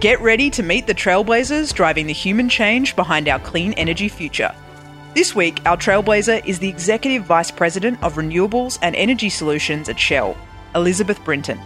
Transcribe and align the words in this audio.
Get 0.00 0.20
ready 0.20 0.48
to 0.50 0.62
meet 0.62 0.86
the 0.86 0.94
trailblazers 0.94 1.74
driving 1.74 2.06
the 2.06 2.12
human 2.12 2.48
change 2.48 2.94
behind 2.94 3.28
our 3.28 3.40
clean 3.40 3.72
energy 3.72 4.08
future. 4.08 4.54
This 5.14 5.34
week, 5.34 5.60
our 5.66 5.76
trailblazer 5.76 6.46
is 6.46 6.60
the 6.60 6.68
Executive 6.68 7.24
Vice 7.24 7.50
President 7.50 8.00
of 8.00 8.14
Renewables 8.14 8.78
and 8.80 8.94
Energy 8.94 9.28
Solutions 9.28 9.88
at 9.88 9.98
Shell, 9.98 10.36
Elisabeth 10.76 11.24
Brinton. 11.24 11.58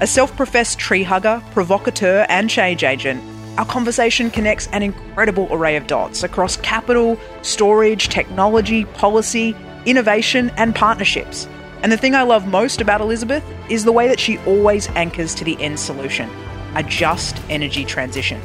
A 0.00 0.06
self 0.06 0.36
professed 0.36 0.78
tree 0.78 1.02
hugger, 1.02 1.42
provocateur, 1.50 2.26
and 2.28 2.48
change 2.48 2.84
agent, 2.84 3.24
our 3.58 3.66
conversation 3.66 4.30
connects 4.30 4.68
an 4.68 4.84
incredible 4.84 5.48
array 5.50 5.74
of 5.74 5.88
dots 5.88 6.22
across 6.22 6.56
capital, 6.58 7.18
storage, 7.42 8.08
technology, 8.08 8.84
policy, 8.84 9.56
innovation, 9.84 10.50
and 10.50 10.76
partnerships. 10.76 11.48
And 11.82 11.90
the 11.90 11.96
thing 11.96 12.14
I 12.14 12.22
love 12.22 12.46
most 12.46 12.80
about 12.80 13.00
Elisabeth 13.00 13.42
is 13.68 13.84
the 13.84 13.90
way 13.90 14.06
that 14.06 14.20
she 14.20 14.38
always 14.46 14.86
anchors 14.90 15.34
to 15.34 15.44
the 15.44 15.60
end 15.60 15.80
solution 15.80 16.30
a 16.74 16.82
just 16.82 17.40
energy 17.48 17.84
transition. 17.84 18.40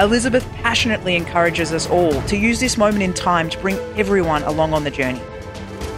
Elisabeth 0.00 0.50
passionately 0.54 1.16
encourages 1.16 1.72
us 1.72 1.88
all 1.88 2.20
to 2.22 2.36
use 2.36 2.58
this 2.58 2.76
moment 2.76 3.02
in 3.02 3.12
time 3.14 3.48
to 3.50 3.58
bring 3.58 3.76
everyone 3.96 4.42
along 4.44 4.72
on 4.72 4.84
the 4.84 4.90
journey. 4.90 5.22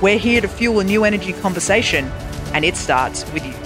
We're 0.03 0.19
here 0.19 0.41
to 0.41 0.49
fuel 0.49 0.81
a 0.81 0.85
new 0.85 1.05
energy 1.05 1.33
conversation, 1.33 2.07
and 2.53 2.65
it 2.65 2.77
starts 2.77 3.25
with 3.33 3.47
you. 3.47 3.64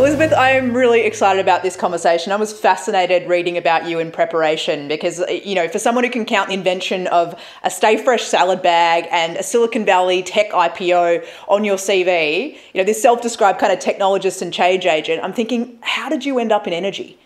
Elisabeth, 0.00 0.32
I 0.32 0.52
am 0.52 0.72
really 0.72 1.02
excited 1.02 1.42
about 1.42 1.62
this 1.62 1.76
conversation. 1.76 2.32
I 2.32 2.36
was 2.36 2.58
fascinated 2.58 3.28
reading 3.28 3.58
about 3.58 3.86
you 3.86 3.98
in 3.98 4.10
preparation 4.10 4.88
because, 4.88 5.22
you 5.44 5.54
know, 5.54 5.68
for 5.68 5.78
someone 5.78 6.04
who 6.04 6.10
can 6.10 6.24
count 6.24 6.48
the 6.48 6.54
invention 6.54 7.06
of 7.08 7.38
a 7.64 7.70
Stay 7.70 8.02
Fresh 8.02 8.22
salad 8.22 8.62
bag 8.62 9.06
and 9.10 9.36
a 9.36 9.42
Silicon 9.42 9.84
Valley 9.84 10.22
tech 10.22 10.52
IPO 10.52 11.26
on 11.48 11.64
your 11.64 11.76
CV, 11.76 12.56
you 12.72 12.80
know, 12.80 12.84
this 12.84 13.02
self 13.02 13.20
described 13.20 13.58
kind 13.58 13.74
of 13.74 13.78
technologist 13.78 14.40
and 14.40 14.54
change 14.54 14.86
agent, 14.86 15.22
I'm 15.22 15.34
thinking, 15.34 15.78
how 15.82 16.08
did 16.08 16.24
you 16.24 16.38
end 16.38 16.50
up 16.50 16.66
in 16.66 16.72
energy? 16.72 17.18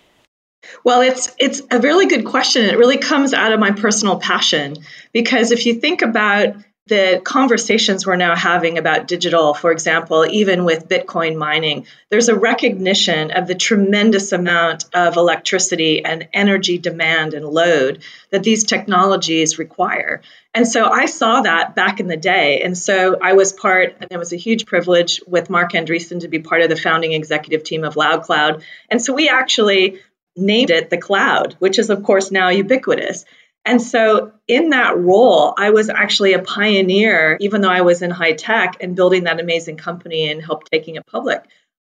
Well, 0.82 1.00
it's 1.00 1.32
it's 1.38 1.62
a 1.70 1.78
really 1.78 2.06
good 2.06 2.24
question. 2.24 2.64
It 2.64 2.76
really 2.76 2.98
comes 2.98 3.32
out 3.32 3.52
of 3.52 3.60
my 3.60 3.70
personal 3.70 4.18
passion 4.18 4.78
because 5.12 5.52
if 5.52 5.64
you 5.64 5.74
think 5.74 6.02
about 6.02 6.56
the 6.86 7.22
conversations 7.24 8.06
we're 8.06 8.16
now 8.16 8.36
having 8.36 8.76
about 8.76 9.08
digital, 9.08 9.54
for 9.54 9.72
example, 9.72 10.26
even 10.26 10.66
with 10.66 10.86
Bitcoin 10.86 11.34
mining, 11.34 11.86
there's 12.10 12.28
a 12.28 12.38
recognition 12.38 13.30
of 13.30 13.46
the 13.46 13.54
tremendous 13.54 14.32
amount 14.32 14.84
of 14.92 15.16
electricity 15.16 16.04
and 16.04 16.28
energy 16.34 16.76
demand 16.76 17.32
and 17.32 17.46
load 17.46 18.02
that 18.30 18.42
these 18.42 18.64
technologies 18.64 19.58
require. 19.58 20.20
And 20.52 20.68
so 20.68 20.84
I 20.84 21.06
saw 21.06 21.40
that 21.40 21.74
back 21.74 22.00
in 22.00 22.06
the 22.06 22.18
day. 22.18 22.60
And 22.60 22.76
so 22.76 23.18
I 23.20 23.32
was 23.32 23.54
part, 23.54 23.96
and 24.00 24.08
it 24.10 24.18
was 24.18 24.34
a 24.34 24.36
huge 24.36 24.66
privilege 24.66 25.22
with 25.26 25.48
Marc 25.48 25.72
Andreessen 25.72 26.20
to 26.20 26.28
be 26.28 26.40
part 26.40 26.60
of 26.60 26.68
the 26.68 26.76
founding 26.76 27.12
executive 27.12 27.64
team 27.64 27.84
of 27.84 27.94
LoudCloud. 27.94 28.62
And 28.90 29.00
so 29.00 29.14
we 29.14 29.30
actually 29.30 30.00
named 30.36 30.70
it 30.70 30.90
the 30.90 30.98
cloud, 30.98 31.56
which 31.60 31.78
is, 31.78 31.88
of 31.88 32.02
course, 32.02 32.30
now 32.30 32.50
ubiquitous. 32.50 33.24
And 33.64 33.80
so, 33.80 34.32
in 34.46 34.70
that 34.70 34.98
role, 34.98 35.54
I 35.56 35.70
was 35.70 35.88
actually 35.88 36.34
a 36.34 36.42
pioneer, 36.42 37.38
even 37.40 37.62
though 37.62 37.70
I 37.70 37.80
was 37.80 38.02
in 38.02 38.10
high 38.10 38.34
tech 38.34 38.76
and 38.80 38.94
building 38.94 39.24
that 39.24 39.40
amazing 39.40 39.78
company 39.78 40.30
and 40.30 40.42
helped 40.42 40.70
taking 40.70 40.96
it 40.96 41.06
public. 41.06 41.42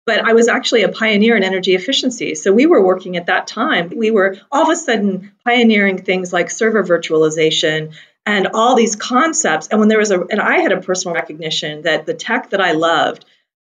But 0.05 0.20
I 0.20 0.34
was 0.34 0.48
actually 0.48 0.83
a 0.83 0.91
pioneer 0.91 1.37
in 1.37 1.45
energy 1.45 1.74
efficiency. 1.74 2.35
So, 2.35 2.52
we 2.52 2.67
were 2.67 2.85
working 2.85 3.17
at 3.17 3.27
that 3.27 3.46
time, 3.46 3.91
we 3.95 4.11
were 4.11 4.36
all 4.51 4.64
of 4.64 4.69
a 4.69 4.77
sudden 4.77 5.33
pioneering 5.45 6.02
things 6.02 6.33
like 6.33 6.51
server 6.51 6.85
virtualization 6.85 7.95
and 8.27 8.48
all 8.55 8.77
these 8.77 8.96
concepts. 8.96 9.69
And 9.69 9.80
when 9.80 9.89
there 9.89 9.98
was 9.98 10.11
a, 10.11 10.20
and 10.20 10.41
I 10.41 10.58
had 10.58 10.73
a 10.73 10.80
personal 10.80 11.14
recognition 11.14 11.83
that 11.83 12.07
the 12.07 12.14
tech 12.14 12.51
that 12.51 12.61
I 12.61 12.73
loved 12.73 13.25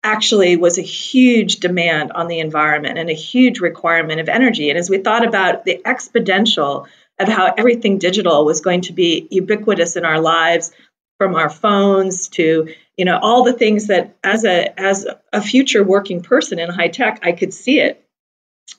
actually 0.04 0.58
was 0.58 0.78
a 0.78 0.84
huge 0.84 1.58
demand 1.58 2.12
on 2.12 2.28
the 2.28 2.40
environment 2.40 2.98
and 2.98 3.10
a 3.10 3.14
huge 3.14 3.60
requirement 3.60 4.20
of 4.20 4.30
energy. 4.30 4.70
And 4.70 4.80
as 4.80 4.90
we 4.90 4.98
thought 4.98 5.26
about 5.26 5.64
the 5.64 5.80
exponential 5.86 6.88
of 7.22 7.30
how 7.30 7.54
everything 7.58 7.98
digital 7.98 8.46
was 8.46 8.62
going 8.62 8.82
to 8.82 8.94
be 8.94 9.28
ubiquitous 9.30 9.96
in 9.96 10.06
our 10.06 10.20
lives 10.20 10.72
from 11.18 11.36
our 11.36 11.50
phones 11.50 12.30
to 12.30 12.74
you 12.98 13.06
know 13.06 13.20
all 13.22 13.44
the 13.44 13.54
things 13.54 13.88
that 13.88 14.16
as 14.24 14.44
a 14.44 14.80
as 14.80 15.08
a 15.32 15.42
future 15.42 15.84
working 15.84 16.24
person 16.24 16.60
in 16.60 16.70
high 16.70 16.88
tech 16.88 17.20
I 17.24 17.32
could 17.34 17.54
see 17.54 17.80
it. 17.80 18.04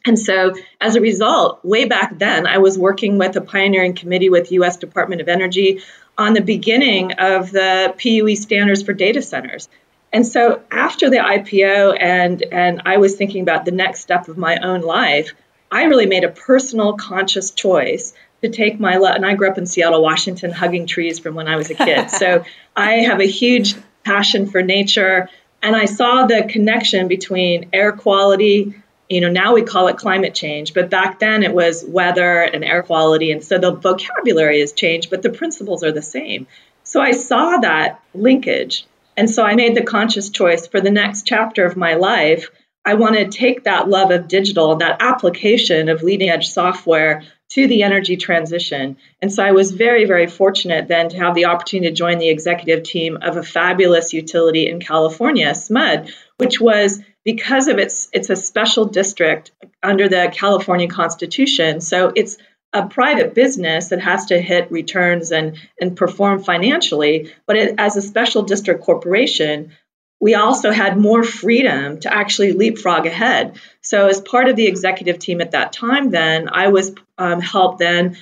And 0.04 0.18
so 0.18 0.54
as 0.80 0.96
a 0.96 1.00
result 1.00 1.64
way 1.64 1.84
back 1.84 2.18
then 2.18 2.46
I 2.46 2.58
was 2.58 2.76
working 2.76 3.18
with 3.18 3.36
a 3.36 3.40
pioneering 3.40 3.94
committee 3.94 4.28
with 4.28 4.52
US 4.52 4.76
Department 4.76 5.20
of 5.20 5.28
Energy 5.28 5.82
on 6.18 6.34
the 6.34 6.40
beginning 6.40 7.12
of 7.12 7.50
the 7.50 7.94
PUE 7.96 8.36
standards 8.36 8.82
for 8.82 8.92
data 8.92 9.22
centers. 9.22 9.68
And 10.12 10.26
so 10.26 10.62
after 10.70 11.08
the 11.10 11.18
IPO 11.18 11.96
and 12.00 12.42
and 12.42 12.82
I 12.86 12.96
was 12.96 13.14
thinking 13.14 13.42
about 13.42 13.64
the 13.64 13.70
next 13.70 14.00
step 14.00 14.28
of 14.28 14.36
my 14.36 14.56
own 14.56 14.80
life 14.80 15.32
I 15.72 15.84
really 15.84 16.06
made 16.06 16.24
a 16.24 16.28
personal 16.28 16.92
conscious 16.94 17.50
choice 17.50 18.12
to 18.42 18.48
take 18.48 18.78
my 18.78 18.96
love. 18.96 19.16
And 19.16 19.24
I 19.24 19.34
grew 19.34 19.48
up 19.48 19.58
in 19.58 19.66
Seattle, 19.66 20.02
Washington, 20.02 20.50
hugging 20.50 20.86
trees 20.86 21.18
from 21.18 21.34
when 21.34 21.48
I 21.48 21.56
was 21.56 21.70
a 21.70 21.74
kid. 21.74 22.10
so 22.10 22.44
I 22.76 22.94
have 23.00 23.20
a 23.20 23.26
huge 23.26 23.74
passion 24.04 24.50
for 24.50 24.62
nature. 24.62 25.28
And 25.62 25.76
I 25.76 25.84
saw 25.84 26.26
the 26.26 26.44
connection 26.48 27.06
between 27.06 27.70
air 27.72 27.92
quality, 27.92 28.74
you 29.08 29.20
know, 29.20 29.30
now 29.30 29.54
we 29.54 29.62
call 29.62 29.88
it 29.88 29.96
climate 29.96 30.34
change, 30.34 30.74
but 30.74 30.90
back 30.90 31.20
then 31.20 31.42
it 31.42 31.54
was 31.54 31.84
weather 31.86 32.40
and 32.42 32.64
air 32.64 32.82
quality. 32.82 33.30
And 33.30 33.44
so 33.44 33.58
the 33.58 33.72
vocabulary 33.72 34.60
has 34.60 34.72
changed, 34.72 35.10
but 35.10 35.22
the 35.22 35.30
principles 35.30 35.84
are 35.84 35.92
the 35.92 36.02
same. 36.02 36.46
So 36.82 37.00
I 37.00 37.12
saw 37.12 37.58
that 37.58 38.00
linkage. 38.14 38.86
And 39.16 39.30
so 39.30 39.44
I 39.44 39.54
made 39.54 39.76
the 39.76 39.84
conscious 39.84 40.30
choice 40.30 40.66
for 40.66 40.80
the 40.80 40.90
next 40.90 41.26
chapter 41.26 41.64
of 41.64 41.76
my 41.76 41.94
life. 41.94 42.50
I 42.84 42.94
want 42.94 43.16
to 43.16 43.28
take 43.28 43.64
that 43.64 43.88
love 43.88 44.10
of 44.10 44.26
digital, 44.26 44.76
that 44.76 45.00
application 45.00 45.88
of 45.88 46.02
leading 46.02 46.30
edge 46.30 46.48
software 46.48 47.22
to 47.54 47.66
the 47.66 47.82
energy 47.82 48.16
transition. 48.16 48.96
And 49.20 49.30
so 49.30 49.44
I 49.44 49.52
was 49.52 49.72
very, 49.72 50.06
very 50.06 50.26
fortunate 50.26 50.88
then 50.88 51.10
to 51.10 51.18
have 51.18 51.34
the 51.34 51.46
opportunity 51.46 51.90
to 51.90 51.94
join 51.94 52.18
the 52.18 52.30
executive 52.30 52.82
team 52.82 53.18
of 53.20 53.36
a 53.36 53.42
fabulous 53.42 54.14
utility 54.14 54.68
in 54.68 54.80
California, 54.80 55.50
SMUD, 55.50 56.10
which 56.38 56.60
was 56.60 57.00
because 57.24 57.68
of 57.68 57.78
its 57.78 58.08
it's 58.12 58.30
a 58.30 58.36
special 58.36 58.86
district 58.86 59.52
under 59.82 60.08
the 60.08 60.32
California 60.32 60.88
Constitution. 60.88 61.80
So 61.82 62.12
it's 62.16 62.38
a 62.72 62.86
private 62.86 63.34
business 63.34 63.88
that 63.88 64.00
has 64.00 64.26
to 64.26 64.40
hit 64.40 64.72
returns 64.72 65.30
and, 65.30 65.58
and 65.78 65.94
perform 65.94 66.42
financially, 66.42 67.32
but 67.46 67.56
it, 67.56 67.74
as 67.76 67.96
a 67.96 68.02
special 68.02 68.42
district 68.42 68.82
corporation, 68.82 69.72
we 70.22 70.36
also 70.36 70.70
had 70.70 70.96
more 70.96 71.24
freedom 71.24 71.98
to 71.98 72.14
actually 72.14 72.52
leapfrog 72.52 73.06
ahead. 73.06 73.58
So, 73.80 74.06
as 74.06 74.20
part 74.20 74.48
of 74.48 74.54
the 74.54 74.68
executive 74.68 75.18
team 75.18 75.40
at 75.40 75.50
that 75.50 75.72
time, 75.72 76.10
then 76.10 76.48
I 76.48 76.68
was 76.68 76.94
um, 77.18 77.40
helped 77.40 77.80
then 77.80 78.16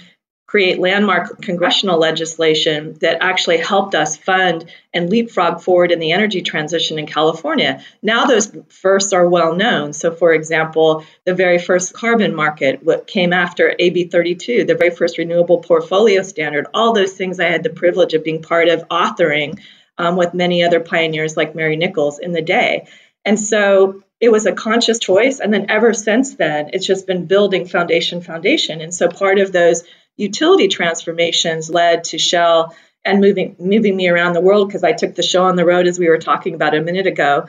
create 0.46 0.78
landmark 0.78 1.42
congressional 1.42 1.98
legislation 1.98 2.94
that 3.02 3.18
actually 3.20 3.58
helped 3.58 3.94
us 3.94 4.16
fund 4.16 4.64
and 4.94 5.10
leapfrog 5.10 5.60
forward 5.60 5.92
in 5.92 5.98
the 5.98 6.12
energy 6.12 6.40
transition 6.40 6.98
in 6.98 7.06
California. 7.06 7.84
Now 8.02 8.24
those 8.24 8.50
firsts 8.68 9.12
are 9.12 9.28
well 9.28 9.54
known. 9.54 9.92
So, 9.92 10.10
for 10.10 10.32
example, 10.32 11.04
the 11.26 11.34
very 11.34 11.58
first 11.58 11.92
carbon 11.92 12.34
market, 12.34 12.82
what 12.82 13.06
came 13.06 13.34
after 13.34 13.76
AB 13.78 14.04
32, 14.04 14.64
the 14.64 14.74
very 14.74 14.90
first 14.90 15.18
renewable 15.18 15.58
portfolio 15.58 16.22
standard, 16.22 16.66
all 16.72 16.94
those 16.94 17.12
things 17.12 17.38
I 17.38 17.50
had 17.50 17.62
the 17.62 17.68
privilege 17.68 18.14
of 18.14 18.24
being 18.24 18.40
part 18.40 18.68
of 18.68 18.88
authoring 18.88 19.60
um, 20.00 20.16
with 20.16 20.32
many 20.32 20.64
other 20.64 20.80
pioneers 20.80 21.36
like 21.36 21.54
Mary 21.54 21.76
Nichols 21.76 22.18
in 22.18 22.32
the 22.32 22.40
day. 22.40 22.88
And 23.22 23.38
so 23.38 24.02
it 24.18 24.32
was 24.32 24.46
a 24.46 24.52
conscious 24.52 24.98
choice. 24.98 25.40
And 25.40 25.52
then 25.52 25.66
ever 25.68 25.92
since 25.92 26.36
then, 26.36 26.70
it's 26.72 26.86
just 26.86 27.06
been 27.06 27.26
building 27.26 27.66
foundation, 27.66 28.22
foundation. 28.22 28.80
And 28.80 28.94
so 28.94 29.08
part 29.08 29.38
of 29.38 29.52
those 29.52 29.82
utility 30.16 30.68
transformations 30.68 31.68
led 31.68 32.04
to 32.04 32.18
Shell 32.18 32.74
and 33.04 33.20
moving 33.20 33.56
moving 33.58 33.94
me 33.94 34.08
around 34.08 34.32
the 34.32 34.40
world 34.40 34.68
because 34.68 34.84
I 34.84 34.92
took 34.92 35.14
the 35.14 35.22
show 35.22 35.44
on 35.44 35.56
the 35.56 35.66
road 35.66 35.86
as 35.86 35.98
we 35.98 36.08
were 36.08 36.18
talking 36.18 36.54
about 36.54 36.74
a 36.74 36.82
minute 36.82 37.06
ago 37.06 37.46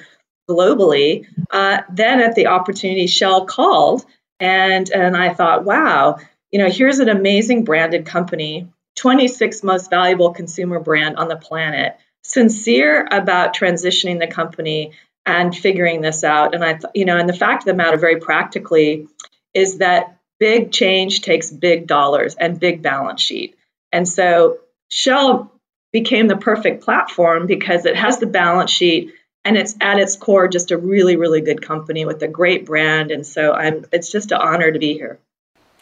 globally. 0.49 1.25
Uh, 1.49 1.81
then 1.89 2.19
at 2.19 2.35
the 2.35 2.47
opportunity, 2.47 3.07
Shell 3.07 3.45
called 3.45 4.05
and 4.41 4.89
and 4.91 5.15
I 5.15 5.33
thought, 5.33 5.63
wow, 5.63 6.17
you 6.51 6.59
know, 6.59 6.69
here's 6.69 6.99
an 6.99 7.09
amazing 7.09 7.63
branded 7.63 8.05
company, 8.05 8.67
26th 8.99 9.63
most 9.63 9.89
valuable 9.89 10.31
consumer 10.31 10.79
brand 10.79 11.15
on 11.15 11.29
the 11.29 11.37
planet 11.37 11.97
sincere 12.23 13.07
about 13.09 13.55
transitioning 13.55 14.19
the 14.19 14.27
company 14.27 14.91
and 15.25 15.55
figuring 15.55 16.01
this 16.01 16.23
out. 16.23 16.55
And 16.55 16.63
I, 16.63 16.79
you 16.93 17.05
know, 17.05 17.17
and 17.17 17.29
the 17.29 17.33
fact 17.33 17.63
of 17.63 17.65
the 17.65 17.73
matter, 17.73 17.97
very 17.97 18.19
practically, 18.19 19.07
is 19.53 19.77
that 19.77 20.17
big 20.39 20.71
change 20.71 21.21
takes 21.21 21.51
big 21.51 21.87
dollars 21.87 22.35
and 22.35 22.59
big 22.59 22.81
balance 22.81 23.21
sheet. 23.21 23.55
And 23.91 24.07
so 24.07 24.59
Shell 24.89 25.51
became 25.91 26.27
the 26.27 26.37
perfect 26.37 26.83
platform 26.83 27.47
because 27.47 27.85
it 27.85 27.95
has 27.95 28.19
the 28.19 28.27
balance 28.27 28.71
sheet 28.71 29.13
and 29.43 29.57
it's 29.57 29.75
at 29.81 29.99
its 29.99 30.15
core 30.15 30.47
just 30.47 30.71
a 30.71 30.77
really 30.77 31.15
really 31.15 31.41
good 31.41 31.61
company 31.61 32.05
with 32.05 32.21
a 32.23 32.27
great 32.27 32.65
brand 32.65 33.11
and 33.11 33.25
so 33.25 33.53
i'm 33.53 33.85
it's 33.91 34.11
just 34.11 34.31
an 34.31 34.39
honor 34.39 34.71
to 34.71 34.79
be 34.79 34.93
here 34.93 35.19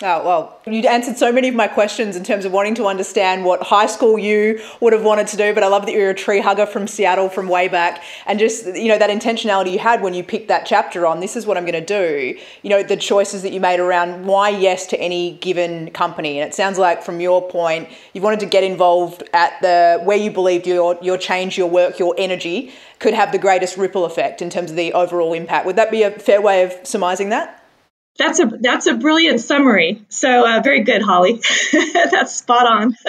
Oh, 0.02 0.24
well, 0.24 0.62
you 0.66 0.88
answered 0.88 1.18
so 1.18 1.30
many 1.30 1.50
of 1.50 1.56
my 1.56 1.68
questions 1.68 2.16
in 2.16 2.24
terms 2.24 2.46
of 2.46 2.54
wanting 2.54 2.74
to 2.76 2.86
understand 2.86 3.44
what 3.44 3.62
high 3.62 3.86
school 3.86 4.18
you 4.18 4.62
would 4.80 4.94
have 4.94 5.04
wanted 5.04 5.28
to 5.28 5.36
do. 5.36 5.54
But 5.54 5.62
I 5.62 5.68
love 5.68 5.86
that 5.88 5.92
you're 5.92 6.12
a 6.12 6.16
tree 6.16 6.40
hugger 6.40 6.66
from 6.66 6.88
Seattle 6.88 7.28
from 7.28 7.50
way 7.50 7.68
back. 7.68 8.02
And 8.26 8.40
just, 8.40 8.66
you 8.66 8.88
know, 8.88 8.98
that 8.98 9.10
intentionality 9.10 9.74
you 9.74 9.80
had 9.80 10.02
when 10.02 10.14
you 10.14 10.24
picked 10.24 10.48
that 10.48 10.66
chapter 10.66 11.06
on 11.06 11.20
this 11.20 11.36
is 11.36 11.46
what 11.46 11.58
I'm 11.58 11.66
going 11.66 11.74
to 11.74 11.86
do. 11.86 12.40
You 12.62 12.70
know, 12.70 12.82
the 12.82 12.96
choices 12.96 13.42
that 13.42 13.52
you 13.52 13.60
made 13.60 13.82
around 13.82 14.26
why 14.26 14.48
yes 14.48 14.88
to 14.88 15.00
any 15.02 15.32
given 15.42 15.92
company. 15.92 16.40
And 16.40 16.50
it 16.50 16.56
sounds 16.56 16.78
like 16.78 17.04
from 17.04 17.20
your 17.20 17.46
point, 17.50 17.90
you 18.14 18.22
wanted 18.22 18.40
to 18.40 18.46
get 18.46 18.64
involved 18.64 19.24
at 19.34 19.62
the 19.62 20.00
where 20.06 20.18
you 20.18 20.32
believed 20.32 20.66
your, 20.66 20.98
your 21.02 21.18
change, 21.18 21.58
your 21.58 21.70
work, 21.70 22.00
your 22.00 22.16
energy 22.18 22.72
could 23.00 23.14
have 23.14 23.34
the 23.34 23.38
greatest 23.38 23.76
ripple 23.76 24.06
effect 24.06 24.42
in 24.42 24.50
terms 24.50 24.72
of 24.72 24.78
the 24.78 24.94
overall 24.94 25.34
impact. 25.34 25.66
Would 25.66 25.76
that 25.76 25.92
be 25.92 26.04
a 26.04 26.12
fair 26.12 26.42
way 26.42 26.64
of 26.64 26.88
surmising 26.88 27.30
that? 27.30 27.59
That's 28.20 28.40
a 28.42 28.46
that's 28.46 28.86
a 28.86 28.96
brilliant 28.96 29.40
summary. 29.40 30.06
So 30.10 30.46
uh, 30.46 30.60
very 30.62 30.84
good, 30.84 31.02
Holly. 31.02 31.42
that's 32.12 32.36
spot 32.36 32.68
on. 32.68 32.94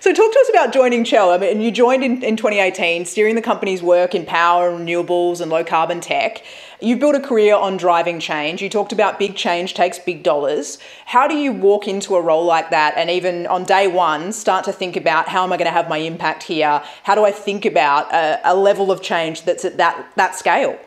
so 0.00 0.14
talk 0.14 0.32
to 0.32 0.38
us 0.40 0.48
about 0.48 0.72
joining 0.72 1.04
Shell. 1.04 1.30
I 1.30 1.36
mean, 1.36 1.60
you 1.60 1.70
joined 1.70 2.02
in, 2.02 2.22
in 2.22 2.38
2018, 2.38 3.04
steering 3.04 3.34
the 3.34 3.42
company's 3.42 3.82
work 3.82 4.14
in 4.14 4.24
power, 4.24 4.70
renewables, 4.70 5.42
and 5.42 5.50
low 5.50 5.64
carbon 5.64 6.00
tech. 6.00 6.42
You've 6.80 6.98
built 6.98 7.14
a 7.14 7.20
career 7.20 7.56
on 7.56 7.76
driving 7.76 8.20
change. 8.20 8.62
You 8.62 8.70
talked 8.70 8.94
about 8.94 9.18
big 9.18 9.36
change 9.36 9.74
takes 9.74 9.98
big 9.98 10.22
dollars. 10.22 10.78
How 11.04 11.28
do 11.28 11.36
you 11.36 11.52
walk 11.52 11.86
into 11.86 12.16
a 12.16 12.22
role 12.22 12.46
like 12.46 12.70
that 12.70 12.94
and 12.96 13.10
even 13.10 13.46
on 13.48 13.64
day 13.64 13.86
one 13.86 14.32
start 14.32 14.64
to 14.64 14.72
think 14.72 14.96
about 14.96 15.28
how 15.28 15.44
am 15.44 15.52
I 15.52 15.58
going 15.58 15.66
to 15.66 15.72
have 15.72 15.90
my 15.90 15.98
impact 15.98 16.44
here? 16.44 16.82
How 17.02 17.14
do 17.14 17.26
I 17.26 17.32
think 17.32 17.66
about 17.66 18.10
a, 18.14 18.40
a 18.44 18.54
level 18.54 18.90
of 18.90 19.02
change 19.02 19.42
that's 19.42 19.66
at 19.66 19.76
that 19.76 20.10
that 20.16 20.36
scale? 20.36 20.78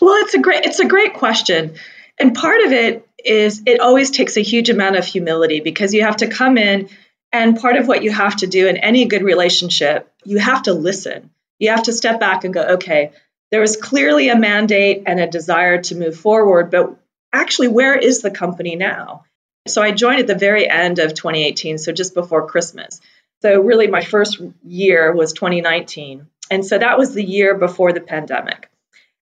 Well, 0.00 0.14
it's 0.24 0.34
a 0.34 0.38
great 0.38 0.64
it's 0.64 0.78
a 0.78 0.86
great 0.86 1.14
question. 1.14 1.74
And 2.18 2.34
part 2.34 2.60
of 2.62 2.72
it 2.72 3.08
is 3.24 3.62
it 3.66 3.80
always 3.80 4.10
takes 4.10 4.36
a 4.36 4.42
huge 4.42 4.70
amount 4.70 4.96
of 4.96 5.04
humility 5.04 5.60
because 5.60 5.94
you 5.94 6.02
have 6.02 6.18
to 6.18 6.28
come 6.28 6.58
in 6.58 6.88
and 7.32 7.58
part 7.58 7.76
of 7.76 7.88
what 7.88 8.04
you 8.04 8.12
have 8.12 8.36
to 8.36 8.46
do 8.46 8.68
in 8.68 8.76
any 8.76 9.06
good 9.06 9.22
relationship, 9.22 10.08
you 10.24 10.38
have 10.38 10.62
to 10.64 10.72
listen. 10.72 11.30
You 11.58 11.70
have 11.70 11.84
to 11.84 11.92
step 11.92 12.20
back 12.20 12.44
and 12.44 12.54
go, 12.54 12.62
okay, 12.74 13.10
there 13.50 13.60
was 13.60 13.76
clearly 13.76 14.28
a 14.28 14.38
mandate 14.38 15.02
and 15.06 15.18
a 15.18 15.26
desire 15.26 15.82
to 15.82 15.96
move 15.96 16.16
forward, 16.16 16.70
but 16.70 16.96
actually, 17.32 17.68
where 17.68 17.96
is 17.96 18.22
the 18.22 18.30
company 18.30 18.76
now? 18.76 19.24
So 19.66 19.82
I 19.82 19.90
joined 19.90 20.20
at 20.20 20.26
the 20.28 20.34
very 20.36 20.68
end 20.70 21.00
of 21.00 21.14
2018, 21.14 21.78
so 21.78 21.90
just 21.90 22.14
before 22.14 22.46
Christmas. 22.46 23.00
So 23.42 23.60
really, 23.60 23.88
my 23.88 24.02
first 24.02 24.40
year 24.62 25.12
was 25.12 25.32
2019. 25.32 26.28
And 26.50 26.64
so 26.64 26.78
that 26.78 26.98
was 26.98 27.14
the 27.14 27.24
year 27.24 27.56
before 27.56 27.92
the 27.92 28.00
pandemic. 28.00 28.70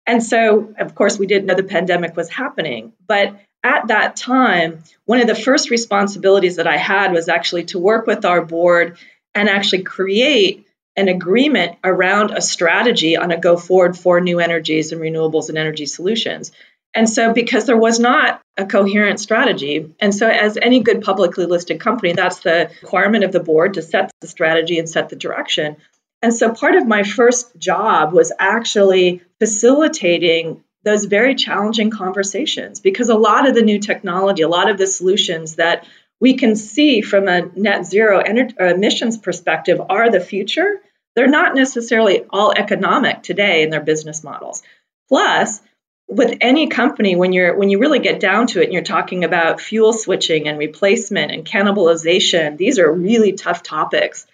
And 0.07 0.23
so, 0.23 0.73
of 0.77 0.95
course, 0.95 1.19
we 1.19 1.27
didn't 1.27 1.45
know 1.45 1.55
the 1.55 1.63
pandemic 1.63 2.15
was 2.15 2.29
happening. 2.29 2.93
But 3.07 3.39
at 3.63 3.87
that 3.87 4.15
time, 4.15 4.83
one 5.05 5.21
of 5.21 5.27
the 5.27 5.35
first 5.35 5.69
responsibilities 5.69 6.55
that 6.55 6.67
I 6.67 6.77
had 6.77 7.11
was 7.13 7.29
actually 7.29 7.65
to 7.65 7.79
work 7.79 8.07
with 8.07 8.25
our 8.25 8.43
board 8.43 8.97
and 9.35 9.47
actually 9.47 9.83
create 9.83 10.67
an 10.95 11.07
agreement 11.07 11.77
around 11.83 12.31
a 12.31 12.41
strategy 12.41 13.15
on 13.15 13.31
a 13.31 13.39
go 13.39 13.55
forward 13.55 13.97
for 13.97 14.19
new 14.19 14.39
energies 14.39 14.91
and 14.91 15.01
renewables 15.01 15.49
and 15.49 15.57
energy 15.57 15.85
solutions. 15.85 16.51
And 16.93 17.09
so, 17.09 17.33
because 17.33 17.65
there 17.65 17.77
was 17.77 17.99
not 17.99 18.41
a 18.57 18.65
coherent 18.65 19.19
strategy, 19.19 19.93
and 20.01 20.13
so 20.13 20.27
as 20.27 20.57
any 20.57 20.81
good 20.81 21.01
publicly 21.01 21.45
listed 21.45 21.79
company, 21.79 22.11
that's 22.11 22.39
the 22.39 22.69
requirement 22.81 23.23
of 23.23 23.31
the 23.31 23.39
board 23.39 23.75
to 23.75 23.81
set 23.81 24.11
the 24.19 24.27
strategy 24.27 24.77
and 24.77 24.89
set 24.89 25.07
the 25.07 25.15
direction. 25.15 25.77
And 26.21 26.33
so 26.33 26.53
part 26.53 26.75
of 26.75 26.87
my 26.87 27.03
first 27.03 27.57
job 27.57 28.13
was 28.13 28.31
actually 28.37 29.21
facilitating 29.39 30.63
those 30.83 31.05
very 31.05 31.35
challenging 31.35 31.89
conversations 31.89 32.79
because 32.79 33.09
a 33.09 33.15
lot 33.15 33.47
of 33.47 33.55
the 33.55 33.61
new 33.61 33.79
technology, 33.79 34.41
a 34.41 34.47
lot 34.47 34.69
of 34.69 34.77
the 34.77 34.87
solutions 34.87 35.55
that 35.55 35.87
we 36.19 36.35
can 36.35 36.55
see 36.55 37.01
from 37.01 37.27
a 37.27 37.41
net 37.55 37.85
zero 37.85 38.19
uh, 38.19 38.63
emissions 38.65 39.17
perspective 39.17 39.81
are 39.89 40.09
the 40.09 40.19
future. 40.19 40.81
They're 41.15 41.27
not 41.27 41.55
necessarily 41.55 42.23
all 42.29 42.53
economic 42.55 43.23
today 43.23 43.63
in 43.63 43.69
their 43.69 43.81
business 43.81 44.23
models. 44.23 44.61
Plus, 45.09 45.61
with 46.07 46.37
any 46.41 46.67
company 46.67 47.15
when 47.15 47.31
you're 47.31 47.55
when 47.55 47.69
you 47.69 47.79
really 47.79 47.99
get 47.99 48.19
down 48.19 48.45
to 48.45 48.61
it 48.61 48.65
and 48.65 48.73
you're 48.73 48.83
talking 48.83 49.23
about 49.23 49.61
fuel 49.61 49.93
switching 49.93 50.47
and 50.47 50.59
replacement 50.59 51.31
and 51.31 51.45
cannibalization 51.45 52.57
these 52.57 52.79
are 52.79 52.91
really 52.91 53.31
tough 53.31 53.63
topics 53.63 54.27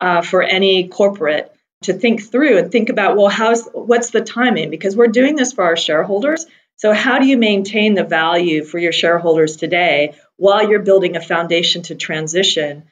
uh, 0.00 0.22
for 0.22 0.42
any 0.42 0.88
corporate 0.88 1.52
to 1.82 1.92
think 1.92 2.22
through 2.22 2.58
and 2.58 2.72
think 2.72 2.88
about 2.88 3.16
well 3.16 3.28
how's 3.28 3.66
what's 3.72 4.10
the 4.10 4.22
timing? 4.22 4.70
Because 4.70 4.96
we're 4.96 5.08
doing 5.08 5.36
this 5.36 5.52
for 5.52 5.64
our 5.64 5.76
shareholders. 5.76 6.46
So 6.76 6.92
how 6.92 7.18
do 7.18 7.26
you 7.26 7.38
maintain 7.38 7.94
the 7.94 8.04
value 8.04 8.64
for 8.64 8.78
your 8.78 8.92
shareholders 8.92 9.56
today 9.56 10.14
while 10.36 10.68
you're 10.68 10.82
building 10.82 11.16
a 11.16 11.20
foundation 11.20 11.82
to 11.82 11.94
transition? 11.94 12.84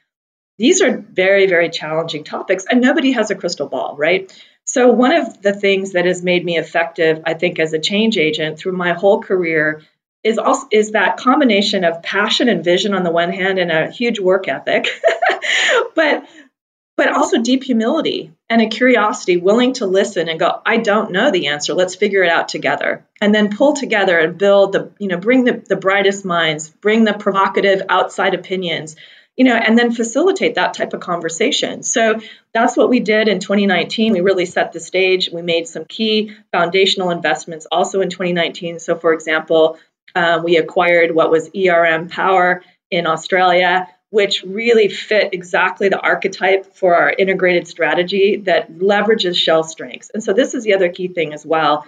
These 0.58 0.82
are 0.82 0.96
very 0.96 1.46
very 1.46 1.70
challenging 1.70 2.24
topics 2.24 2.64
and 2.70 2.80
nobody 2.80 3.12
has 3.12 3.30
a 3.30 3.34
crystal 3.34 3.68
ball 3.68 3.96
right? 3.96 4.32
So 4.66 4.88
one 4.88 5.12
of 5.12 5.42
the 5.42 5.52
things 5.52 5.92
that 5.92 6.06
has 6.06 6.22
made 6.22 6.42
me 6.42 6.56
effective 6.56 7.22
i 7.26 7.34
think 7.34 7.58
as 7.58 7.74
a 7.74 7.78
change 7.78 8.16
agent 8.16 8.58
through 8.58 8.72
my 8.72 8.94
whole 8.94 9.20
career 9.20 9.82
is 10.24 10.38
also 10.38 10.66
is 10.72 10.92
that 10.92 11.18
combination 11.18 11.84
of 11.84 12.02
passion 12.02 12.48
and 12.48 12.64
vision 12.64 12.94
on 12.94 13.04
the 13.04 13.10
one 13.10 13.30
hand 13.30 13.58
and 13.58 13.70
a 13.70 13.90
huge 13.90 14.18
work 14.18 14.48
ethic. 14.48 14.88
But 15.94 16.26
but 16.96 17.12
also 17.12 17.42
deep 17.42 17.64
humility 17.64 18.32
and 18.48 18.62
a 18.62 18.68
curiosity, 18.68 19.36
willing 19.36 19.72
to 19.74 19.86
listen 19.86 20.28
and 20.28 20.38
go, 20.38 20.60
I 20.64 20.76
don't 20.76 21.10
know 21.10 21.30
the 21.30 21.48
answer. 21.48 21.74
Let's 21.74 21.96
figure 21.96 22.22
it 22.22 22.30
out 22.30 22.48
together. 22.48 23.04
And 23.20 23.34
then 23.34 23.56
pull 23.56 23.74
together 23.74 24.18
and 24.18 24.38
build 24.38 24.72
the, 24.72 24.92
you 24.98 25.08
know, 25.08 25.16
bring 25.16 25.44
the, 25.44 25.64
the 25.66 25.76
brightest 25.76 26.24
minds, 26.24 26.70
bring 26.70 27.04
the 27.04 27.14
provocative 27.14 27.82
outside 27.88 28.34
opinions, 28.34 28.94
you 29.36 29.44
know, 29.44 29.56
and 29.56 29.76
then 29.76 29.92
facilitate 29.92 30.54
that 30.54 30.74
type 30.74 30.92
of 30.92 31.00
conversation. 31.00 31.82
So 31.82 32.20
that's 32.52 32.76
what 32.76 32.88
we 32.88 33.00
did 33.00 33.26
in 33.26 33.40
2019. 33.40 34.12
We 34.12 34.20
really 34.20 34.46
set 34.46 34.72
the 34.72 34.78
stage. 34.78 35.30
We 35.32 35.42
made 35.42 35.66
some 35.66 35.84
key 35.84 36.36
foundational 36.52 37.10
investments 37.10 37.66
also 37.72 38.00
in 38.00 38.10
2019. 38.10 38.78
So, 38.78 38.96
for 38.96 39.12
example, 39.12 39.78
um, 40.14 40.44
we 40.44 40.58
acquired 40.58 41.12
what 41.12 41.32
was 41.32 41.50
ERM 41.56 42.08
Power 42.08 42.62
in 42.90 43.08
Australia 43.08 43.88
which 44.14 44.44
really 44.44 44.86
fit 44.86 45.30
exactly 45.32 45.88
the 45.88 45.98
archetype 45.98 46.76
for 46.76 46.94
our 46.94 47.10
integrated 47.10 47.66
strategy 47.66 48.36
that 48.36 48.72
leverages 48.72 49.34
Shell 49.34 49.64
strengths. 49.64 50.08
And 50.14 50.22
so, 50.22 50.32
this 50.32 50.54
is 50.54 50.62
the 50.62 50.74
other 50.74 50.88
key 50.88 51.08
thing 51.08 51.34
as 51.34 51.44
well. 51.44 51.84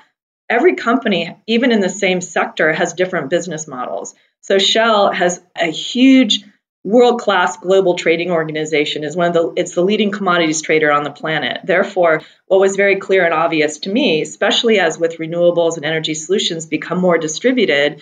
Every 0.50 0.74
company, 0.74 1.36
even 1.46 1.70
in 1.70 1.78
the 1.78 1.88
same 1.88 2.20
sector, 2.20 2.72
has 2.72 2.94
different 2.94 3.30
business 3.30 3.68
models. 3.68 4.16
So, 4.40 4.58
Shell 4.58 5.12
has 5.12 5.40
a 5.56 5.70
huge 5.70 6.44
world 6.82 7.20
class 7.20 7.56
global 7.58 7.94
trading 7.94 8.32
organization 8.32 9.04
is 9.04 9.16
one 9.16 9.28
of 9.28 9.34
the 9.34 9.52
it's 9.56 9.74
the 9.74 9.82
leading 9.82 10.10
commodities 10.10 10.62
trader 10.62 10.92
on 10.92 11.02
the 11.02 11.10
planet 11.10 11.58
therefore 11.64 12.22
what 12.46 12.60
was 12.60 12.76
very 12.76 12.94
clear 12.94 13.24
and 13.24 13.34
obvious 13.34 13.78
to 13.78 13.90
me 13.90 14.22
especially 14.22 14.78
as 14.78 14.96
with 14.96 15.18
renewables 15.18 15.74
and 15.74 15.84
energy 15.84 16.14
solutions 16.14 16.64
become 16.64 17.00
more 17.00 17.18
distributed 17.18 18.00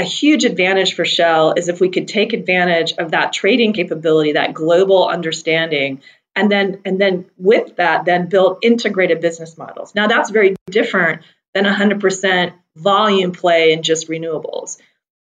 a 0.00 0.02
huge 0.02 0.46
advantage 0.46 0.94
for 0.94 1.04
Shell 1.04 1.54
is 1.58 1.68
if 1.68 1.78
we 1.78 1.90
could 1.90 2.08
take 2.08 2.32
advantage 2.32 2.94
of 2.94 3.10
that 3.10 3.34
trading 3.34 3.74
capability, 3.74 4.32
that 4.32 4.54
global 4.54 5.06
understanding, 5.06 6.00
and 6.34 6.50
then 6.50 6.80
and 6.86 6.98
then 6.98 7.26
with 7.36 7.76
that, 7.76 8.06
then 8.06 8.28
build 8.28 8.60
integrated 8.62 9.20
business 9.20 9.58
models. 9.58 9.94
Now 9.94 10.06
that's 10.06 10.30
very 10.30 10.56
different 10.70 11.20
than 11.52 11.66
100% 11.66 12.54
volume 12.76 13.32
play 13.32 13.72
in 13.72 13.82
just 13.82 14.08
renewables. 14.08 14.78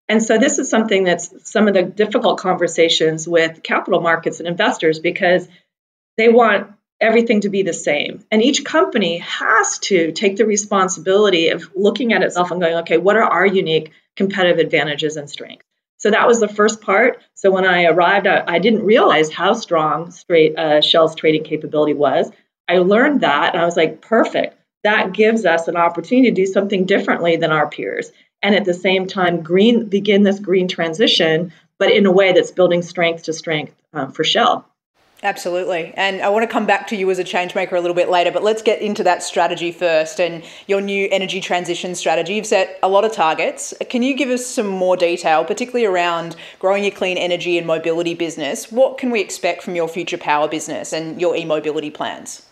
And 0.07 0.23
so 0.23 0.37
this 0.37 0.59
is 0.59 0.69
something 0.69 1.03
that's 1.03 1.51
some 1.51 1.67
of 1.67 1.73
the 1.73 1.83
difficult 1.83 2.39
conversations 2.39 3.27
with 3.27 3.61
capital 3.61 3.99
markets 3.99 4.39
and 4.39 4.47
investors 4.47 4.99
because 4.99 5.45
they 6.15 6.29
want 6.29 6.71
everything 7.01 7.41
to 7.41 7.49
be 7.49 7.63
the 7.63 7.73
same. 7.73 8.23
And 8.31 8.41
each 8.41 8.63
company 8.63 9.17
has 9.17 9.79
to 9.79 10.13
take 10.13 10.37
the 10.37 10.45
responsibility 10.45 11.49
of 11.49 11.69
looking 11.75 12.13
at 12.13 12.23
itself 12.23 12.51
and 12.51 12.61
going, 12.61 12.75
okay, 12.77 12.97
what 12.97 13.17
are 13.17 13.23
our 13.23 13.45
unique 13.45 13.91
competitive 14.19 14.59
advantages 14.59 15.15
and 15.15 15.29
strengths. 15.29 15.65
So 15.95 16.11
that 16.11 16.27
was 16.27 16.41
the 16.41 16.49
first 16.49 16.81
part. 16.81 17.21
So 17.35 17.51
when 17.51 17.65
I 17.65 17.85
arrived, 17.85 18.27
I, 18.27 18.43
I 18.45 18.59
didn't 18.59 18.83
realize 18.83 19.31
how 19.31 19.53
strong 19.53 20.11
straight 20.11 20.59
uh, 20.59 20.81
Shell's 20.81 21.15
trading 21.15 21.45
capability 21.45 21.93
was. 21.93 22.29
I 22.67 22.79
learned 22.79 23.21
that, 23.21 23.53
and 23.53 23.61
I 23.61 23.65
was 23.65 23.77
like, 23.77 24.01
perfect. 24.01 24.57
That 24.83 25.13
gives 25.13 25.45
us 25.45 25.69
an 25.69 25.77
opportunity 25.77 26.29
to 26.29 26.35
do 26.35 26.45
something 26.45 26.83
differently 26.85 27.37
than 27.37 27.51
our 27.51 27.69
peers, 27.69 28.11
and 28.41 28.55
at 28.55 28.65
the 28.65 28.73
same 28.73 29.07
time, 29.07 29.41
green 29.41 29.87
begin 29.87 30.23
this 30.23 30.39
green 30.39 30.67
transition, 30.67 31.53
but 31.77 31.91
in 31.91 32.05
a 32.05 32.11
way 32.11 32.33
that's 32.33 32.51
building 32.51 32.81
strength 32.81 33.23
to 33.23 33.33
strength 33.33 33.73
um, 33.93 34.11
for 34.11 34.25
Shell. 34.25 34.65
Absolutely. 35.21 35.93
And 35.97 36.21
I 36.21 36.29
want 36.29 36.43
to 36.43 36.47
come 36.47 36.65
back 36.65 36.87
to 36.87 36.95
you 36.95 37.11
as 37.11 37.19
a 37.19 37.25
change 37.25 37.53
maker 37.53 37.75
a 37.75 37.81
little 37.81 37.95
bit 37.95 38.09
later, 38.09 38.31
but 38.31 38.41
let's 38.41 38.61
get 38.61 38.81
into 38.81 39.03
that 39.03 39.21
strategy 39.21 39.71
first 39.71 40.21
and 40.21 40.43
your 40.65 40.79
new 40.79 41.09
energy 41.11 41.41
transition 41.41 41.93
strategy. 41.93 42.35
You've 42.35 42.45
set 42.45 42.79
a 42.81 42.87
lot 42.87 43.03
of 43.03 43.11
targets. 43.11 43.73
Can 43.89 44.01
you 44.01 44.15
give 44.15 44.29
us 44.29 44.45
some 44.45 44.67
more 44.67 44.95
detail, 44.95 45.43
particularly 45.43 45.85
around 45.85 46.37
growing 46.59 46.85
your 46.85 46.93
clean 46.93 47.17
energy 47.17 47.57
and 47.57 47.67
mobility 47.67 48.13
business? 48.13 48.71
What 48.71 48.97
can 48.97 49.11
we 49.11 49.19
expect 49.19 49.61
from 49.61 49.75
your 49.75 49.89
future 49.89 50.17
power 50.17 50.47
business 50.47 50.93
and 50.93 51.19
your 51.19 51.35
e 51.35 51.43
mobility 51.43 51.89
plans? 51.89 52.48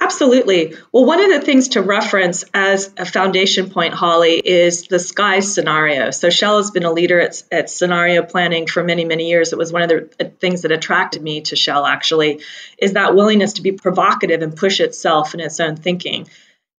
Absolutely. 0.00 0.74
Well, 0.92 1.04
one 1.04 1.22
of 1.22 1.30
the 1.30 1.44
things 1.44 1.68
to 1.68 1.82
reference 1.82 2.44
as 2.54 2.90
a 2.96 3.04
foundation 3.04 3.70
point, 3.70 3.92
Holly, 3.92 4.40
is 4.42 4.84
the 4.84 4.98
sky 4.98 5.40
scenario. 5.40 6.10
So 6.10 6.30
Shell 6.30 6.56
has 6.56 6.70
been 6.70 6.84
a 6.84 6.92
leader 6.92 7.20
at, 7.20 7.42
at 7.52 7.68
scenario 7.70 8.22
planning 8.22 8.66
for 8.66 8.82
many, 8.82 9.04
many 9.04 9.28
years. 9.28 9.52
It 9.52 9.58
was 9.58 9.72
one 9.72 9.82
of 9.82 9.88
the 9.88 10.10
uh, 10.18 10.28
things 10.40 10.62
that 10.62 10.72
attracted 10.72 11.22
me 11.22 11.42
to 11.42 11.56
Shell, 11.56 11.84
actually, 11.84 12.40
is 12.78 12.94
that 12.94 13.14
willingness 13.14 13.54
to 13.54 13.62
be 13.62 13.72
provocative 13.72 14.42
and 14.42 14.56
push 14.56 14.80
itself 14.80 15.34
in 15.34 15.40
its 15.40 15.60
own 15.60 15.76
thinking. 15.76 16.28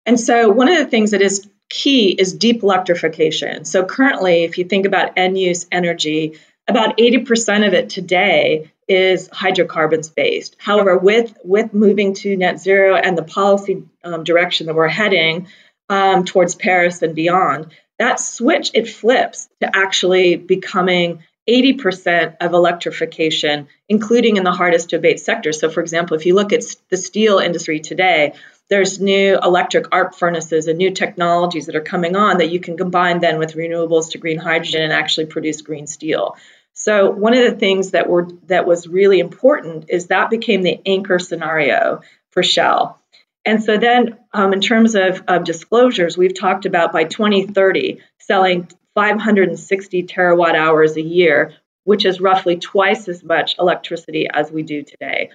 And 0.06 0.18
so 0.18 0.48
one 0.48 0.68
of 0.68 0.78
the 0.78 0.86
things 0.86 1.10
that 1.10 1.22
is 1.22 1.48
key 1.68 2.10
is 2.10 2.32
deep 2.32 2.62
electrification. 2.62 3.64
So 3.64 3.84
currently, 3.84 4.44
if 4.44 4.58
you 4.58 4.64
think 4.64 4.86
about 4.86 5.16
end 5.16 5.38
use 5.38 5.66
energy, 5.70 6.38
about 6.66 6.98
80% 6.98 7.66
of 7.66 7.74
it 7.74 7.90
today 7.90 8.70
is 8.90 9.28
hydrocarbons 9.32 10.10
based. 10.10 10.56
However, 10.58 10.98
with 10.98 11.38
with 11.44 11.72
moving 11.72 12.12
to 12.14 12.36
net 12.36 12.58
zero 12.58 12.96
and 12.96 13.16
the 13.16 13.22
policy 13.22 13.84
um, 14.02 14.24
direction 14.24 14.66
that 14.66 14.74
we're 14.74 14.88
heading 14.88 15.46
um, 15.88 16.24
towards 16.24 16.56
Paris 16.56 17.00
and 17.00 17.14
beyond, 17.14 17.68
that 18.00 18.18
switch 18.18 18.72
it 18.74 18.88
flips 18.88 19.48
to 19.60 19.70
actually 19.74 20.34
becoming 20.34 21.22
80% 21.48 22.36
of 22.40 22.52
electrification, 22.52 23.68
including 23.88 24.36
in 24.36 24.44
the 24.44 24.52
hardest 24.52 24.90
to 24.90 24.96
abate 24.96 25.20
sectors. 25.20 25.60
So, 25.60 25.70
for 25.70 25.80
example, 25.80 26.16
if 26.16 26.26
you 26.26 26.34
look 26.34 26.52
at 26.52 26.62
the 26.90 26.96
steel 26.96 27.38
industry 27.38 27.80
today, 27.80 28.34
there's 28.68 29.00
new 29.00 29.36
electric 29.36 29.86
arc 29.92 30.14
furnaces 30.14 30.68
and 30.68 30.78
new 30.78 30.92
technologies 30.92 31.66
that 31.66 31.76
are 31.76 31.80
coming 31.80 32.14
on 32.14 32.38
that 32.38 32.50
you 32.50 32.60
can 32.60 32.76
combine 32.76 33.20
then 33.20 33.38
with 33.38 33.54
renewables 33.54 34.10
to 34.12 34.18
green 34.18 34.38
hydrogen 34.38 34.82
and 34.82 34.92
actually 34.92 35.26
produce 35.26 35.62
green 35.62 35.86
steel. 35.86 36.36
So 36.80 37.10
one 37.10 37.34
of 37.34 37.44
the 37.44 37.58
things 37.58 37.90
that 37.90 38.08
were 38.08 38.26
that 38.46 38.66
was 38.66 38.88
really 38.88 39.20
important 39.20 39.90
is 39.90 40.06
that 40.06 40.30
became 40.30 40.62
the 40.62 40.80
anchor 40.86 41.18
scenario 41.18 42.00
for 42.30 42.42
Shell. 42.42 42.98
And 43.44 43.62
so 43.62 43.76
then, 43.76 44.16
um, 44.32 44.54
in 44.54 44.62
terms 44.62 44.94
of, 44.94 45.22
of 45.28 45.44
disclosures, 45.44 46.16
we've 46.16 46.38
talked 46.38 46.64
about 46.64 46.92
by 46.92 47.04
2030 47.04 48.00
selling 48.18 48.68
560 48.94 50.04
terawatt 50.04 50.54
hours 50.54 50.96
a 50.96 51.02
year, 51.02 51.52
which 51.84 52.06
is 52.06 52.18
roughly 52.18 52.56
twice 52.56 53.08
as 53.08 53.22
much 53.22 53.56
electricity 53.58 54.26
as 54.32 54.50
we 54.50 54.62
do 54.62 54.82
today. 54.82 55.30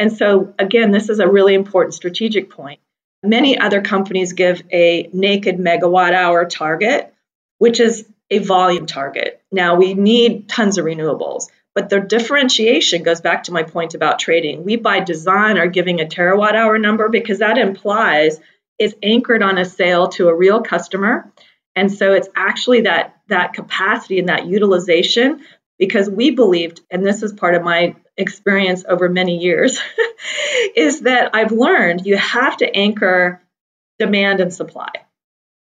And 0.00 0.12
so, 0.12 0.52
again, 0.58 0.90
this 0.90 1.08
is 1.08 1.20
a 1.20 1.28
really 1.28 1.54
important 1.54 1.94
strategic 1.94 2.50
point. 2.50 2.80
Many 3.22 3.56
other 3.56 3.82
companies 3.82 4.32
give 4.32 4.62
a 4.72 5.08
naked 5.12 5.58
megawatt 5.58 6.12
hour 6.12 6.44
target, 6.44 7.14
which 7.58 7.78
is 7.78 8.04
a 8.30 8.38
volume 8.38 8.86
target. 8.86 9.40
Now, 9.50 9.76
we 9.76 9.94
need 9.94 10.48
tons 10.48 10.78
of 10.78 10.84
renewables, 10.84 11.48
but 11.74 11.88
the 11.88 12.00
differentiation 12.00 13.02
goes 13.02 13.20
back 13.20 13.44
to 13.44 13.52
my 13.52 13.62
point 13.62 13.94
about 13.94 14.18
trading. 14.18 14.64
We, 14.64 14.76
by 14.76 15.00
design, 15.00 15.58
are 15.58 15.68
giving 15.68 16.00
a 16.00 16.04
terawatt 16.04 16.54
hour 16.54 16.78
number 16.78 17.08
because 17.08 17.38
that 17.38 17.58
implies 17.58 18.40
it's 18.78 18.94
anchored 19.02 19.42
on 19.42 19.58
a 19.58 19.64
sale 19.64 20.08
to 20.08 20.28
a 20.28 20.34
real 20.34 20.62
customer. 20.62 21.32
And 21.74 21.92
so 21.92 22.12
it's 22.12 22.28
actually 22.34 22.82
that, 22.82 23.16
that 23.28 23.52
capacity 23.52 24.18
and 24.18 24.28
that 24.28 24.46
utilization 24.46 25.44
because 25.78 26.10
we 26.10 26.30
believed, 26.30 26.80
and 26.90 27.06
this 27.06 27.22
is 27.22 27.32
part 27.32 27.54
of 27.54 27.62
my 27.62 27.94
experience 28.16 28.84
over 28.88 29.08
many 29.08 29.38
years, 29.38 29.80
is 30.76 31.02
that 31.02 31.30
I've 31.34 31.52
learned 31.52 32.04
you 32.04 32.16
have 32.16 32.56
to 32.58 32.76
anchor 32.76 33.40
demand 33.98 34.40
and 34.40 34.52
supply. 34.52 34.90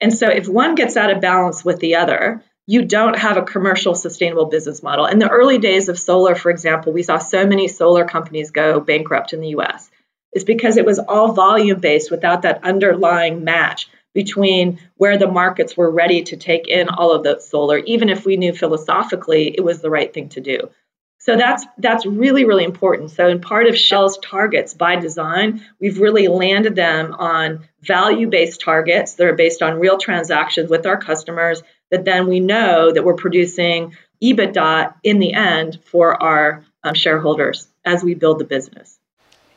And 0.00 0.12
so 0.12 0.28
if 0.28 0.48
one 0.48 0.74
gets 0.74 0.96
out 0.96 1.10
of 1.10 1.20
balance 1.20 1.64
with 1.64 1.78
the 1.78 1.96
other, 1.96 2.42
you 2.70 2.84
don't 2.84 3.18
have 3.18 3.36
a 3.36 3.42
commercial 3.42 3.96
sustainable 3.96 4.44
business 4.44 4.80
model. 4.80 5.06
In 5.06 5.18
the 5.18 5.28
early 5.28 5.58
days 5.58 5.88
of 5.88 5.98
solar, 5.98 6.36
for 6.36 6.50
example, 6.52 6.92
we 6.92 7.02
saw 7.02 7.18
so 7.18 7.44
many 7.44 7.66
solar 7.66 8.04
companies 8.04 8.52
go 8.52 8.78
bankrupt 8.78 9.32
in 9.32 9.40
the 9.40 9.56
US. 9.56 9.90
It's 10.30 10.44
because 10.44 10.76
it 10.76 10.86
was 10.86 11.00
all 11.00 11.32
volume 11.32 11.80
based 11.80 12.12
without 12.12 12.42
that 12.42 12.62
underlying 12.62 13.42
match 13.42 13.88
between 14.14 14.78
where 14.94 15.18
the 15.18 15.26
markets 15.26 15.76
were 15.76 15.90
ready 15.90 16.22
to 16.22 16.36
take 16.36 16.68
in 16.68 16.88
all 16.88 17.10
of 17.10 17.24
the 17.24 17.40
solar, 17.40 17.78
even 17.78 18.08
if 18.08 18.24
we 18.24 18.36
knew 18.36 18.52
philosophically 18.52 19.48
it 19.48 19.64
was 19.64 19.80
the 19.80 19.90
right 19.90 20.14
thing 20.14 20.28
to 20.28 20.40
do. 20.40 20.70
So 21.18 21.36
that's 21.36 21.66
that's 21.76 22.06
really 22.06 22.44
really 22.44 22.64
important. 22.64 23.10
So 23.10 23.26
in 23.28 23.40
part 23.40 23.66
of 23.66 23.76
Shell's 23.76 24.16
targets 24.18 24.74
by 24.74 24.94
design, 24.94 25.66
we've 25.80 25.98
really 25.98 26.28
landed 26.28 26.76
them 26.76 27.14
on 27.14 27.66
value-based 27.82 28.60
targets 28.60 29.14
that 29.14 29.26
are 29.26 29.34
based 29.34 29.60
on 29.60 29.80
real 29.80 29.98
transactions 29.98 30.70
with 30.70 30.86
our 30.86 30.96
customers 30.96 31.64
that 31.90 32.04
then 32.04 32.28
we 32.28 32.40
know 32.40 32.92
that 32.92 33.04
we're 33.04 33.14
producing 33.14 33.96
EBITDA 34.22 34.94
in 35.02 35.18
the 35.18 35.32
end 35.32 35.80
for 35.84 36.22
our 36.22 36.64
um, 36.84 36.94
shareholders 36.94 37.66
as 37.84 38.04
we 38.04 38.14
build 38.14 38.38
the 38.38 38.44
business. 38.44 38.99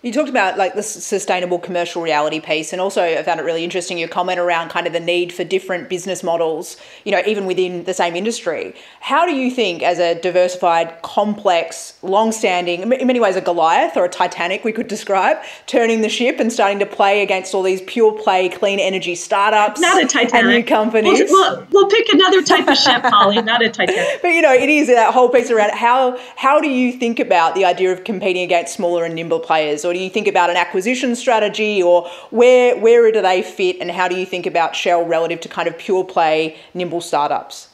You 0.04 0.12
talked 0.12 0.28
about 0.28 0.58
like 0.58 0.76
the 0.76 0.84
sustainable 0.84 1.60
commercial 1.60 2.02
reality 2.02 2.42
piece, 2.42 2.74
and 2.74 2.82
also 2.82 3.02
I 3.02 3.24
found 3.24 3.40
it 3.40 3.44
really 3.44 3.64
interesting 3.64 3.98
your 3.98 4.10
comment 4.10 4.38
around 4.38 4.68
kind 4.68 4.86
of 4.86 4.92
the 4.92 5.00
need 5.00 5.32
for 5.32 5.46
different 5.46 5.88
business 5.88 6.24
models, 6.24 6.76
you 7.06 7.14
know, 7.14 7.22
even 7.26 7.46
within 7.46 7.86
the 7.86 7.94
same 7.94 8.18
industry. 8.18 8.76
How 9.00 9.26
do 9.26 9.34
you 9.34 9.50
think, 9.50 9.82
as 9.82 10.00
a 10.00 10.20
diversified, 10.20 11.02
complex, 11.04 11.98
long-standing, 12.02 12.82
in 12.82 13.08
many 13.08 13.22
ways 13.22 13.38
a 13.38 13.42
Goliath 13.42 13.96
or 13.96 14.04
a 14.04 14.10
Titanic, 14.10 14.66
we 14.66 14.74
could 14.74 14.90
describe, 14.90 15.38
turning 15.68 16.02
the 16.02 16.10
ship 16.10 16.38
and 16.38 16.52
starting 16.52 16.80
to 16.80 16.86
play 16.86 17.22
against 17.22 17.56
all 17.56 17.64
these 17.64 17.82
pure 17.84 18.12
play 18.12 18.50
clean 18.50 18.82
energy 18.82 19.16
startups, 19.16 19.80
not 19.80 20.04
a 20.04 20.06
Titanic, 20.06 20.34
and 20.34 20.48
new 20.50 20.64
companies. 20.66 21.30
We'll, 21.30 21.56
we'll, 21.56 21.68
we'll 21.72 21.88
pick 21.88 22.10
another 22.10 22.42
type 22.42 22.68
of 22.68 22.76
ship, 22.76 23.04
Holly, 23.06 23.42
not 23.42 23.64
a 23.64 23.70
Titanic. 23.70 24.06
but 24.22 24.28
you 24.28 24.42
know, 24.42 24.52
it 24.52 24.68
is 24.68 24.90
uh, 24.90 24.96
that 24.96 25.14
whole 25.14 25.30
piece 25.30 25.50
around 25.50 25.72
how 25.72 26.20
how 26.36 26.60
do 26.60 26.68
you 26.68 26.92
think 26.92 27.22
about 27.22 27.56
the 27.56 27.64
idea 27.64 27.94
of 27.94 28.04
competing 28.04 28.44
against 28.44 28.74
smaller 28.74 29.06
and 29.06 29.16
nimble 29.16 29.40
players, 29.40 29.86
or 29.86 29.93
do 29.94 30.00
you 30.00 30.10
think 30.10 30.28
about 30.28 30.50
an 30.50 30.58
acquisition 30.58 31.16
strategy 31.16 31.82
or 31.82 32.08
where 32.30 32.78
where 32.80 33.12
do 33.12 33.22
they 33.22 33.42
fit 33.42 33.78
and 33.80 33.90
how 33.92 34.08
do 34.08 34.16
you 34.16 34.26
think 34.26 34.46
about 34.46 34.76
Shell 34.76 35.06
relative 35.06 35.42
to 35.42 35.50
kind 35.50 35.68
of 35.68 35.78
pure 35.78 36.04
play 36.04 36.58
nimble 36.74 37.02
startups? 37.02 37.70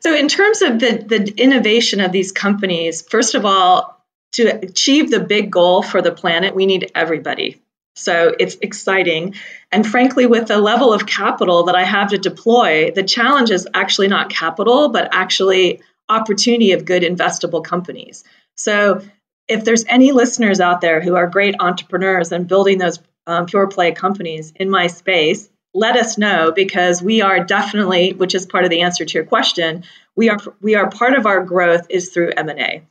So 0.00 0.14
in 0.14 0.28
terms 0.28 0.60
of 0.60 0.80
the, 0.80 1.02
the 1.06 1.34
innovation 1.38 2.00
of 2.00 2.12
these 2.12 2.30
companies, 2.30 3.00
first 3.02 3.34
of 3.34 3.46
all, 3.46 4.04
to 4.32 4.48
achieve 4.48 5.10
the 5.10 5.20
big 5.20 5.50
goal 5.50 5.82
for 5.82 6.02
the 6.02 6.12
planet, 6.12 6.54
we 6.54 6.66
need 6.66 6.90
everybody. 6.94 7.62
So 7.96 8.34
it's 8.38 8.56
exciting. 8.56 9.34
And 9.70 9.86
frankly, 9.86 10.26
with 10.26 10.48
the 10.48 10.58
level 10.58 10.92
of 10.92 11.06
capital 11.06 11.64
that 11.64 11.76
I 11.76 11.84
have 11.84 12.10
to 12.10 12.18
deploy, 12.18 12.90
the 12.90 13.04
challenge 13.04 13.50
is 13.50 13.68
actually 13.72 14.08
not 14.08 14.30
capital, 14.30 14.88
but 14.88 15.08
actually 15.12 15.80
opportunity 16.08 16.72
of 16.72 16.84
good 16.84 17.02
investable 17.02 17.64
companies. 17.64 18.24
So 18.56 19.00
if 19.48 19.64
there's 19.64 19.84
any 19.88 20.12
listeners 20.12 20.60
out 20.60 20.80
there 20.80 21.00
who 21.00 21.16
are 21.16 21.26
great 21.26 21.56
entrepreneurs 21.60 22.32
and 22.32 22.48
building 22.48 22.78
those 22.78 22.98
um, 23.26 23.46
pure 23.46 23.66
play 23.66 23.92
companies 23.92 24.52
in 24.56 24.70
my 24.70 24.86
space, 24.86 25.48
let 25.74 25.96
us 25.96 26.16
know 26.16 26.52
because 26.52 27.02
we 27.02 27.20
are 27.20 27.44
definitely, 27.44 28.12
which 28.12 28.34
is 28.34 28.46
part 28.46 28.64
of 28.64 28.70
the 28.70 28.82
answer 28.82 29.04
to 29.04 29.14
your 29.18 29.24
question, 29.24 29.84
we 30.16 30.30
are 30.30 30.38
we 30.60 30.76
are 30.76 30.88
part 30.88 31.14
of 31.14 31.26
our 31.26 31.42
growth 31.44 31.86
is 31.90 32.10
through 32.10 32.32
M&A. 32.36 32.82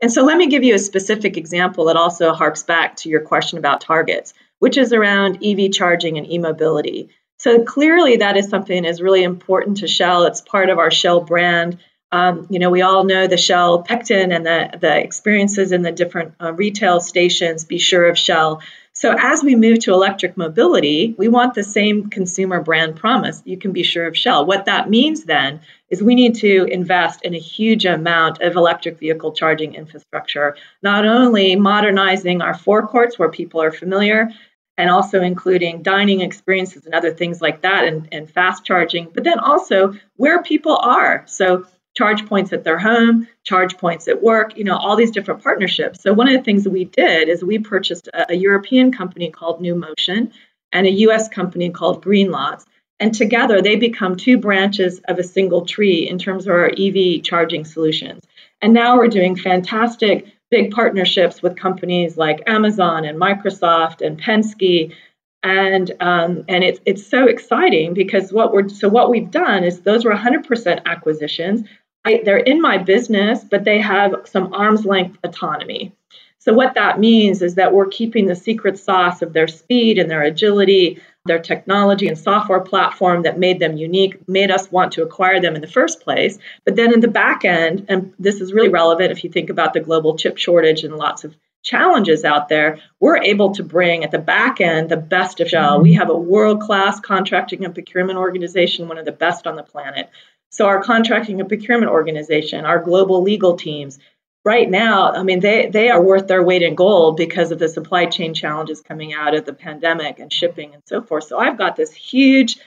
And 0.00 0.12
so 0.12 0.22
let 0.22 0.36
me 0.36 0.46
give 0.46 0.62
you 0.62 0.76
a 0.76 0.78
specific 0.78 1.36
example 1.36 1.86
that 1.86 1.96
also 1.96 2.32
harks 2.32 2.62
back 2.62 2.96
to 2.96 3.08
your 3.08 3.20
question 3.20 3.58
about 3.58 3.80
targets, 3.80 4.32
which 4.60 4.76
is 4.76 4.92
around 4.92 5.44
EV 5.44 5.72
charging 5.72 6.18
and 6.18 6.30
e-mobility. 6.30 7.08
So 7.38 7.64
clearly 7.64 8.18
that 8.18 8.36
is 8.36 8.48
something 8.48 8.82
that 8.82 8.88
is 8.88 9.02
really 9.02 9.24
important 9.24 9.78
to 9.78 9.88
Shell. 9.88 10.24
It's 10.24 10.40
part 10.40 10.70
of 10.70 10.78
our 10.78 10.92
Shell 10.92 11.22
brand. 11.22 11.78
Um, 12.10 12.46
you 12.48 12.58
know, 12.58 12.70
we 12.70 12.82
all 12.82 13.04
know 13.04 13.26
the 13.26 13.36
Shell 13.36 13.84
Pecten 13.84 14.34
and 14.34 14.46
the, 14.46 14.78
the 14.78 14.98
experiences 14.98 15.72
in 15.72 15.82
the 15.82 15.92
different 15.92 16.34
uh, 16.40 16.52
retail 16.52 17.00
stations, 17.00 17.64
be 17.64 17.78
sure 17.78 18.08
of 18.08 18.16
Shell. 18.16 18.62
So 18.94 19.14
as 19.16 19.44
we 19.44 19.54
move 19.54 19.80
to 19.80 19.92
electric 19.92 20.36
mobility, 20.36 21.14
we 21.16 21.28
want 21.28 21.54
the 21.54 21.62
same 21.62 22.10
consumer 22.10 22.60
brand 22.60 22.96
promise. 22.96 23.42
You 23.44 23.56
can 23.56 23.72
be 23.72 23.82
sure 23.82 24.06
of 24.06 24.16
Shell. 24.16 24.46
What 24.46 24.64
that 24.64 24.90
means 24.90 25.24
then 25.24 25.60
is 25.90 26.02
we 26.02 26.14
need 26.14 26.36
to 26.36 26.64
invest 26.64 27.24
in 27.24 27.34
a 27.34 27.38
huge 27.38 27.84
amount 27.84 28.42
of 28.42 28.56
electric 28.56 28.98
vehicle 28.98 29.32
charging 29.32 29.74
infrastructure, 29.74 30.56
not 30.82 31.06
only 31.06 31.56
modernizing 31.56 32.42
our 32.42 32.54
forecourts 32.54 33.18
where 33.18 33.30
people 33.30 33.62
are 33.62 33.70
familiar, 33.70 34.30
and 34.78 34.90
also 34.90 35.20
including 35.20 35.82
dining 35.82 36.20
experiences 36.20 36.86
and 36.86 36.94
other 36.94 37.12
things 37.12 37.42
like 37.42 37.62
that 37.62 37.84
and, 37.84 38.08
and 38.12 38.30
fast 38.30 38.64
charging, 38.64 39.10
but 39.12 39.24
then 39.24 39.38
also 39.38 39.94
where 40.16 40.42
people 40.42 40.76
are. 40.76 41.24
So 41.26 41.66
charge 41.98 42.24
points 42.26 42.52
at 42.52 42.62
their 42.62 42.78
home, 42.78 43.26
charge 43.42 43.76
points 43.76 44.06
at 44.06 44.22
work, 44.22 44.56
you 44.56 44.62
know, 44.62 44.76
all 44.76 44.94
these 44.94 45.10
different 45.10 45.42
partnerships. 45.42 46.00
So 46.00 46.12
one 46.12 46.28
of 46.28 46.34
the 46.34 46.44
things 46.44 46.62
that 46.62 46.70
we 46.70 46.84
did 46.84 47.28
is 47.28 47.42
we 47.42 47.58
purchased 47.58 48.06
a, 48.14 48.30
a 48.30 48.34
European 48.36 48.92
company 48.92 49.30
called 49.30 49.60
NewMotion 49.60 50.30
and 50.70 50.86
a 50.86 50.92
US 51.06 51.28
company 51.28 51.70
called 51.70 52.04
Greenlots. 52.04 52.64
And 53.00 53.12
together 53.12 53.60
they 53.60 53.74
become 53.74 54.14
two 54.14 54.38
branches 54.38 55.00
of 55.08 55.18
a 55.18 55.24
single 55.24 55.66
tree 55.66 56.08
in 56.08 56.18
terms 56.18 56.46
of 56.46 56.52
our 56.52 56.70
EV 56.78 57.24
charging 57.24 57.64
solutions. 57.64 58.22
And 58.62 58.72
now 58.72 58.96
we're 58.96 59.08
doing 59.08 59.34
fantastic 59.34 60.26
big 60.52 60.70
partnerships 60.70 61.42
with 61.42 61.56
companies 61.56 62.16
like 62.16 62.44
Amazon 62.46 63.06
and 63.06 63.20
Microsoft 63.20 64.06
and 64.06 64.20
Penske. 64.20 64.94
And 65.42 65.90
um, 66.00 66.44
and 66.48 66.62
it's 66.62 66.80
it's 66.84 67.06
so 67.06 67.26
exciting 67.26 67.94
because 67.94 68.32
what 68.32 68.52
we're 68.52 68.68
so 68.68 68.88
what 68.88 69.10
we've 69.10 69.30
done 69.30 69.64
is 69.64 69.80
those 69.80 70.04
were 70.04 70.14
100% 70.14 70.84
acquisitions. 70.84 71.64
I, 72.08 72.22
they're 72.24 72.38
in 72.38 72.60
my 72.60 72.78
business, 72.78 73.44
but 73.44 73.64
they 73.64 73.80
have 73.80 74.14
some 74.24 74.54
arm's 74.54 74.86
length 74.86 75.18
autonomy. 75.24 75.92
So, 76.38 76.54
what 76.54 76.74
that 76.74 76.98
means 76.98 77.42
is 77.42 77.56
that 77.56 77.74
we're 77.74 77.88
keeping 77.88 78.26
the 78.26 78.34
secret 78.34 78.78
sauce 78.78 79.20
of 79.20 79.34
their 79.34 79.48
speed 79.48 79.98
and 79.98 80.10
their 80.10 80.22
agility, 80.22 81.02
their 81.26 81.40
technology 81.40 82.08
and 82.08 82.16
software 82.16 82.60
platform 82.60 83.24
that 83.24 83.38
made 83.38 83.60
them 83.60 83.76
unique, 83.76 84.26
made 84.26 84.50
us 84.50 84.72
want 84.72 84.92
to 84.92 85.02
acquire 85.02 85.40
them 85.40 85.54
in 85.54 85.60
the 85.60 85.66
first 85.66 86.00
place. 86.00 86.38
But 86.64 86.76
then 86.76 86.94
in 86.94 87.00
the 87.00 87.08
back 87.08 87.44
end, 87.44 87.84
and 87.90 88.14
this 88.18 88.40
is 88.40 88.54
really 88.54 88.70
relevant 88.70 89.12
if 89.12 89.22
you 89.22 89.30
think 89.30 89.50
about 89.50 89.74
the 89.74 89.80
global 89.80 90.16
chip 90.16 90.38
shortage 90.38 90.84
and 90.84 90.96
lots 90.96 91.24
of 91.24 91.36
challenges 91.62 92.24
out 92.24 92.48
there, 92.48 92.78
we're 93.00 93.18
able 93.18 93.52
to 93.54 93.62
bring 93.62 94.04
at 94.04 94.10
the 94.10 94.18
back 94.18 94.60
end 94.60 94.88
the 94.88 94.96
best 94.96 95.40
of 95.40 95.48
Shell. 95.48 95.82
We 95.82 95.92
have 95.94 96.08
a 96.08 96.16
world 96.16 96.62
class 96.62 96.98
contracting 97.00 97.64
and 97.64 97.74
procurement 97.74 98.18
organization, 98.18 98.88
one 98.88 98.96
of 98.96 99.04
the 99.04 99.12
best 99.12 99.46
on 99.46 99.56
the 99.56 99.62
planet. 99.62 100.08
So, 100.50 100.66
our 100.66 100.82
contracting 100.82 101.40
and 101.40 101.48
procurement 101.48 101.90
organization, 101.90 102.64
our 102.64 102.82
global 102.82 103.22
legal 103.22 103.56
teams, 103.56 103.98
right 104.44 104.68
now, 104.68 105.12
I 105.12 105.22
mean, 105.22 105.40
they, 105.40 105.68
they 105.68 105.90
are 105.90 106.02
worth 106.02 106.26
their 106.26 106.42
weight 106.42 106.62
in 106.62 106.74
gold 106.74 107.16
because 107.16 107.52
of 107.52 107.58
the 107.58 107.68
supply 107.68 108.06
chain 108.06 108.34
challenges 108.34 108.80
coming 108.80 109.12
out 109.12 109.34
of 109.34 109.44
the 109.44 109.52
pandemic 109.52 110.18
and 110.18 110.32
shipping 110.32 110.74
and 110.74 110.82
so 110.86 111.02
forth. 111.02 111.24
So, 111.24 111.38
I've 111.38 111.58
got 111.58 111.76
this 111.76 111.92
huge, 111.92 112.58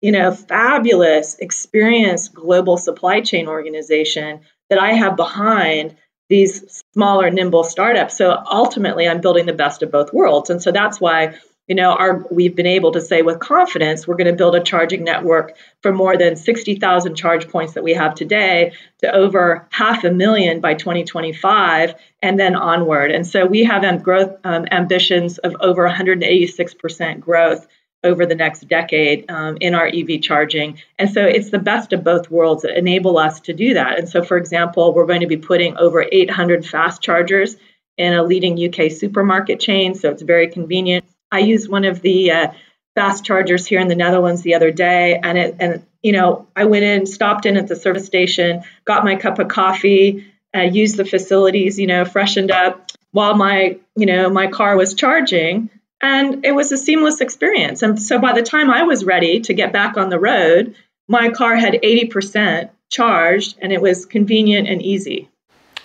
you 0.00 0.12
know, 0.12 0.32
fabulous, 0.32 1.36
experienced 1.38 2.34
global 2.34 2.76
supply 2.76 3.20
chain 3.20 3.48
organization 3.48 4.40
that 4.70 4.78
I 4.78 4.92
have 4.92 5.16
behind 5.16 5.96
these 6.28 6.82
smaller, 6.94 7.30
nimble 7.30 7.64
startups. 7.64 8.16
So 8.16 8.30
ultimately, 8.50 9.06
I'm 9.08 9.20
building 9.20 9.46
the 9.46 9.52
best 9.52 9.82
of 9.82 9.90
both 9.90 10.12
worlds. 10.12 10.50
And 10.50 10.62
so 10.62 10.72
that's 10.72 11.00
why, 11.00 11.34
you 11.66 11.74
know, 11.74 11.92
our 11.92 12.26
we've 12.30 12.54
been 12.54 12.66
able 12.66 12.92
to 12.92 13.00
say 13.00 13.22
with 13.22 13.40
confidence 13.40 14.06
we're 14.06 14.16
going 14.16 14.26
to 14.26 14.36
build 14.36 14.54
a 14.54 14.62
charging 14.62 15.04
network 15.04 15.56
for 15.82 15.92
more 15.92 16.16
than 16.16 16.36
60,000 16.36 17.14
charge 17.14 17.48
points 17.48 17.74
that 17.74 17.82
we 17.82 17.94
have 17.94 18.14
today 18.14 18.72
to 18.98 19.12
over 19.14 19.66
half 19.70 20.04
a 20.04 20.10
million 20.10 20.60
by 20.60 20.74
2025 20.74 21.94
and 22.22 22.38
then 22.38 22.54
onward. 22.54 23.10
And 23.10 23.26
so 23.26 23.46
we 23.46 23.64
have 23.64 24.02
growth 24.02 24.36
um, 24.44 24.66
ambitions 24.70 25.38
of 25.38 25.56
over 25.60 25.88
186% 25.88 27.20
growth 27.20 27.66
over 28.02 28.26
the 28.26 28.34
next 28.34 28.68
decade 28.68 29.30
um, 29.30 29.56
in 29.60 29.74
our 29.74 29.86
EV 29.86 30.20
charging. 30.20 30.78
And 30.98 31.10
so 31.10 31.24
it's 31.24 31.50
the 31.50 31.58
best 31.58 31.92
of 31.92 32.04
both 32.04 32.30
worlds 32.30 32.62
that 32.62 32.76
enable 32.76 33.18
us 33.18 33.40
to 33.40 33.54
do 33.54 33.74
that. 33.74 33.98
And 33.98 34.08
so, 34.08 34.22
for 34.22 34.36
example, 34.36 34.92
we're 34.92 35.06
going 35.06 35.22
to 35.22 35.26
be 35.26 35.38
putting 35.38 35.76
over 35.78 36.04
800 36.12 36.66
fast 36.66 37.00
chargers 37.02 37.56
in 37.96 38.12
a 38.12 38.22
leading 38.22 38.62
UK 38.62 38.90
supermarket 38.92 39.58
chain. 39.58 39.94
So 39.94 40.10
it's 40.10 40.22
very 40.22 40.48
convenient. 40.48 41.04
I 41.30 41.40
used 41.40 41.68
one 41.68 41.84
of 41.84 42.00
the 42.00 42.30
uh, 42.30 42.52
fast 42.94 43.24
chargers 43.24 43.66
here 43.66 43.80
in 43.80 43.88
the 43.88 43.96
Netherlands 43.96 44.42
the 44.42 44.54
other 44.54 44.70
day, 44.70 45.18
and 45.22 45.36
it 45.38 45.56
and 45.58 45.86
you 46.02 46.12
know 46.12 46.46
I 46.54 46.64
went 46.64 46.84
in, 46.84 47.06
stopped 47.06 47.46
in 47.46 47.56
at 47.56 47.68
the 47.68 47.76
service 47.76 48.06
station, 48.06 48.62
got 48.84 49.04
my 49.04 49.16
cup 49.16 49.38
of 49.38 49.48
coffee, 49.48 50.26
uh, 50.54 50.60
used 50.60 50.96
the 50.96 51.04
facilities, 51.04 51.78
you 51.78 51.86
know, 51.86 52.04
freshened 52.04 52.50
up 52.50 52.90
while 53.12 53.34
my 53.34 53.78
you 53.96 54.06
know 54.06 54.30
my 54.30 54.46
car 54.46 54.76
was 54.76 54.94
charging 54.94 55.70
and 56.00 56.44
it 56.44 56.54
was 56.54 56.70
a 56.70 56.76
seamless 56.76 57.20
experience. 57.20 57.82
And 57.82 58.00
so 58.00 58.18
by 58.18 58.34
the 58.34 58.42
time 58.42 58.70
I 58.70 58.82
was 58.82 59.04
ready 59.04 59.40
to 59.40 59.54
get 59.54 59.72
back 59.72 59.96
on 59.96 60.10
the 60.10 60.18
road, 60.18 60.74
my 61.08 61.30
car 61.30 61.56
had 61.56 61.74
80% 61.74 62.70
charged 62.90 63.56
and 63.60 63.72
it 63.72 63.80
was 63.80 64.04
convenient 64.04 64.68
and 64.68 64.82
easy. 64.82 65.30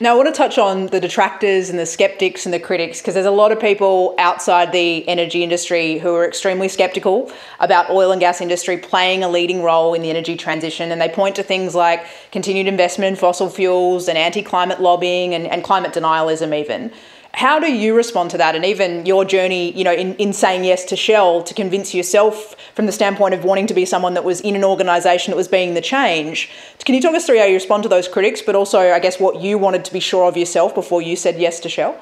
Now, 0.01 0.13
I 0.13 0.15
want 0.15 0.29
to 0.29 0.33
touch 0.33 0.57
on 0.57 0.87
the 0.87 1.01
detractors 1.01 1.69
and 1.69 1.77
the 1.77 1.85
skeptics 1.85 2.45
and 2.45 2.53
the 2.53 2.59
critics 2.59 3.01
because 3.01 3.15
there's 3.15 3.25
a 3.25 3.31
lot 3.31 3.51
of 3.51 3.59
people 3.59 4.15
outside 4.17 4.71
the 4.71 5.05
energy 5.09 5.43
industry 5.43 5.97
who 5.97 6.15
are 6.15 6.25
extremely 6.25 6.69
skeptical 6.69 7.29
about 7.59 7.89
oil 7.89 8.13
and 8.13 8.21
gas 8.21 8.39
industry 8.39 8.77
playing 8.77 9.25
a 9.25 9.29
leading 9.29 9.61
role 9.61 9.93
in 9.93 10.01
the 10.01 10.09
energy 10.09 10.37
transition. 10.37 10.93
And 10.93 11.01
they 11.01 11.09
point 11.09 11.35
to 11.35 11.43
things 11.43 11.75
like 11.75 12.05
continued 12.31 12.67
investment 12.67 13.09
in 13.09 13.15
fossil 13.17 13.49
fuels 13.49 14.07
and 14.07 14.17
anti 14.17 14.41
climate 14.41 14.79
lobbying 14.79 15.35
and, 15.35 15.45
and 15.45 15.65
climate 15.65 15.91
denialism, 15.91 16.57
even. 16.57 16.93
How 17.33 17.59
do 17.59 17.71
you 17.71 17.95
respond 17.95 18.31
to 18.31 18.38
that? 18.38 18.55
And 18.55 18.65
even 18.65 19.05
your 19.05 19.24
journey, 19.24 19.71
you 19.71 19.83
know, 19.83 19.93
in, 19.93 20.15
in 20.15 20.33
saying 20.33 20.63
yes 20.63 20.83
to 20.86 20.95
Shell 20.95 21.43
to 21.43 21.53
convince 21.53 21.93
yourself 21.93 22.56
from 22.73 22.86
the 22.86 22.91
standpoint 22.91 23.34
of 23.34 23.43
wanting 23.43 23.67
to 23.67 23.73
be 23.73 23.86
someone 23.86 24.15
that 24.15 24.23
was 24.23 24.41
in 24.41 24.56
an 24.56 24.63
organization 24.63 25.32
that 25.32 25.38
was 25.38 25.47
being 25.47 25.73
the 25.73 25.82
change. 25.82 26.49
Can 26.86 26.95
you 26.95 27.01
talk 27.01 27.15
us 27.15 27.25
through 27.25 27.38
how 27.38 27.45
you 27.45 27.53
respond 27.53 27.84
to 27.84 27.89
those 27.89 28.08
critics, 28.08 28.41
but 28.41 28.56
also, 28.56 28.80
I 28.91 28.99
guess, 28.99 29.19
what 29.19 29.41
you 29.41 29.58
wanted 29.58 29.86
to 29.86 29.93
be 29.93 29.99
sure 29.99 30.27
of 30.27 30.38
yourself 30.38 30.73
before 30.73 31.01
you 31.01 31.15
said 31.15 31.39
yes 31.39 31.60
to 31.62 31.69
Shell? 31.69 31.99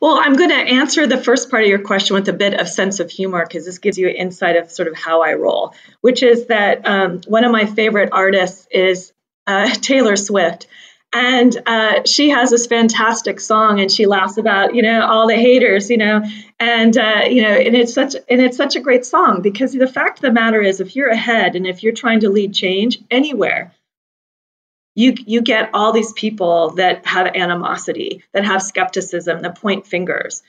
Well, 0.00 0.20
I'm 0.22 0.34
going 0.34 0.50
to 0.50 0.56
answer 0.56 1.06
the 1.06 1.22
first 1.22 1.50
part 1.50 1.64
of 1.64 1.68
your 1.68 1.80
question 1.80 2.14
with 2.14 2.28
a 2.28 2.32
bit 2.32 2.58
of 2.58 2.68
sense 2.68 3.00
of 3.00 3.10
humor 3.10 3.44
because 3.44 3.64
this 3.64 3.78
gives 3.78 3.98
you 3.98 4.08
an 4.08 4.14
insight 4.14 4.56
of 4.56 4.70
sort 4.70 4.88
of 4.88 4.94
how 4.94 5.22
I 5.22 5.34
roll, 5.34 5.74
which 6.00 6.22
is 6.22 6.46
that 6.46 6.86
um, 6.86 7.20
one 7.26 7.44
of 7.44 7.50
my 7.50 7.66
favorite 7.66 8.10
artists 8.12 8.68
is 8.70 9.12
uh, 9.46 9.68
Taylor 9.80 10.16
Swift. 10.16 10.68
And 11.12 11.56
uh, 11.64 12.02
she 12.04 12.28
has 12.30 12.50
this 12.50 12.66
fantastic 12.66 13.40
song, 13.40 13.80
and 13.80 13.90
she 13.90 14.04
laughs 14.04 14.36
about 14.36 14.74
you 14.74 14.82
know 14.82 15.00
all 15.06 15.26
the 15.26 15.36
haters, 15.36 15.88
you 15.88 15.96
know, 15.96 16.22
and 16.60 16.96
uh, 16.98 17.22
you 17.30 17.40
know, 17.42 17.54
and 17.54 17.74
it's 17.74 17.94
such 17.94 18.14
and 18.14 18.42
it's 18.42 18.58
such 18.58 18.76
a 18.76 18.80
great 18.80 19.06
song 19.06 19.40
because 19.40 19.72
the 19.72 19.86
fact 19.86 20.18
of 20.18 20.22
the 20.22 20.32
matter 20.32 20.60
is, 20.60 20.80
if 20.80 20.94
you're 20.94 21.08
ahead 21.08 21.56
and 21.56 21.66
if 21.66 21.82
you're 21.82 21.94
trying 21.94 22.20
to 22.20 22.28
lead 22.28 22.52
change 22.52 22.98
anywhere, 23.10 23.72
you 24.94 25.14
you 25.26 25.40
get 25.40 25.70
all 25.72 25.92
these 25.92 26.12
people 26.12 26.72
that 26.72 27.06
have 27.06 27.34
animosity, 27.34 28.22
that 28.34 28.44
have 28.44 28.62
skepticism, 28.62 29.40
that 29.40 29.58
point 29.58 29.86
fingers. 29.86 30.42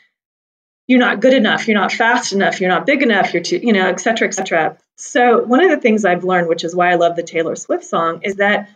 You're 0.87 0.99
not 0.99 1.21
good 1.21 1.35
enough. 1.35 1.67
You're 1.67 1.79
not 1.79 1.91
fast 1.93 2.33
enough. 2.33 2.59
You're 2.59 2.69
not 2.69 2.85
big 2.85 3.03
enough. 3.03 3.33
You're 3.33 3.43
too, 3.43 3.59
you 3.59 3.73
know, 3.73 3.87
et 3.87 3.99
cetera, 3.99 4.27
et 4.27 4.33
cetera. 4.33 4.77
So 4.97 5.43
one 5.43 5.63
of 5.63 5.69
the 5.69 5.77
things 5.77 6.03
I've 6.03 6.23
learned, 6.23 6.49
which 6.49 6.63
is 6.63 6.75
why 6.75 6.91
I 6.91 6.95
love 6.95 7.15
the 7.15 7.23
Taylor 7.23 7.55
Swift 7.55 7.83
song, 7.85 8.23
is 8.23 8.37
that 8.37 8.67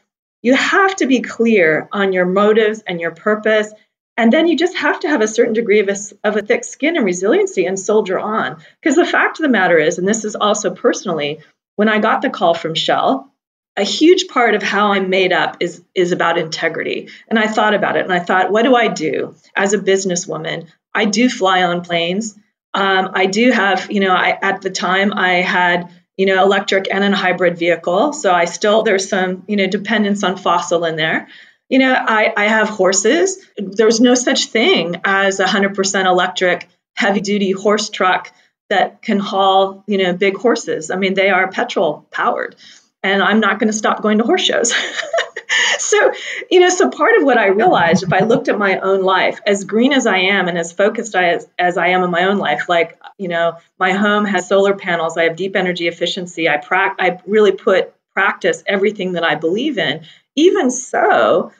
you 0.43 0.53
have 0.53 0.95
to 0.97 1.07
be 1.07 1.21
clear 1.21 1.87
on 1.91 2.13
your 2.13 2.25
motives 2.25 2.83
and 2.85 3.01
your 3.01 3.11
purpose. 3.11 3.73
And 4.15 4.31
then 4.31 4.47
you 4.47 4.55
just 4.55 4.77
have 4.77 4.99
to 4.99 5.07
have 5.07 5.21
a 5.21 5.27
certain 5.27 5.53
degree 5.53 5.79
of 5.79 5.89
a, 5.89 5.95
of 6.23 6.37
a 6.37 6.43
thick 6.43 6.63
skin 6.63 6.97
and 6.97 7.05
resiliency 7.05 7.65
and 7.65 7.79
soldier 7.79 8.19
on. 8.19 8.61
Because 8.79 8.95
the 8.95 9.05
fact 9.05 9.39
of 9.39 9.43
the 9.43 9.49
matter 9.49 9.79
is, 9.79 9.97
and 9.97 10.07
this 10.07 10.23
is 10.23 10.35
also 10.35 10.75
personally, 10.75 11.39
when 11.77 11.89
I 11.89 11.97
got 11.97 12.21
the 12.21 12.29
call 12.29 12.53
from 12.53 12.75
Shell, 12.75 13.33
a 13.75 13.83
huge 13.83 14.27
part 14.27 14.53
of 14.53 14.61
how 14.61 14.91
I'm 14.91 15.09
made 15.09 15.33
up 15.33 15.57
is 15.59 15.83
is 15.95 16.11
about 16.11 16.37
integrity. 16.37 17.09
And 17.27 17.39
I 17.39 17.47
thought 17.47 17.73
about 17.73 17.95
it 17.95 18.03
and 18.03 18.13
I 18.13 18.19
thought, 18.19 18.51
what 18.51 18.63
do 18.63 18.75
I 18.75 18.87
do 18.87 19.35
as 19.55 19.73
a 19.73 19.79
businesswoman? 19.79 20.67
I 20.93 21.05
do 21.05 21.27
fly 21.27 21.63
on 21.63 21.81
planes. 21.81 22.37
Um, 22.75 23.11
I 23.13 23.25
do 23.25 23.51
have, 23.51 23.91
you 23.91 23.99
know, 23.99 24.13
I, 24.13 24.37
at 24.39 24.61
the 24.61 24.69
time 24.69 25.13
I 25.13 25.41
had 25.41 25.89
you 26.17 26.25
know, 26.25 26.43
electric 26.43 26.87
and 26.91 27.03
a 27.03 27.15
hybrid 27.15 27.57
vehicle. 27.57 28.13
So 28.13 28.31
I 28.31 28.45
still 28.45 28.83
there's 28.83 29.09
some, 29.09 29.43
you 29.47 29.55
know, 29.55 29.67
dependence 29.67 30.23
on 30.23 30.37
fossil 30.37 30.85
in 30.85 30.95
there. 30.95 31.27
You 31.69 31.79
know, 31.79 31.93
I, 31.93 32.31
I 32.35 32.45
have 32.45 32.69
horses. 32.69 33.39
There's 33.57 33.99
no 33.99 34.13
such 34.13 34.45
thing 34.45 35.01
as 35.03 35.39
a 35.39 35.45
100% 35.45 36.05
electric 36.05 36.69
heavy 36.95 37.21
duty 37.21 37.51
horse 37.51 37.89
truck 37.89 38.31
that 38.69 39.01
can 39.01 39.19
haul, 39.19 39.83
you 39.87 39.97
know, 39.97 40.13
big 40.13 40.37
horses. 40.37 40.91
I 40.91 40.97
mean, 40.97 41.15
they 41.15 41.29
are 41.29 41.49
petrol 41.49 42.07
powered. 42.11 42.55
And 43.01 43.21
I'm 43.21 43.39
not 43.39 43.59
going 43.59 43.71
to 43.71 43.77
stop 43.77 44.01
going 44.01 44.19
to 44.19 44.23
horse 44.23 44.43
shows. 44.43 44.73
so, 45.79 46.11
you 46.49 46.59
know, 46.59 46.69
so 46.69 46.89
part 46.89 47.17
of 47.17 47.23
what 47.23 47.37
I 47.37 47.47
realized 47.47 48.03
if 48.03 48.13
I 48.13 48.19
looked 48.19 48.47
at 48.47 48.57
my 48.57 48.79
own 48.79 49.01
life, 49.01 49.39
as 49.45 49.63
green 49.63 49.93
as 49.93 50.05
I 50.05 50.17
am 50.17 50.47
and 50.47 50.57
as 50.57 50.71
focused 50.71 51.15
as, 51.15 51.47
as 51.57 51.77
I 51.77 51.87
am 51.87 52.03
in 52.03 52.11
my 52.11 52.25
own 52.25 52.37
life, 52.37 52.69
like, 52.69 52.99
you 53.17 53.27
know, 53.27 53.57
my 53.79 53.93
home 53.93 54.25
has 54.25 54.47
solar 54.47 54.75
panels, 54.75 55.17
I 55.17 55.23
have 55.23 55.35
deep 55.35 55.55
energy 55.55 55.87
efficiency, 55.87 56.49
I, 56.49 56.57
pra- 56.57 56.95
I 56.99 57.19
really 57.25 57.51
put 57.51 57.93
practice 58.13 58.63
everything 58.65 59.13
that 59.13 59.23
I 59.23 59.35
believe 59.35 59.77
in. 59.77 60.05
Even 60.35 60.69
so, 60.71 61.51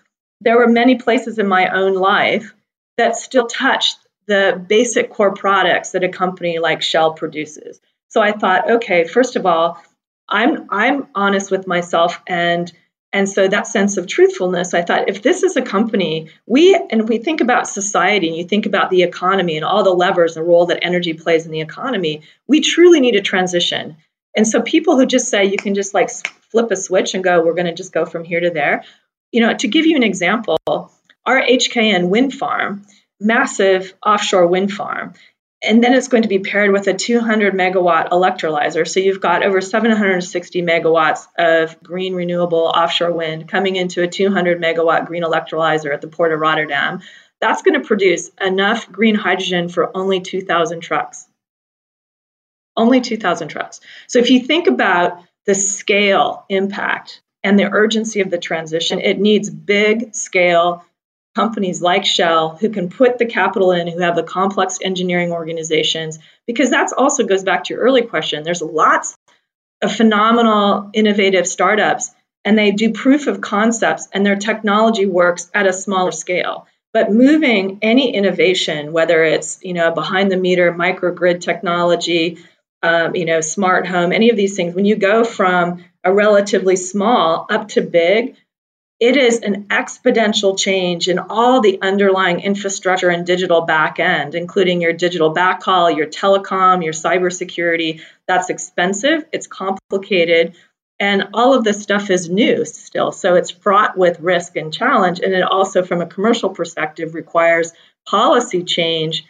there 0.41 0.57
were 0.57 0.67
many 0.67 0.95
places 0.95 1.39
in 1.39 1.47
my 1.47 1.69
own 1.69 1.93
life 1.93 2.53
that 2.97 3.15
still 3.15 3.47
touched 3.47 3.97
the 4.27 4.63
basic 4.67 5.09
core 5.11 5.33
products 5.33 5.91
that 5.91 6.03
a 6.03 6.09
company 6.09 6.59
like 6.59 6.81
Shell 6.81 7.13
produces. 7.13 7.79
So 8.09 8.21
I 8.21 8.31
thought, 8.31 8.69
okay, 8.69 9.05
first 9.05 9.35
of 9.35 9.45
all, 9.45 9.81
I'm 10.29 10.67
I'm 10.69 11.07
honest 11.15 11.51
with 11.51 11.67
myself 11.67 12.21
and 12.27 12.71
and 13.13 13.29
so 13.29 13.47
that 13.47 13.67
sense 13.67 13.97
of 13.97 14.07
truthfulness, 14.07 14.73
I 14.73 14.81
thought 14.81 15.07
if 15.07 15.21
this 15.21 15.43
is 15.43 15.55
a 15.55 15.61
company, 15.61 16.31
we 16.47 16.75
and 16.89 17.07
we 17.07 17.19
think 17.19 17.41
about 17.41 17.69
society 17.69 18.27
and 18.27 18.35
you 18.35 18.45
think 18.45 18.65
about 18.65 18.89
the 18.89 19.03
economy 19.03 19.55
and 19.55 19.63
all 19.63 19.83
the 19.83 19.93
levers 19.93 20.35
and 20.35 20.47
role 20.47 20.65
that 20.65 20.83
energy 20.83 21.13
plays 21.13 21.45
in 21.45 21.51
the 21.51 21.61
economy, 21.61 22.23
we 22.47 22.61
truly 22.61 22.99
need 22.99 23.15
a 23.15 23.21
transition. 23.21 23.97
And 24.35 24.47
so 24.47 24.63
people 24.63 24.97
who 24.97 25.05
just 25.05 25.29
say 25.29 25.45
you 25.45 25.57
can 25.57 25.75
just 25.75 25.93
like 25.93 26.09
flip 26.49 26.71
a 26.71 26.75
switch 26.75 27.13
and 27.13 27.23
go, 27.23 27.45
we're 27.45 27.53
going 27.53 27.67
to 27.67 27.73
just 27.75 27.93
go 27.93 28.07
from 28.07 28.23
here 28.23 28.39
to 28.39 28.49
there. 28.49 28.83
You 29.31 29.41
know, 29.41 29.53
to 29.53 29.67
give 29.67 29.85
you 29.85 29.95
an 29.95 30.03
example, 30.03 30.57
our 31.23 31.39
HKN 31.39 32.09
wind 32.09 32.33
farm, 32.33 32.83
massive 33.19 33.93
offshore 34.03 34.47
wind 34.47 34.71
farm, 34.71 35.13
and 35.63 35.83
then 35.83 35.93
it's 35.93 36.09
going 36.09 36.23
to 36.23 36.29
be 36.29 36.39
paired 36.39 36.71
with 36.71 36.87
a 36.87 36.93
200 36.93 37.53
megawatt 37.53 38.09
electrolyzer. 38.09 38.87
So 38.87 38.99
you've 38.99 39.21
got 39.21 39.43
over 39.43 39.61
760 39.61 40.61
megawatts 40.61 41.27
of 41.37 41.81
green 41.81 42.13
renewable 42.13 42.65
offshore 42.65 43.13
wind 43.13 43.47
coming 43.47 43.77
into 43.77 44.03
a 44.03 44.07
200 44.07 44.61
megawatt 44.61 45.07
green 45.07 45.23
electrolyzer 45.23 45.93
at 45.93 46.01
the 46.01 46.07
port 46.07 46.33
of 46.33 46.39
Rotterdam. 46.39 47.01
That's 47.39 47.61
going 47.61 47.79
to 47.79 47.87
produce 47.87 48.29
enough 48.41 48.91
green 48.91 49.15
hydrogen 49.15 49.69
for 49.69 49.95
only 49.95 50.19
2,000 50.19 50.81
trucks. 50.81 51.27
Only 52.75 53.01
2,000 53.01 53.47
trucks. 53.47 53.79
So 54.07 54.19
if 54.19 54.29
you 54.31 54.41
think 54.41 54.67
about 54.67 55.23
the 55.45 55.55
scale 55.55 56.45
impact 56.49 57.21
and 57.43 57.57
the 57.57 57.69
urgency 57.71 58.21
of 58.21 58.29
the 58.29 58.37
transition, 58.37 58.99
it 58.99 59.19
needs 59.19 59.49
big 59.49 60.15
scale 60.15 60.85
companies 61.35 61.81
like 61.81 62.05
Shell 62.05 62.57
who 62.57 62.69
can 62.69 62.89
put 62.89 63.17
the 63.17 63.25
capital 63.25 63.71
in, 63.71 63.87
who 63.87 63.99
have 63.99 64.15
the 64.15 64.23
complex 64.23 64.79
engineering 64.81 65.31
organizations, 65.31 66.19
because 66.45 66.69
that 66.69 66.91
also 66.93 67.25
goes 67.25 67.43
back 67.43 67.65
to 67.65 67.73
your 67.73 67.83
early 67.83 68.03
question. 68.03 68.43
There's 68.43 68.61
lots 68.61 69.17
of 69.81 69.95
phenomenal, 69.95 70.89
innovative 70.93 71.47
startups, 71.47 72.11
and 72.45 72.57
they 72.57 72.71
do 72.71 72.91
proof 72.91 73.27
of 73.27 73.41
concepts, 73.41 74.07
and 74.11 74.25
their 74.25 74.35
technology 74.35 75.05
works 75.05 75.49
at 75.53 75.67
a 75.67 75.73
smaller 75.73 76.11
scale. 76.11 76.67
But 76.93 77.11
moving 77.11 77.79
any 77.81 78.13
innovation, 78.13 78.93
whether 78.93 79.23
it's 79.23 79.59
you 79.63 79.73
know 79.73 79.91
behind 79.91 80.31
the 80.31 80.37
meter 80.37 80.71
microgrid 80.71 81.41
technology, 81.41 82.37
um, 82.83 83.15
you 83.15 83.25
know 83.25 83.41
smart 83.41 83.87
home, 83.87 84.11
any 84.11 84.29
of 84.29 84.37
these 84.37 84.55
things, 84.55 84.75
when 84.75 84.85
you 84.85 84.95
go 84.95 85.23
from 85.23 85.83
a 86.03 86.13
relatively 86.13 86.75
small 86.75 87.47
up 87.49 87.69
to 87.69 87.81
big, 87.81 88.35
it 88.99 89.17
is 89.17 89.39
an 89.39 89.65
exponential 89.65 90.57
change 90.57 91.07
in 91.09 91.19
all 91.19 91.61
the 91.61 91.79
underlying 91.81 92.39
infrastructure 92.39 93.09
and 93.09 93.25
digital 93.25 93.65
backend, 93.65 94.35
including 94.35 94.81
your 94.81 94.93
digital 94.93 95.33
backhaul, 95.33 95.95
your 95.95 96.07
telecom, 96.07 96.83
your 96.83 96.93
cybersecurity. 96.93 98.01
That's 98.27 98.49
expensive, 98.49 99.25
it's 99.31 99.47
complicated, 99.47 100.55
and 100.99 101.29
all 101.33 101.53
of 101.53 101.63
this 101.63 101.81
stuff 101.81 102.09
is 102.09 102.29
new 102.29 102.63
still. 102.65 103.11
So 103.11 103.35
it's 103.35 103.51
fraught 103.51 103.97
with 103.97 104.19
risk 104.19 104.55
and 104.55 104.73
challenge. 104.73 105.19
And 105.19 105.33
it 105.33 105.43
also, 105.43 105.83
from 105.83 106.01
a 106.01 106.05
commercial 106.05 106.51
perspective, 106.51 107.13
requires 107.13 107.73
policy 108.07 108.63
change. 108.63 109.25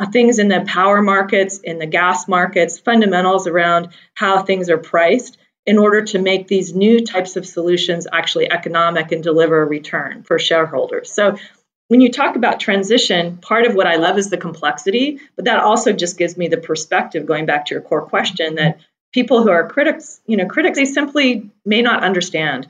Uh, 0.00 0.06
things 0.06 0.38
in 0.38 0.48
the 0.48 0.64
power 0.66 1.02
markets, 1.02 1.58
in 1.58 1.78
the 1.78 1.86
gas 1.86 2.28
markets, 2.28 2.78
fundamentals 2.78 3.48
around 3.48 3.88
how 4.14 4.42
things 4.42 4.70
are 4.70 4.78
priced 4.78 5.36
in 5.68 5.76
order 5.76 6.00
to 6.00 6.18
make 6.18 6.48
these 6.48 6.74
new 6.74 7.04
types 7.04 7.36
of 7.36 7.44
solutions 7.44 8.06
actually 8.10 8.50
economic 8.50 9.12
and 9.12 9.22
deliver 9.22 9.60
a 9.60 9.66
return 9.66 10.22
for 10.22 10.38
shareholders. 10.38 11.12
So 11.12 11.36
when 11.88 12.00
you 12.00 12.10
talk 12.10 12.36
about 12.36 12.58
transition, 12.58 13.36
part 13.36 13.66
of 13.66 13.74
what 13.74 13.86
I 13.86 13.96
love 13.96 14.16
is 14.16 14.30
the 14.30 14.38
complexity, 14.38 15.20
but 15.36 15.44
that 15.44 15.60
also 15.60 15.92
just 15.92 16.16
gives 16.16 16.38
me 16.38 16.48
the 16.48 16.56
perspective, 16.56 17.26
going 17.26 17.44
back 17.44 17.66
to 17.66 17.74
your 17.74 17.82
core 17.82 18.06
question, 18.06 18.54
that 18.54 18.80
people 19.12 19.42
who 19.42 19.50
are 19.50 19.68
critics, 19.68 20.22
you 20.24 20.38
know, 20.38 20.46
critics, 20.46 20.78
they 20.78 20.86
simply 20.86 21.50
may 21.66 21.82
not 21.82 22.02
understand. 22.02 22.66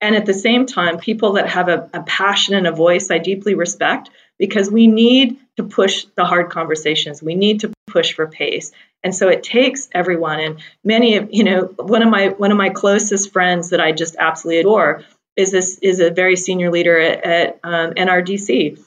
And 0.00 0.14
at 0.14 0.24
the 0.24 0.34
same 0.34 0.66
time, 0.66 0.98
people 0.98 1.32
that 1.32 1.48
have 1.48 1.68
a, 1.68 1.90
a 1.92 2.04
passion 2.04 2.54
and 2.54 2.68
a 2.68 2.72
voice, 2.72 3.10
I 3.10 3.18
deeply 3.18 3.54
respect 3.54 4.10
because 4.38 4.70
we 4.70 4.86
need 4.86 5.40
to 5.56 5.64
push 5.64 6.06
the 6.14 6.24
hard 6.24 6.50
conversations. 6.50 7.20
We 7.20 7.34
need 7.34 7.60
to 7.60 7.72
push 7.96 8.12
for 8.12 8.26
pace. 8.26 8.72
And 9.02 9.14
so 9.14 9.28
it 9.28 9.42
takes 9.42 9.88
everyone. 9.92 10.38
And 10.40 10.60
many 10.84 11.16
of, 11.16 11.28
you 11.32 11.44
know, 11.44 11.62
one 11.78 12.02
of 12.02 12.10
my 12.10 12.28
one 12.28 12.50
of 12.50 12.58
my 12.58 12.68
closest 12.68 13.32
friends 13.32 13.70
that 13.70 13.80
I 13.80 13.92
just 13.92 14.16
absolutely 14.18 14.60
adore 14.60 15.04
is 15.34 15.50
this 15.50 15.78
is 15.80 16.00
a 16.00 16.10
very 16.10 16.36
senior 16.36 16.70
leader 16.70 16.98
at, 17.00 17.24
at 17.24 17.60
um, 17.64 17.94
NRDC. 17.94 18.78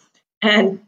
And 0.44 0.82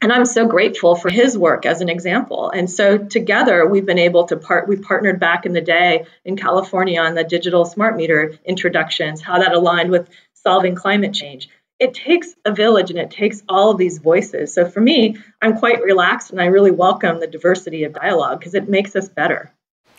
and 0.00 0.12
I'm 0.12 0.26
so 0.26 0.46
grateful 0.46 0.94
for 0.94 1.10
his 1.10 1.36
work 1.36 1.66
as 1.66 1.80
an 1.80 1.88
example. 1.88 2.50
And 2.50 2.70
so 2.70 2.98
together 2.98 3.66
we've 3.66 3.86
been 3.86 3.98
able 3.98 4.26
to 4.26 4.36
part 4.36 4.68
we 4.68 4.76
partnered 4.76 5.18
back 5.18 5.44
in 5.44 5.52
the 5.52 5.60
day 5.60 6.06
in 6.24 6.36
California 6.36 7.00
on 7.00 7.14
the 7.14 7.24
digital 7.24 7.64
smart 7.64 7.96
meter 7.96 8.38
introductions, 8.44 9.22
how 9.22 9.40
that 9.40 9.54
aligned 9.54 9.90
with 9.90 10.08
solving 10.34 10.76
climate 10.76 11.14
change 11.14 11.48
it 11.78 11.94
takes 11.94 12.34
a 12.44 12.52
village 12.52 12.90
and 12.90 12.98
it 12.98 13.10
takes 13.10 13.42
all 13.48 13.70
of 13.70 13.78
these 13.78 13.98
voices. 13.98 14.52
So 14.54 14.68
for 14.68 14.80
me, 14.80 15.16
I'm 15.42 15.58
quite 15.58 15.82
relaxed 15.82 16.30
and 16.30 16.40
I 16.40 16.46
really 16.46 16.70
welcome 16.70 17.20
the 17.20 17.26
diversity 17.26 17.84
of 17.84 17.92
dialogue 17.92 18.38
because 18.38 18.54
it 18.54 18.68
makes 18.68 18.96
us 18.96 19.08
better. 19.08 19.52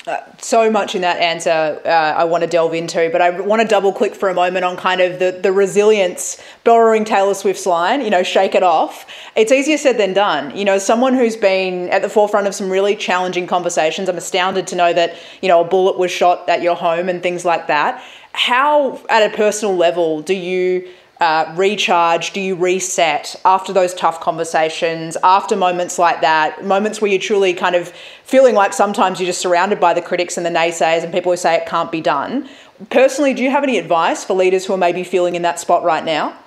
Uh, 0.07 0.21
so 0.37 0.71
much 0.71 0.95
in 0.95 1.01
that 1.01 1.17
answer 1.17 1.81
uh, 1.83 1.89
I 1.89 2.23
want 2.23 2.41
to 2.41 2.47
delve 2.49 2.73
into, 2.73 3.09
but 3.11 3.21
I 3.21 3.41
want 3.41 3.61
to 3.61 3.67
double 3.67 3.91
click 3.91 4.15
for 4.15 4.29
a 4.29 4.33
moment 4.33 4.63
on 4.63 4.77
kind 4.77 5.01
of 5.01 5.19
the, 5.19 5.37
the 5.43 5.51
resilience, 5.51 6.41
borrowing 6.63 7.03
Taylor 7.03 7.33
Swift's 7.33 7.65
line, 7.65 7.99
you 7.99 8.09
know, 8.09 8.23
shake 8.23 8.55
it 8.55 8.63
off. 8.63 9.05
It's 9.35 9.51
easier 9.51 9.77
said 9.77 9.97
than 9.97 10.13
done. 10.13 10.55
You 10.55 10.63
know, 10.63 10.77
someone 10.77 11.13
who's 11.13 11.35
been 11.35 11.89
at 11.89 12.03
the 12.03 12.09
forefront 12.09 12.47
of 12.47 12.55
some 12.55 12.69
really 12.69 12.95
challenging 12.95 13.47
conversations, 13.47 14.07
I'm 14.07 14.15
astounded 14.15 14.65
to 14.67 14.77
know 14.77 14.93
that, 14.93 15.17
you 15.41 15.49
know, 15.49 15.59
a 15.59 15.67
bullet 15.67 15.97
was 15.97 16.09
shot 16.09 16.47
at 16.47 16.61
your 16.61 16.75
home 16.75 17.09
and 17.09 17.21
things 17.21 17.43
like 17.43 17.67
that. 17.67 18.01
How, 18.31 19.01
at 19.09 19.29
a 19.29 19.35
personal 19.35 19.75
level, 19.75 20.21
do 20.21 20.33
you 20.33 20.87
uh, 21.19 21.53
recharge? 21.55 22.31
Do 22.31 22.41
you 22.41 22.55
reset 22.55 23.35
after 23.45 23.73
those 23.73 23.93
tough 23.93 24.21
conversations, 24.21 25.17
after 25.23 25.55
moments 25.55 25.97
like 25.97 26.21
that, 26.21 26.65
moments 26.65 27.01
where 27.01 27.09
you're 27.09 27.19
truly 27.19 27.53
kind 27.53 27.75
of 27.75 27.89
feeling 28.23 28.55
like 28.55 28.73
sometimes 28.73 29.19
you're 29.19 29.27
just 29.27 29.41
surrounded 29.41 29.79
by 29.79 29.93
the 29.93 30.01
critics 30.01 30.37
and 30.37 30.45
the 30.45 30.49
naysayers 30.49 31.03
and 31.03 31.13
people 31.13 31.31
who 31.31 31.37
say 31.37 31.55
it 31.55 31.65
can't 31.65 31.91
be 31.91 32.01
done? 32.01 32.47
Personally, 32.89 33.33
do 33.33 33.43
you 33.43 33.49
have 33.49 33.63
any 33.63 33.77
advice 33.77 34.23
for 34.23 34.33
leaders 34.33 34.65
who 34.65 34.73
are 34.73 34.77
maybe 34.77 35.03
feeling 35.03 35.35
in 35.35 35.41
that 35.41 35.59
spot 35.59 35.83
right 35.83 36.03
now? 36.03 36.37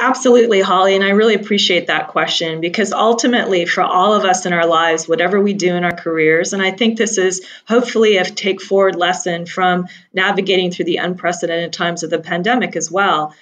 Absolutely, 0.00 0.60
Holly. 0.60 0.96
And 0.96 1.04
I 1.04 1.10
really 1.10 1.36
appreciate 1.36 1.86
that 1.86 2.08
question 2.08 2.60
because 2.60 2.92
ultimately, 2.92 3.66
for 3.66 3.82
all 3.82 4.14
of 4.14 4.24
us 4.24 4.46
in 4.46 4.52
our 4.52 4.66
lives, 4.66 5.08
whatever 5.08 5.40
we 5.40 5.54
do 5.54 5.76
in 5.76 5.84
our 5.84 5.94
careers, 5.94 6.52
and 6.52 6.60
I 6.60 6.72
think 6.72 6.98
this 6.98 7.18
is 7.18 7.46
hopefully 7.68 8.16
a 8.16 8.24
take 8.24 8.60
forward 8.60 8.96
lesson 8.96 9.46
from 9.46 9.86
navigating 10.12 10.72
through 10.72 10.86
the 10.86 10.96
unprecedented 10.96 11.72
times 11.72 12.02
of 12.02 12.10
the 12.10 12.18
pandemic 12.18 12.74
as 12.74 12.90
well 12.90 13.32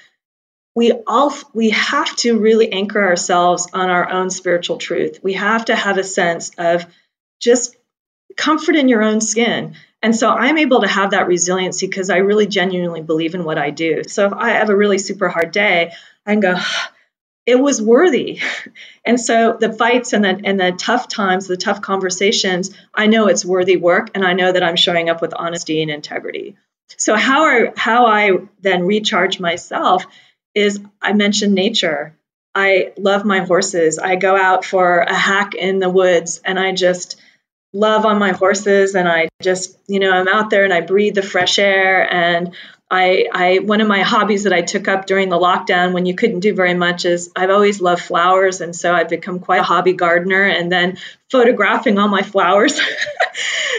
we 0.75 0.93
all 1.07 1.33
we 1.53 1.71
have 1.71 2.15
to 2.17 2.39
really 2.39 2.73
anchor 2.73 3.03
ourselves 3.03 3.69
on 3.73 3.91
our 3.91 4.09
own 4.11 4.31
spiritual 4.31 4.79
truth. 4.79 5.19
We 5.23 5.35
have 5.35 5.67
to 5.67 5.75
have 5.75 5.99
a 5.99 6.05
sense 6.05 6.53
of 6.59 6.87
just 7.41 7.77
comfort 8.37 8.77
in 8.77 8.89
your 8.89 9.03
own 9.03 9.21
skin. 9.21 9.75
And 10.03 10.17
so 10.17 10.31
I'm 10.31 10.57
able 10.57 10.81
to 10.81 10.89
have 10.89 11.11
that 11.11 11.27
resiliency 11.27 11.87
because 11.87 12.09
I 12.09 12.19
really 12.19 12.47
genuinely 12.47 13.03
believe 13.03 13.35
in 13.35 13.45
what 13.45 13.59
I 13.59 13.71
do. 13.71 14.03
So 14.05 14.27
if 14.27 14.33
I 14.33 14.51
have 14.51 14.71
a 14.71 14.77
really 14.77 14.99
super 14.99 15.29
hard 15.29 15.53
day, 15.53 15.93
I 16.25 16.31
can 16.31 16.41
go, 16.41 16.57
it 17.45 17.57
was 17.57 17.83
worthy. 17.83 18.41
And 19.03 19.19
so 19.19 19.57
the 19.59 19.73
fights 19.73 20.13
and 20.13 20.23
the 20.23 20.41
and 20.45 20.61
the 20.61 20.73
tough 20.73 21.09
times, 21.09 21.47
the 21.47 21.57
tough 21.57 21.81
conversations, 21.81 22.71
I 22.95 23.07
know 23.07 23.29
it's 23.29 23.47
worthy 23.47 23.79
work 23.79 24.11
and 24.15 24.23
I 24.23 24.35
know 24.35 24.53
that 24.53 24.63
I'm 24.63 24.77
showing 24.77 25.09
up 25.09 25.23
with 25.23 25.33
honesty 25.33 25.81
and 25.81 25.91
integrity. 25.91 26.57
So 26.99 27.17
how 27.17 27.45
are 27.45 27.73
how 27.79 28.05
I 28.05 28.33
then 28.61 28.85
recharge 28.85 29.41
myself 29.41 30.05
is 30.55 30.81
I 31.01 31.13
mentioned 31.13 31.55
nature. 31.55 32.17
I 32.55 32.93
love 32.97 33.25
my 33.25 33.41
horses. 33.41 33.99
I 33.99 34.17
go 34.17 34.37
out 34.37 34.65
for 34.65 34.99
a 34.99 35.15
hack 35.15 35.55
in 35.55 35.79
the 35.79 35.91
woods 35.91 36.41
and 36.45 36.59
I 36.59 36.73
just 36.73 37.21
love 37.73 38.05
on 38.05 38.19
my 38.19 38.33
horses 38.33 38.95
and 38.95 39.09
I 39.09 39.29
just, 39.41 39.79
you 39.87 40.01
know, 40.01 40.11
I'm 40.11 40.27
out 40.27 40.51
there 40.51 40.65
and 40.65 40.73
I 40.73 40.81
breathe 40.81 41.15
the 41.15 41.23
fresh 41.23 41.59
air 41.59 42.13
and 42.13 42.55
I, 42.91 43.29
I 43.33 43.59
one 43.59 43.81
of 43.81 43.87
my 43.87 44.03
hobbies 44.03 44.45
that 44.45 44.53
I 44.53 44.63
took 44.63 44.89
up 44.89 45.07
during 45.07 45.29
the 45.29 45.39
lockdown 45.39 45.93
when 45.93 46.07
you 46.07 46.15
couldn't 46.15 46.41
do 46.41 46.55
very 46.55 46.75
much 46.75 47.05
is 47.05 47.31
I've 47.37 47.51
always 47.51 47.81
loved 47.81 48.03
flowers 48.03 48.61
and 48.61 48.75
so 48.75 48.93
I've 48.93 49.09
become 49.09 49.39
quite 49.39 49.61
a 49.61 49.65
hobby 49.65 49.93
gardener 49.93 50.43
and 50.43 50.73
then 50.73 50.99
photographing 51.31 51.99
all 51.99 52.09
my 52.09 52.23
flowers. 52.23 52.81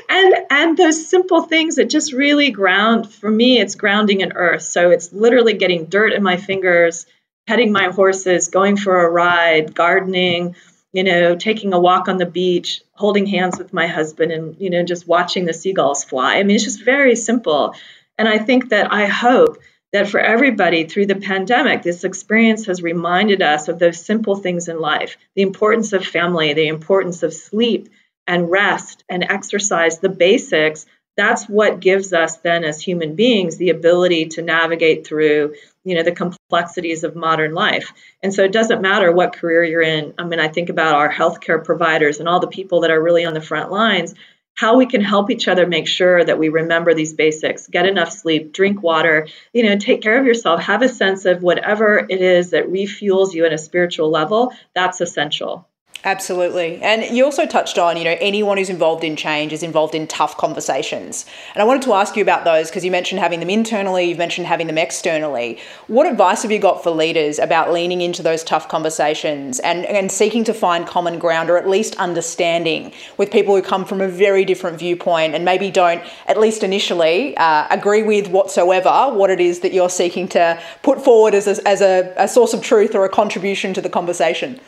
And 0.10 0.36
and 0.50 0.78
those 0.78 1.08
simple 1.08 1.44
things 1.44 1.76
that 1.76 1.86
just 1.86 2.12
really 2.12 2.52
ground 2.52 3.12
for 3.14 3.30
me 3.30 3.60
it's 3.60 3.76
grounding 3.76 4.22
in 4.22 4.34
earth. 4.34 4.64
So 4.64 4.92
it's 4.92 5.14
literally 5.14 5.54
getting 5.54 5.86
dirt 5.86 6.14
in 6.14 6.24
my 6.24 6.38
fingers 6.38 7.06
petting 7.48 7.72
my 7.72 7.90
horses 7.90 8.50
going 8.50 8.78
for 8.78 9.06
a 9.06 9.10
ride 9.10 9.74
gardening 9.74 10.56
you 10.92 11.04
know 11.04 11.36
taking 11.36 11.74
a 11.74 11.80
walk 11.80 12.08
on 12.08 12.18
the 12.18 12.26
beach 12.26 12.82
holding 12.94 13.26
hands 13.26 13.58
with 13.58 13.74
my 13.74 13.88
husband 13.88 14.32
and 14.32 14.58
you 14.60 14.70
know 14.70 14.84
just 14.84 15.08
watching 15.08 15.46
the 15.46 15.54
seagulls 15.54 16.04
fly. 16.04 16.38
I 16.38 16.44
mean 16.44 16.56
it's 16.56 16.66
just 16.66 16.84
very 16.84 17.16
simple 17.16 17.76
and 18.22 18.30
I 18.30 18.38
think 18.38 18.70
that 18.70 18.94
I 18.94 19.08
hope 19.08 19.58
that 19.94 20.08
for 20.08 20.20
everybody 20.20 20.84
through 20.84 21.08
the 21.08 21.16
pandemic, 21.16 21.82
this 21.82 22.04
experience 22.04 22.68
has 22.68 22.84
reminded 22.84 23.42
us 23.42 23.68
of 23.68 23.80
those 23.80 24.06
simple 24.06 24.36
things 24.36 24.68
in 24.68 24.80
life 24.80 25.18
the 25.36 25.42
importance 25.42 25.92
of 25.92 26.06
family, 26.06 26.54
the 26.54 26.68
importance 26.68 27.24
of 27.24 27.34
sleep 27.34 27.90
and 28.28 28.52
rest 28.52 29.04
and 29.10 29.24
exercise, 29.24 29.98
the 29.98 30.10
basics. 30.10 30.86
That's 31.18 31.50
what 31.50 31.80
gives 31.80 32.14
us 32.14 32.38
then 32.38 32.64
as 32.64 32.80
human 32.80 33.16
beings 33.16 33.58
the 33.58 33.72
ability 33.72 34.28
to 34.28 34.44
navigate 34.44 35.08
through 35.08 35.56
you 35.84 35.96
know 35.96 36.04
the 36.04 36.12
complexities 36.12 37.04
of 37.04 37.16
modern 37.16 37.56
life. 37.56 37.92
And 38.22 38.32
so 38.32 38.44
it 38.44 38.52
doesn't 38.52 38.84
matter 38.84 39.12
what 39.12 39.36
career 39.36 39.64
you're 39.64 39.82
in. 39.82 40.14
I 40.20 40.26
mean 40.26 40.40
i 40.40 40.48
think 40.48 40.70
about 40.70 40.94
our 40.94 41.12
healthcare 41.12 41.66
providers 41.66 42.20
and 42.20 42.30
all 42.30 42.40
the 42.40 42.56
people 42.60 42.82
that 42.82 42.92
are 42.92 43.02
really 43.02 43.26
on 43.26 43.34
the 43.34 43.42
front 43.42 43.72
lines 43.72 44.14
how 44.54 44.78
we 44.78 44.86
can 44.86 45.02
help 45.02 45.32
each 45.32 45.48
other 45.48 45.66
make 45.66 45.88
sure 45.88 46.24
that 46.24 46.38
we 46.38 46.50
remember 46.50 46.94
these 46.94 47.14
basics. 47.14 47.68
Get 47.68 47.88
enough 47.88 48.12
sleep 48.12 48.54
drink 48.54 48.82
water 48.82 49.28
you 49.54 49.64
know 49.64 49.78
take 49.78 50.02
care 50.02 50.20
of 50.20 50.26
yourself 50.26 50.62
have 50.62 50.82
a 50.82 50.90
sense 50.90 51.26
of 51.26 51.44
whatever 51.44 51.98
it 51.98 52.22
is 52.22 52.52
that 52.52 52.68
refuels 52.68 53.34
you 53.34 53.46
at 53.46 53.54
a 53.54 53.58
spiritual 53.58 54.10
level 54.10 54.54
that's 54.74 55.02
essential 55.02 55.68
Absolutely. 56.04 56.82
And 56.82 57.16
you 57.16 57.24
also 57.24 57.46
touched 57.46 57.78
on, 57.78 57.96
you 57.96 58.04
know, 58.04 58.18
anyone 58.20 58.58
who's 58.58 58.72
involved 58.72 59.04
in 59.04 59.16
change 59.16 59.54
is 59.54 59.62
involved 59.62 59.94
in 59.94 60.08
tough 60.08 60.36
conversations. 60.36 61.28
And 61.54 61.62
I 61.62 61.66
wanted 61.66 61.84
to 61.84 61.94
ask 61.94 62.16
you 62.16 62.24
about 62.24 62.44
those 62.44 62.70
because 62.70 62.84
you 62.84 62.90
mentioned 62.90 63.20
having 63.20 63.40
them 63.40 63.52
internally, 63.52 64.06
you've 64.06 64.18
mentioned 64.18 64.48
having 64.48 64.66
them 64.66 64.80
externally. 64.80 65.60
What 65.86 66.08
advice 66.08 66.42
have 66.42 66.52
you 66.52 66.58
got 66.58 66.82
for 66.82 66.90
leaders 66.90 67.38
about 67.38 67.72
leaning 67.72 68.02
into 68.02 68.24
those 68.24 68.44
tough 68.44 68.68
conversations 68.68 69.60
and, 69.60 69.86
and 69.86 70.12
seeking 70.12 70.44
to 70.46 70.56
find 70.56 70.88
common 70.88 71.20
ground 71.20 71.52
or 71.52 71.58
at 71.58 71.70
least 71.70 71.96
understanding 71.98 72.94
with 73.18 73.30
people 73.30 73.56
who 73.56 73.62
come 73.62 73.86
from 73.86 74.02
a 74.02 74.08
very 74.08 74.44
different 74.44 74.80
viewpoint 74.80 75.36
and 75.36 75.46
maybe 75.46 75.70
don't, 75.70 76.02
at 76.26 76.40
least 76.40 76.64
initially, 76.64 77.38
uh, 77.38 77.68
agree 77.70 78.02
with 78.02 78.28
whatsoever 78.28 79.12
what 79.14 79.30
it 79.30 79.40
is 79.40 79.60
that 79.60 79.72
you're 79.72 79.90
seeking 79.90 80.28
to 80.30 80.60
put 80.82 81.04
forward 81.04 81.36
as 81.36 81.46
a, 81.46 81.68
as 81.68 81.82
a, 81.82 82.12
a 82.18 82.28
source 82.28 82.54
of 82.54 82.64
truth 82.64 82.96
or 82.96 83.06
a 83.06 83.10
contribution 83.10 83.72
to 83.76 83.82
the 83.82 83.90
conversation? 83.90 84.60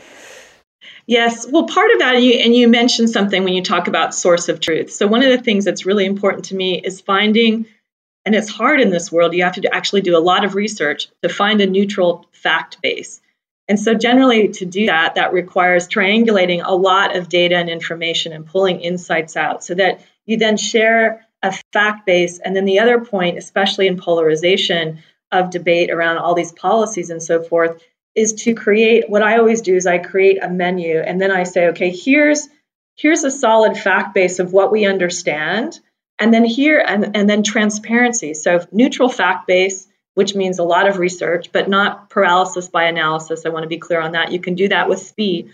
Yes, 1.06 1.46
well, 1.50 1.66
part 1.66 1.92
of 1.92 2.00
that, 2.00 2.16
and 2.16 2.24
you, 2.24 2.34
and 2.36 2.56
you 2.56 2.68
mentioned 2.68 3.10
something 3.10 3.44
when 3.44 3.54
you 3.54 3.62
talk 3.62 3.88
about 3.88 4.16
source 4.16 4.48
of 4.48 4.60
truth. 4.60 4.92
So, 4.92 5.06
one 5.06 5.22
of 5.22 5.30
the 5.30 5.44
things 5.44 5.66
that's 5.66 5.86
really 5.86 6.06
important 6.06 6.46
to 6.46 6.56
me 6.56 6.80
is 6.80 7.02
finding, 7.02 7.66
and 8.26 8.34
it's 8.34 8.50
hard 8.50 8.80
in 8.80 8.90
this 8.90 9.12
world, 9.12 9.34
you 9.34 9.44
have 9.44 9.56
to 9.56 9.76
actually 9.76 10.02
do 10.02 10.18
a 10.18 10.20
lot 10.20 10.46
of 10.46 10.56
research 10.56 11.10
to 11.22 11.30
find 11.30 11.60
a 11.60 11.68
neutral 11.68 12.26
fact 12.32 12.82
base. 12.82 13.20
And 13.68 13.78
so, 13.78 13.94
generally, 13.94 14.50
to 14.50 14.66
do 14.66 14.86
that, 14.86 15.16
that 15.16 15.34
requires 15.34 15.90
triangulating 15.90 16.62
a 16.64 16.76
lot 16.76 17.18
of 17.18 17.28
data 17.28 17.56
and 17.56 17.70
information 17.70 18.32
and 18.32 18.46
pulling 18.46 18.80
insights 18.80 19.36
out 19.36 19.64
so 19.64 19.76
that 19.76 20.06
you 20.26 20.38
then 20.38 20.56
share 20.56 21.26
a 21.42 21.54
fact 21.74 22.06
base. 22.06 22.40
And 22.40 22.56
then 22.56 22.64
the 22.66 22.80
other 22.80 23.04
point, 23.04 23.38
especially 23.38 23.88
in 23.88 23.98
polarization 23.98 25.00
of 25.34 25.50
debate 25.50 25.92
around 25.92 26.18
all 26.18 26.36
these 26.36 26.54
policies 26.54 27.10
and 27.10 27.22
so 27.22 27.42
forth, 27.44 27.84
is 28.16 28.34
to 28.34 28.54
create 28.54 29.10
what 29.10 29.24
I 29.24 29.38
always 29.38 29.62
do 29.62 29.76
is 29.76 29.88
I 29.88 29.98
create 29.98 30.44
a 30.44 30.50
menu 30.50 31.00
and 31.00 31.20
then 31.20 31.32
I 31.32 31.44
say, 31.44 31.68
okay, 31.70 31.90
here's 31.90 32.48
here's 32.96 33.24
a 33.24 33.32
solid 33.32 33.78
fact 33.78 34.14
base 34.14 34.40
of 34.40 34.54
what 34.54 34.72
we 34.72 34.86
understand. 34.86 35.80
And 36.20 36.34
then 36.34 36.46
here 36.46 36.80
and, 36.80 37.16
and 37.16 37.28
then 37.28 37.42
transparency. 37.42 38.36
So 38.36 38.66
neutral 38.72 39.10
fact 39.10 39.48
base, 39.48 39.88
which 40.14 40.36
means 40.36 40.60
a 40.60 40.64
lot 40.64 40.88
of 40.88 41.00
research, 41.00 41.52
but 41.52 41.68
not 41.68 42.10
paralysis 42.10 42.70
by 42.70 42.84
analysis. 42.84 43.46
I 43.46 43.50
want 43.50 43.64
to 43.64 43.70
be 43.70 43.80
clear 43.80 44.00
on 44.00 44.12
that. 44.12 44.32
You 44.32 44.40
can 44.40 44.54
do 44.54 44.70
that 44.70 44.88
with 44.88 45.00
speed. 45.00 45.52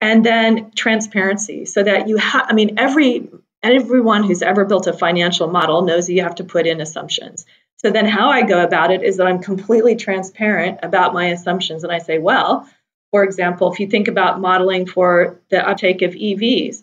And 0.00 0.26
then 0.26 0.72
transparency, 0.72 1.64
so 1.64 1.80
that 1.80 2.08
you 2.08 2.16
have, 2.16 2.46
I 2.48 2.54
mean, 2.54 2.74
every 2.76 3.28
everyone 3.62 4.24
who's 4.24 4.42
ever 4.42 4.64
built 4.64 4.88
a 4.88 4.92
financial 4.92 5.46
model 5.46 5.82
knows 5.82 6.08
that 6.08 6.12
you 6.12 6.22
have 6.22 6.34
to 6.34 6.44
put 6.44 6.66
in 6.66 6.80
assumptions. 6.80 7.46
So 7.84 7.90
then 7.90 8.06
how 8.06 8.30
I 8.30 8.42
go 8.42 8.62
about 8.62 8.92
it 8.92 9.02
is 9.02 9.16
that 9.16 9.26
I'm 9.26 9.42
completely 9.42 9.96
transparent 9.96 10.80
about 10.82 11.14
my 11.14 11.26
assumptions. 11.26 11.82
And 11.82 11.92
I 11.92 11.98
say, 11.98 12.18
well, 12.18 12.68
for 13.10 13.24
example, 13.24 13.72
if 13.72 13.80
you 13.80 13.88
think 13.88 14.08
about 14.08 14.40
modeling 14.40 14.86
for 14.86 15.40
the 15.50 15.68
uptake 15.68 16.02
of 16.02 16.12
EVs, 16.12 16.82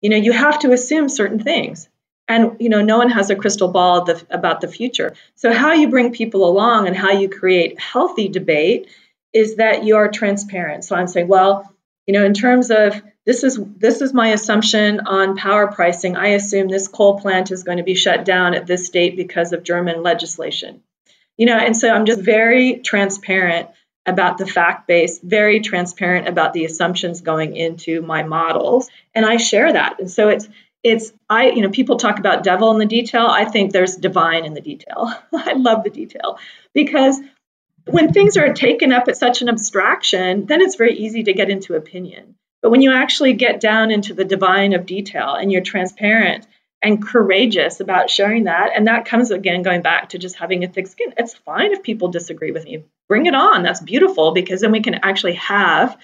you 0.00 0.10
know, 0.10 0.16
you 0.16 0.32
have 0.32 0.58
to 0.60 0.72
assume 0.72 1.08
certain 1.08 1.38
things. 1.38 1.88
And 2.26 2.56
you 2.60 2.68
know, 2.68 2.80
no 2.80 2.96
one 2.96 3.10
has 3.10 3.28
a 3.30 3.36
crystal 3.36 3.68
ball 3.68 4.04
the, 4.04 4.24
about 4.30 4.60
the 4.60 4.68
future. 4.68 5.14
So 5.34 5.52
how 5.52 5.72
you 5.72 5.88
bring 5.88 6.12
people 6.12 6.48
along 6.48 6.86
and 6.86 6.96
how 6.96 7.10
you 7.10 7.28
create 7.28 7.80
healthy 7.80 8.28
debate 8.28 8.88
is 9.32 9.56
that 9.56 9.84
you 9.84 9.96
are 9.96 10.08
transparent. 10.08 10.84
So 10.84 10.96
I'm 10.96 11.06
saying, 11.06 11.28
well, 11.28 11.72
you 12.06 12.14
know, 12.14 12.24
in 12.24 12.34
terms 12.34 12.70
of 12.70 13.00
this 13.26 13.44
is 13.44 13.58
this 13.76 14.00
is 14.00 14.14
my 14.14 14.28
assumption 14.28 15.00
on 15.00 15.36
power 15.36 15.70
pricing. 15.70 16.16
I 16.16 16.28
assume 16.28 16.68
this 16.68 16.88
coal 16.88 17.20
plant 17.20 17.50
is 17.50 17.64
going 17.64 17.78
to 17.78 17.84
be 17.84 17.94
shut 17.94 18.24
down 18.24 18.54
at 18.54 18.66
this 18.66 18.88
date 18.88 19.16
because 19.16 19.52
of 19.52 19.62
German 19.62 20.02
legislation. 20.02 20.82
You 21.36 21.46
know, 21.46 21.56
and 21.56 21.76
so 21.76 21.90
I'm 21.90 22.06
just 22.06 22.20
very 22.20 22.78
transparent 22.78 23.68
about 24.06 24.38
the 24.38 24.46
fact 24.46 24.86
base, 24.86 25.20
very 25.22 25.60
transparent 25.60 26.28
about 26.28 26.52
the 26.52 26.64
assumptions 26.64 27.20
going 27.20 27.56
into 27.56 28.02
my 28.02 28.22
models, 28.22 28.88
and 29.14 29.26
I 29.26 29.36
share 29.36 29.72
that. 29.72 30.00
And 30.00 30.10
so 30.10 30.28
it's 30.28 30.48
it's 30.82 31.12
I 31.28 31.50
you 31.50 31.60
know 31.62 31.70
people 31.70 31.96
talk 31.96 32.18
about 32.18 32.42
devil 32.42 32.70
in 32.70 32.78
the 32.78 32.86
detail. 32.86 33.26
I 33.26 33.44
think 33.44 33.72
there's 33.72 33.96
divine 33.96 34.46
in 34.46 34.54
the 34.54 34.60
detail. 34.62 35.12
I 35.34 35.52
love 35.52 35.84
the 35.84 35.90
detail 35.90 36.38
because 36.72 37.20
when 37.86 38.12
things 38.12 38.36
are 38.36 38.52
taken 38.54 38.92
up 38.92 39.08
at 39.08 39.16
such 39.16 39.42
an 39.42 39.48
abstraction, 39.48 40.46
then 40.46 40.60
it's 40.60 40.76
very 40.76 40.96
easy 40.96 41.22
to 41.24 41.32
get 41.32 41.50
into 41.50 41.74
opinion. 41.74 42.36
But 42.62 42.70
when 42.70 42.82
you 42.82 42.92
actually 42.92 43.32
get 43.32 43.60
down 43.60 43.90
into 43.90 44.14
the 44.14 44.24
divine 44.24 44.74
of 44.74 44.86
detail 44.86 45.34
and 45.34 45.50
you're 45.50 45.62
transparent 45.62 46.46
and 46.82 47.04
courageous 47.06 47.80
about 47.80 48.10
sharing 48.10 48.44
that, 48.44 48.70
and 48.74 48.86
that 48.86 49.04
comes 49.04 49.30
again 49.30 49.62
going 49.62 49.82
back 49.82 50.10
to 50.10 50.18
just 50.18 50.36
having 50.36 50.64
a 50.64 50.68
thick 50.68 50.86
skin. 50.86 51.14
It's 51.16 51.34
fine 51.34 51.72
if 51.72 51.82
people 51.82 52.08
disagree 52.08 52.52
with 52.52 52.64
me. 52.64 52.84
Bring 53.08 53.26
it 53.26 53.34
on. 53.34 53.62
That's 53.62 53.80
beautiful 53.80 54.32
because 54.32 54.60
then 54.60 54.72
we 54.72 54.82
can 54.82 54.94
actually 54.94 55.34
have 55.34 55.98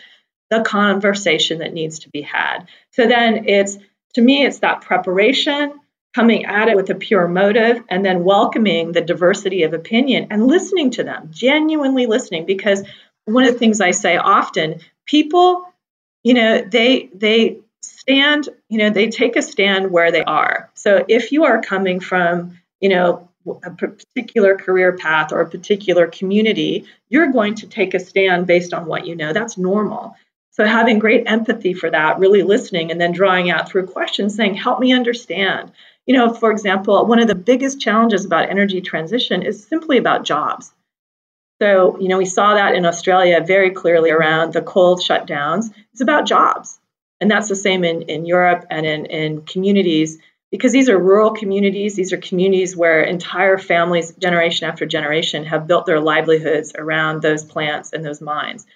the 0.51 0.63
conversation 0.63 1.59
that 1.59 1.73
needs 1.73 2.01
to 2.01 2.11
be 2.11 2.23
had. 2.23 2.69
So 2.91 3.07
then 3.07 3.49
it's 3.49 3.79
to 4.15 4.23
me, 4.23 4.47
it's 4.47 4.61
that 4.61 4.81
preparation, 4.81 5.79
coming 6.15 6.47
at 6.47 6.69
it 6.69 6.77
with 6.77 6.89
a 6.89 6.95
pure 6.95 7.29
motive, 7.29 7.83
and 7.91 8.03
then 8.03 8.25
welcoming 8.25 8.93
the 8.93 9.03
diversity 9.03 9.65
of 9.65 9.75
opinion 9.75 10.29
and 10.31 10.47
listening 10.47 10.91
to 10.93 11.05
them, 11.05 11.29
genuinely 11.31 12.07
listening. 12.07 12.47
Because 12.47 12.83
one 13.27 13.45
of 13.45 13.53
the 13.53 13.59
things 13.59 13.83
I 13.83 13.91
say 13.91 14.17
often, 14.17 14.81
people 15.05 15.67
you 16.27 16.35
know, 16.35 16.61
they 16.61 17.09
they 17.15 17.59
stand, 17.83 18.49
you 18.69 18.79
know, 18.79 18.91
they 18.91 19.11
take 19.11 19.37
a 19.37 19.43
stand 19.43 19.93
where 19.93 20.11
they 20.11 20.25
are. 20.25 20.69
So 20.75 21.05
if 21.09 21.31
you 21.31 21.45
are 21.45 21.63
coming 21.63 22.01
from, 22.01 22.59
you 22.81 22.89
know, 22.89 23.29
a 23.63 23.71
particular 23.71 24.57
career 24.57 24.97
path 24.97 25.31
or 25.31 25.41
a 25.41 25.49
particular 25.49 26.09
community, 26.09 26.85
you're 27.11 27.31
going 27.31 27.55
to 27.55 27.69
take 27.69 27.95
a 27.95 28.01
stand 28.01 28.49
based 28.49 28.75
on 28.75 28.87
what 28.87 29.07
you 29.07 29.15
know. 29.15 29.33
That's 29.33 29.57
normal. 29.57 30.17
So 30.51 30.65
having 30.65 30.99
great 30.99 31.31
empathy 31.31 31.75
for 31.75 31.91
that, 31.91 32.19
really 32.19 32.43
listening 32.43 32.91
and 32.91 33.01
then 33.01 33.13
drawing 33.13 33.49
out 33.49 33.69
through 33.69 33.87
questions 33.87 34.35
saying, 34.35 34.55
"Help 34.55 34.81
me 34.81 34.93
understand." 34.93 35.71
You 36.07 36.17
know, 36.17 36.35
for 36.35 36.51
example, 36.51 37.07
one 37.07 37.21
of 37.21 37.29
the 37.29 37.37
biggest 37.37 37.81
challenges 37.81 38.25
about 38.25 38.51
energy 38.51 38.81
transition 38.81 39.43
is 39.43 39.65
simply 39.65 39.97
about 39.97 40.25
jobs. 40.25 40.73
So, 41.61 41.99
you 41.99 42.09
know, 42.09 42.19
we 42.19 42.27
saw 42.27 42.55
that 42.55 42.75
in 42.75 42.85
Australia 42.85 43.43
very 43.45 43.71
clearly 43.71 44.11
around 44.11 44.53
the 44.53 44.63
coal 44.63 44.99
shutdowns. 44.99 45.73
It's 45.93 46.03
about 46.03 46.27
jobs. 46.27 46.79
And 47.21 47.31
that's 47.31 47.49
the 47.49 47.57
same 47.57 47.83
in, 47.85 48.03
in 48.03 48.27
Europe 48.27 48.67
and 48.71 48.85
in, 48.85 49.07
in 49.07 49.43
communities 49.43 50.19
because 50.51 50.73
these 50.73 50.89
are 50.89 50.99
rural 50.99 51.33
communities. 51.33 51.97
These 51.97 52.13
are 52.13 52.19
communities 52.19 52.77
where 52.77 53.03
entire 53.03 53.59
families, 53.59 54.13
generation 54.13 54.69
after 54.69 54.87
generation, 54.87 55.45
have 55.45 55.67
built 55.67 55.87
their 55.87 56.01
livelihoods 56.01 56.73
around 56.77 57.23
those 57.23 57.45
plants 57.45 57.93
and 57.93 58.05
those 58.05 58.21
mines. 58.21 58.67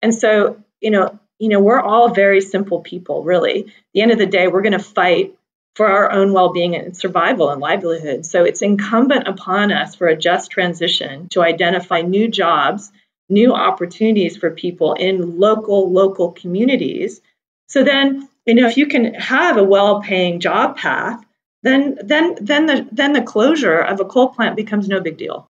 And 0.00 0.14
so, 0.14 0.62
you 0.80 0.90
know, 0.90 1.18
you 1.38 1.48
know, 1.48 1.60
we're 1.60 1.80
all 1.80 2.14
very 2.14 2.40
simple 2.40 2.80
people, 2.80 3.22
really. 3.24 3.66
At 3.66 3.72
the 3.94 4.02
end 4.02 4.10
of 4.10 4.18
the 4.18 4.26
day, 4.26 4.48
we're 4.48 4.62
going 4.62 4.72
to 4.72 4.78
fight 4.78 5.37
for 5.78 5.86
our 5.86 6.10
own 6.10 6.32
well 6.32 6.52
being 6.52 6.74
and 6.74 6.96
survival 6.96 7.50
and 7.50 7.60
livelihood. 7.60 8.26
So 8.26 8.42
it's 8.42 8.62
incumbent 8.62 9.28
upon 9.28 9.70
us 9.70 9.94
for 9.94 10.08
a 10.08 10.16
just 10.16 10.50
transition 10.50 11.28
to 11.28 11.40
identify 11.40 12.00
new 12.00 12.26
jobs, 12.26 12.90
new 13.28 13.54
opportunities 13.54 14.36
for 14.36 14.50
people 14.50 14.94
in 14.94 15.38
local, 15.38 15.92
local 15.92 16.32
communities. 16.32 17.20
So 17.68 17.84
then, 17.84 18.28
you 18.44 18.56
know, 18.56 18.66
if 18.66 18.76
you 18.76 18.88
can 18.88 19.14
have 19.14 19.56
a 19.56 19.62
well 19.62 20.02
paying 20.02 20.40
job 20.40 20.76
path, 20.76 21.24
then 21.62 21.96
then 22.02 22.34
then 22.40 22.66
the 22.66 22.88
then 22.90 23.12
the 23.12 23.22
closure 23.22 23.78
of 23.78 24.00
a 24.00 24.04
coal 24.04 24.30
plant 24.30 24.56
becomes 24.56 24.88
no 24.88 24.98
big 25.00 25.16
deal. 25.16 25.46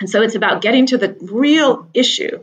And 0.00 0.10
so 0.10 0.22
it's 0.22 0.34
about 0.34 0.62
getting 0.62 0.86
to 0.86 0.98
the 0.98 1.16
real 1.20 1.88
issue 1.94 2.42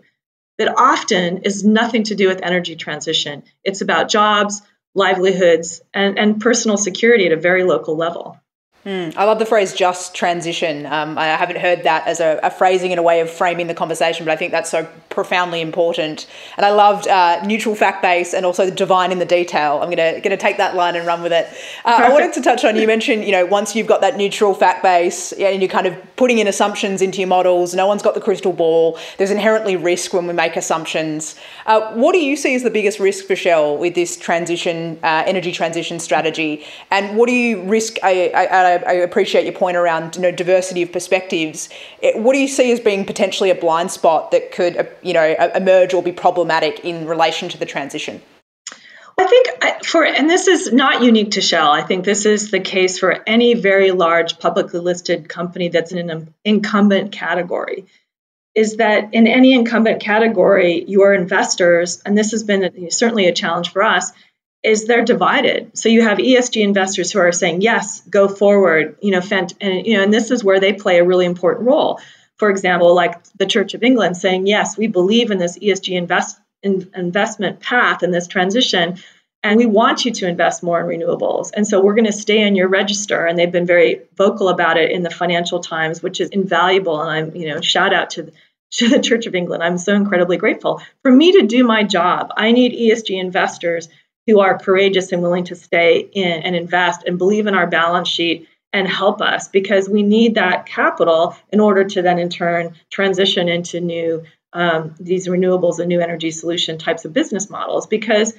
that 0.57 0.73
often 0.77 1.39
is 1.39 1.65
nothing 1.65 2.03
to 2.03 2.15
do 2.15 2.29
with 2.29 2.41
energy 2.41 2.77
transition. 2.77 3.43
It's 3.65 3.81
about 3.81 4.07
jobs, 4.07 4.61
livelihoods 4.95 5.81
and, 5.93 6.17
and 6.17 6.41
personal 6.41 6.77
security 6.77 7.25
at 7.25 7.31
a 7.31 7.37
very 7.37 7.63
local 7.63 7.95
level. 7.95 8.39
Mm, 8.85 9.13
I 9.17 9.25
love 9.25 9.39
the 9.39 9.45
phrase 9.45 9.73
just 9.73 10.15
transition. 10.15 10.85
Um, 10.85 11.17
I 11.17 11.25
haven't 11.25 11.57
heard 11.57 11.83
that 11.83 12.07
as 12.07 12.21
a, 12.21 12.39
a, 12.41 12.49
phrasing 12.49 12.91
and 12.91 12.99
a 12.99 13.03
way 13.03 13.19
of 13.19 13.29
framing 13.29 13.67
the 13.67 13.73
conversation, 13.73 14.25
but 14.25 14.31
I 14.31 14.37
think 14.37 14.53
that's 14.53 14.69
so 14.69 14.87
profoundly 15.09 15.59
important. 15.59 16.27
And 16.55 16.65
I 16.65 16.71
loved 16.71 17.05
uh, 17.05 17.43
neutral 17.43 17.75
fact 17.75 18.01
base 18.01 18.33
and 18.33 18.45
also 18.45 18.65
the 18.65 18.71
divine 18.71 19.11
in 19.11 19.19
the 19.19 19.25
detail. 19.25 19.79
I'm 19.81 19.91
going 19.91 20.15
to 20.15 20.21
gonna 20.21 20.37
take 20.37 20.57
that 20.57 20.75
line 20.75 20.95
and 20.95 21.05
run 21.05 21.21
with 21.21 21.33
it. 21.33 21.47
Uh, 21.83 22.03
I 22.05 22.09
wanted 22.09 22.31
to 22.33 22.41
touch 22.41 22.63
on 22.63 22.77
you 22.77 22.87
mentioned, 22.87 23.25
you 23.25 23.33
know, 23.33 23.45
once 23.45 23.75
you've 23.75 23.87
got 23.87 23.99
that 23.99 24.15
neutral 24.15 24.53
fact 24.53 24.81
base 24.81 25.33
and 25.33 25.61
you're 25.61 25.69
kind 25.69 25.85
of 25.85 25.95
putting 26.15 26.39
in 26.39 26.47
assumptions 26.47 27.01
into 27.01 27.19
your 27.19 27.27
models, 27.27 27.73
no 27.73 27.85
one's 27.85 28.01
got 28.01 28.13
the 28.13 28.21
crystal 28.21 28.53
ball. 28.53 28.97
There's 29.17 29.31
inherently 29.31 29.75
risk 29.75 30.13
when 30.13 30.25
we 30.25 30.33
make 30.33 30.55
assumptions. 30.55 31.35
Uh, 31.65 31.91
what 31.93 32.13
do 32.13 32.19
you 32.19 32.37
see 32.37 32.55
as 32.55 32.63
the 32.63 32.69
biggest 32.69 32.99
risk 32.99 33.25
for 33.25 33.35
Shell 33.35 33.77
with 33.77 33.95
this 33.95 34.15
transition, 34.15 34.99
uh, 35.03 35.23
energy 35.25 35.51
transition 35.51 35.99
strategy? 35.99 36.65
And 36.91 37.17
what 37.17 37.27
do 37.27 37.33
you 37.33 37.63
risk? 37.63 37.97
I, 38.03 38.31
I, 38.33 38.45
I, 38.45 38.78
I 38.85 38.93
appreciate 38.93 39.45
your 39.45 39.53
point 39.53 39.77
around 39.77 40.15
you 40.15 40.21
know 40.21 40.31
diversity 40.31 40.81
of 40.81 40.91
perspectives. 40.91 41.69
What 42.15 42.33
do 42.33 42.39
you 42.39 42.47
see 42.47 42.71
as 42.71 42.79
being 42.79 43.05
potentially 43.05 43.49
a 43.49 43.55
blind 43.55 43.91
spot 43.91 44.31
that 44.31 44.51
could 44.51 44.77
uh, 44.77 44.83
you 45.01 45.13
know 45.13 45.51
emerge 45.55 45.93
or 45.93 46.03
be 46.03 46.11
problematic 46.11 46.85
in 46.85 47.07
relation 47.07 47.49
to 47.49 47.57
the 47.57 47.65
transition? 47.65 48.21
I 49.17 49.25
think 49.27 49.85
for, 49.85 50.05
and 50.05 50.29
this 50.29 50.47
is 50.47 50.71
not 50.71 51.03
unique 51.03 51.31
to 51.31 51.41
Shell. 51.41 51.69
I 51.69 51.81
think 51.81 52.05
this 52.05 52.25
is 52.25 52.51
the 52.51 52.61
case 52.61 52.99
for 52.99 53.21
any 53.27 53.53
very 53.53 53.91
large 53.91 54.39
publicly 54.39 54.79
listed 54.79 55.27
company 55.27 55.67
that's 55.67 55.91
in 55.91 56.09
an 56.09 56.33
incumbent 56.45 57.11
category. 57.11 57.85
is 58.55 58.77
that 58.77 59.13
in 59.13 59.27
any 59.27 59.53
incumbent 59.53 60.01
category, 60.01 60.83
your 60.85 61.13
investors, 61.13 62.01
and 62.05 62.17
this 62.17 62.31
has 62.31 62.43
been 62.43 62.89
certainly 62.91 63.27
a 63.27 63.33
challenge 63.33 63.71
for 63.71 63.83
us, 63.83 64.11
is 64.61 64.85
they're 64.85 65.05
divided. 65.05 65.77
So 65.77 65.89
you 65.89 66.01
have 66.01 66.17
ESG 66.17 66.61
investors 66.61 67.11
who 67.11 67.19
are 67.19 67.31
saying, 67.31 67.61
yes, 67.61 68.01
go 68.01 68.27
forward, 68.27 68.97
you 69.01 69.11
know, 69.11 69.21
and 69.31 69.85
you 69.87 69.97
know, 69.97 70.03
and 70.03 70.13
this 70.13 70.31
is 70.31 70.43
where 70.43 70.59
they 70.59 70.73
play 70.73 70.99
a 70.99 71.03
really 71.03 71.25
important 71.25 71.67
role. 71.67 71.99
For 72.37 72.49
example, 72.49 72.93
like 72.93 73.21
the 73.33 73.45
Church 73.45 73.73
of 73.73 73.83
England 73.83 74.17
saying, 74.17 74.47
yes, 74.47 74.77
we 74.77 74.87
believe 74.87 75.31
in 75.31 75.37
this 75.37 75.57
ESG 75.57 75.95
invest, 75.95 76.39
in, 76.61 76.89
investment 76.95 77.59
path 77.61 78.03
and 78.03 78.13
this 78.13 78.27
transition, 78.27 78.97
and 79.43 79.57
we 79.57 79.65
want 79.65 80.03
you 80.03 80.11
to 80.11 80.27
invest 80.27 80.63
more 80.63 80.79
in 80.79 80.99
renewables. 80.99 81.51
And 81.53 81.65
so 81.65 81.81
we're 81.81 81.95
going 81.95 82.05
to 82.05 82.11
stay 82.11 82.41
in 82.41 82.55
your 82.55 82.67
register. 82.67 83.25
And 83.25 83.39
they've 83.39 83.51
been 83.51 83.65
very 83.65 84.01
vocal 84.17 84.49
about 84.49 84.77
it 84.77 84.91
in 84.91 85.03
the 85.03 85.09
Financial 85.09 85.61
Times, 85.61 86.03
which 86.03 86.19
is 86.19 86.29
invaluable. 86.29 86.99
And 87.01 87.09
I'm, 87.09 87.35
you 87.35 87.47
know, 87.47 87.61
shout 87.61 87.93
out 87.93 88.09
to 88.11 88.31
to 88.71 88.87
the 88.87 88.99
Church 88.99 89.25
of 89.25 89.35
England. 89.35 89.63
I'm 89.63 89.77
so 89.77 89.95
incredibly 89.95 90.37
grateful. 90.37 90.81
For 91.01 91.11
me 91.11 91.31
to 91.33 91.47
do 91.47 91.63
my 91.63 91.83
job, 91.83 92.31
I 92.37 92.51
need 92.51 92.73
ESG 92.73 93.19
investors 93.19 93.89
who 94.29 94.39
are 94.39 94.57
courageous 94.57 95.11
and 95.11 95.21
willing 95.21 95.45
to 95.45 95.55
stay 95.55 95.99
in 95.99 96.43
and 96.43 96.55
invest 96.55 97.03
and 97.05 97.17
believe 97.17 97.47
in 97.47 97.55
our 97.55 97.67
balance 97.67 98.07
sheet 98.07 98.47
and 98.71 98.87
help 98.87 99.21
us 99.21 99.47
because 99.47 99.89
we 99.89 100.03
need 100.03 100.35
that 100.35 100.65
capital 100.65 101.35
in 101.51 101.59
order 101.59 101.83
to 101.83 102.01
then 102.01 102.19
in 102.19 102.29
turn 102.29 102.75
transition 102.89 103.49
into 103.49 103.79
new 103.79 104.23
um, 104.53 104.95
these 104.99 105.27
renewables 105.27 105.79
and 105.79 105.89
new 105.89 106.01
energy 106.01 106.31
solution 106.31 106.77
types 106.77 107.05
of 107.05 107.13
business 107.13 107.49
models. 107.49 107.87
Because 107.87 108.33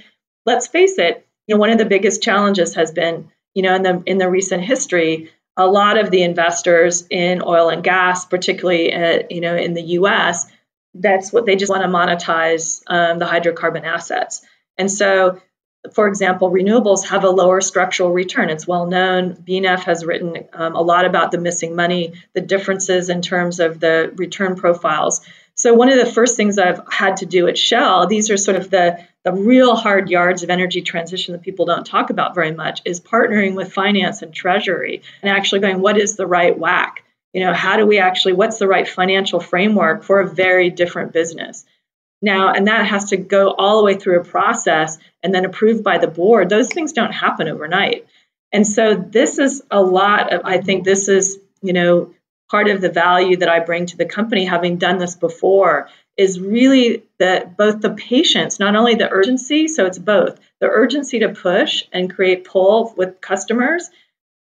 let's 0.47 0.67
face 0.67 0.99
it 0.99 1.27
you 1.47 1.55
know 1.55 1.61
one 1.61 1.71
of 1.71 1.79
the 1.79 1.85
biggest 1.85 2.23
challenges 2.23 2.75
has 2.75 2.93
been 2.93 3.31
you 3.55 3.63
know 3.63 3.75
in 3.75 3.83
the 3.83 4.03
in 4.07 4.19
the 4.19 4.31
recent 4.31 4.63
history 4.63 5.31
a 5.57 5.67
lot 5.67 5.99
of 5.99 6.11
the 6.11 6.23
investors 6.23 7.07
in 7.11 7.43
oil 7.45 7.69
and 7.69 7.83
gas 7.83 8.25
particularly 8.25 8.95
uh, 8.95 9.23
you 9.29 9.41
know 9.41 9.57
in 9.57 9.75
the 9.75 9.83
US 9.83 10.47
that's 10.95 11.33
what 11.33 11.47
they 11.47 11.57
just 11.57 11.71
want 11.71 11.83
to 11.83 11.89
monetize 11.89 12.83
um, 12.87 13.19
the 13.19 13.25
hydrocarbon 13.25 13.85
assets. 13.85 14.45
And 14.77 14.91
so 14.91 15.41
for 15.93 16.09
example, 16.09 16.51
renewables 16.51 17.07
have 17.07 17.25
a 17.25 17.31
lower 17.31 17.61
structural 17.61 18.13
return. 18.13 18.51
It's 18.51 18.67
well 18.67 18.87
known. 18.87 19.35
BNEF 19.35 19.85
has 19.85 20.05
written 20.05 20.45
um, 20.53 20.77
a 20.77 20.83
lot 20.83 21.07
about 21.07 21.31
the 21.31 21.39
missing 21.39 21.75
money, 21.75 22.13
the 22.35 22.43
differences 22.43 23.09
in 23.09 23.23
terms 23.23 23.61
of 23.61 23.81
the 23.81 24.13
return 24.17 24.57
profiles. 24.57 25.23
So, 25.55 25.75
one 25.75 25.91
of 25.91 25.99
the 25.99 26.11
first 26.11 26.37
things 26.37 26.59
I've 26.59 26.81
had 26.91 27.19
to 27.19 27.27
do 27.27 27.49
at 27.49 27.59
Shell, 27.59 28.07
these 28.07 28.31
are 28.31 28.37
sort 28.37 28.57
of 28.57 28.71
the, 28.71 29.05
the 29.25 29.33
real 29.33 29.75
hard 29.75 30.11
yards 30.11 30.43
of 30.43 30.51
energy 30.51 30.83
transition 30.83 31.33
that 31.33 31.43
people 31.43 31.67
don't 31.67 31.87
talk 31.87 32.11
about 32.11 32.35
very 32.35 32.53
much, 32.53 32.83
is 32.85 33.01
partnering 33.01 33.55
with 33.55 33.73
finance 33.73 34.23
and 34.23 34.35
treasury 34.35 35.03
and 35.23 35.31
actually 35.31 35.61
going, 35.61 35.81
what 35.81 35.99
is 35.99 36.17
the 36.17 36.27
right 36.27 36.59
WACC? 36.59 36.99
You 37.33 37.45
know, 37.45 37.53
how 37.53 37.77
do 37.77 37.87
we 37.87 37.99
actually, 37.99 38.33
what's 38.33 38.59
the 38.59 38.69
right 38.69 38.89
financial 38.89 39.39
framework 39.39 40.03
for 40.03 40.21
a 40.21 40.29
very 40.29 40.71
different 40.71 41.13
business? 41.13 41.65
Now, 42.23 42.53
and 42.53 42.67
that 42.67 42.87
has 42.87 43.07
to 43.11 43.17
go 43.17 43.51
all 43.51 43.79
the 43.79 43.85
way 43.85 43.95
through 43.95 44.21
a 44.21 44.25
process 44.25 44.99
and 45.23 45.35
then 45.35 45.45
approved 45.45 45.83
by 45.83 45.99
the 45.99 46.07
board. 46.07 46.49
Those 46.49 46.69
things 46.69 46.93
don't 46.93 47.13
happen 47.13 47.49
overnight. 47.49 48.07
And 48.53 48.67
so 48.67 48.95
this 48.95 49.39
is 49.39 49.63
a 49.71 49.81
lot 49.81 50.33
of, 50.33 50.43
I 50.45 50.59
think 50.59 50.85
this 50.85 51.09
is, 51.09 51.39
you 51.63 51.73
know, 51.73 52.15
part 52.51 52.69
of 52.69 52.81
the 52.81 52.91
value 52.91 53.37
that 53.37 53.49
I 53.49 53.61
bring 53.61 53.87
to 53.87 53.97
the 53.97 54.05
company, 54.05 54.45
having 54.45 54.77
done 54.77 54.99
this 54.99 55.15
before, 55.15 55.89
is 56.17 56.41
really 56.41 57.05
that 57.19 57.57
both 57.57 57.81
the 57.81 57.91
patience, 57.91 58.59
not 58.59 58.77
only 58.77 58.97
the 58.97 59.09
urgency, 59.09 59.69
so 59.69 59.87
it's 59.87 59.99
both 59.99 60.39
the 60.61 60.69
urgency 60.69 61.21
to 61.21 61.31
push 61.31 61.85
and 61.93 62.13
create 62.13 62.45
pull 62.45 62.93
with 62.97 63.21
customers, 63.21 63.89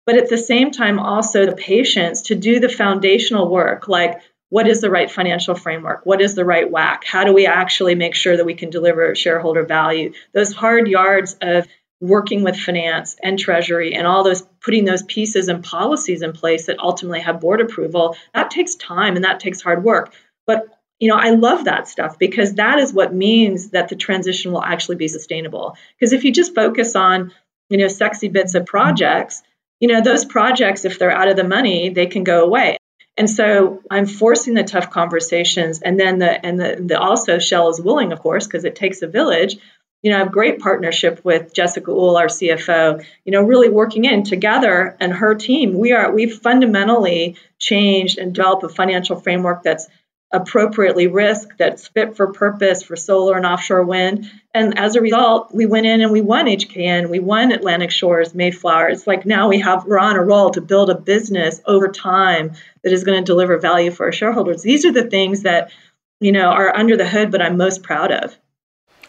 but 0.06 0.16
at 0.16 0.28
the 0.28 0.38
same 0.38 0.70
time 0.70 0.98
also 0.98 1.46
the 1.46 1.54
patience 1.54 2.22
to 2.22 2.34
do 2.34 2.58
the 2.58 2.68
foundational 2.68 3.48
work 3.48 3.86
like 3.86 4.22
what 4.50 4.68
is 4.68 4.80
the 4.80 4.90
right 4.90 5.10
financial 5.10 5.54
framework? 5.54 6.04
What 6.04 6.20
is 6.20 6.34
the 6.34 6.44
right 6.44 6.70
WACC? 6.70 7.04
How 7.04 7.24
do 7.24 7.32
we 7.32 7.46
actually 7.46 7.94
make 7.94 8.14
sure 8.14 8.36
that 8.36 8.44
we 8.44 8.54
can 8.54 8.68
deliver 8.68 9.14
shareholder 9.14 9.64
value? 9.64 10.12
Those 10.34 10.52
hard 10.52 10.88
yards 10.88 11.36
of 11.40 11.66
working 12.00 12.42
with 12.42 12.56
finance 12.56 13.16
and 13.22 13.38
treasury 13.38 13.94
and 13.94 14.06
all 14.06 14.24
those 14.24 14.42
putting 14.62 14.84
those 14.84 15.02
pieces 15.02 15.48
and 15.48 15.62
policies 15.62 16.22
in 16.22 16.32
place 16.32 16.66
that 16.66 16.78
ultimately 16.78 17.20
have 17.20 17.40
board 17.40 17.60
approval, 17.60 18.16
that 18.34 18.50
takes 18.50 18.74
time 18.74 19.16
and 19.16 19.24
that 19.24 19.40
takes 19.40 19.60
hard 19.60 19.84
work. 19.84 20.12
But 20.46 20.66
you 20.98 21.08
know, 21.08 21.16
I 21.16 21.30
love 21.30 21.64
that 21.64 21.88
stuff 21.88 22.18
because 22.18 22.54
that 22.54 22.78
is 22.78 22.92
what 22.92 23.14
means 23.14 23.70
that 23.70 23.88
the 23.88 23.96
transition 23.96 24.52
will 24.52 24.62
actually 24.62 24.96
be 24.96 25.08
sustainable. 25.08 25.76
Because 25.98 26.12
if 26.12 26.24
you 26.24 26.32
just 26.32 26.54
focus 26.54 26.94
on, 26.94 27.32
you 27.70 27.78
know, 27.78 27.88
sexy 27.88 28.28
bits 28.28 28.54
of 28.54 28.66
projects, 28.66 29.42
you 29.78 29.88
know, 29.88 30.02
those 30.02 30.26
projects, 30.26 30.84
if 30.84 30.98
they're 30.98 31.10
out 31.10 31.28
of 31.28 31.36
the 31.36 31.44
money, 31.44 31.88
they 31.88 32.06
can 32.06 32.22
go 32.22 32.44
away. 32.44 32.76
And 33.20 33.28
so 33.28 33.82
I'm 33.90 34.06
forcing 34.06 34.54
the 34.54 34.64
tough 34.64 34.88
conversations, 34.88 35.82
and 35.82 36.00
then 36.00 36.20
the 36.20 36.46
and 36.46 36.58
the, 36.58 36.76
the 36.80 36.98
also 36.98 37.38
Shell 37.38 37.68
is 37.68 37.78
willing, 37.78 38.12
of 38.12 38.20
course, 38.20 38.46
because 38.46 38.64
it 38.64 38.76
takes 38.76 39.02
a 39.02 39.06
village. 39.06 39.58
You 40.00 40.10
know, 40.10 40.16
I 40.16 40.20
have 40.20 40.32
great 40.32 40.58
partnership 40.58 41.22
with 41.22 41.52
Jessica 41.52 41.90
Uhl, 41.90 42.18
our 42.18 42.28
CFO. 42.28 43.04
You 43.26 43.32
know, 43.32 43.42
really 43.42 43.68
working 43.68 44.06
in 44.06 44.22
together 44.22 44.96
and 45.00 45.12
her 45.12 45.34
team. 45.34 45.74
We 45.74 45.92
are 45.92 46.10
we've 46.10 46.32
fundamentally 46.32 47.36
changed 47.58 48.16
and 48.16 48.34
developed 48.34 48.64
a 48.64 48.70
financial 48.70 49.20
framework 49.20 49.64
that's 49.64 49.86
appropriately 50.32 51.08
risk 51.08 51.56
that's 51.56 51.88
fit 51.88 52.16
for 52.16 52.32
purpose 52.32 52.82
for 52.82 52.94
solar 52.94 53.36
and 53.36 53.44
offshore 53.44 53.84
wind. 53.84 54.30
And 54.54 54.78
as 54.78 54.94
a 54.94 55.00
result, 55.00 55.52
we 55.52 55.66
went 55.66 55.86
in 55.86 56.00
and 56.00 56.12
we 56.12 56.20
won 56.20 56.46
HKN, 56.46 57.10
we 57.10 57.18
won 57.18 57.50
Atlantic 57.50 57.90
Shores, 57.90 58.34
Mayflower. 58.34 58.88
It's 58.88 59.06
like 59.06 59.26
now 59.26 59.48
we 59.48 59.60
have 59.60 59.84
we're 59.84 59.98
on 59.98 60.16
a 60.16 60.22
roll 60.22 60.50
to 60.50 60.60
build 60.60 60.90
a 60.90 60.94
business 60.94 61.60
over 61.66 61.88
time 61.88 62.52
that 62.82 62.92
is 62.92 63.04
going 63.04 63.18
to 63.18 63.24
deliver 63.24 63.58
value 63.58 63.90
for 63.90 64.06
our 64.06 64.12
shareholders. 64.12 64.62
These 64.62 64.84
are 64.84 64.92
the 64.92 65.08
things 65.08 65.42
that 65.42 65.72
you 66.20 66.32
know 66.32 66.50
are 66.50 66.76
under 66.76 66.96
the 66.96 67.08
hood, 67.08 67.32
but 67.32 67.42
I'm 67.42 67.56
most 67.56 67.82
proud 67.82 68.12
of. 68.12 68.36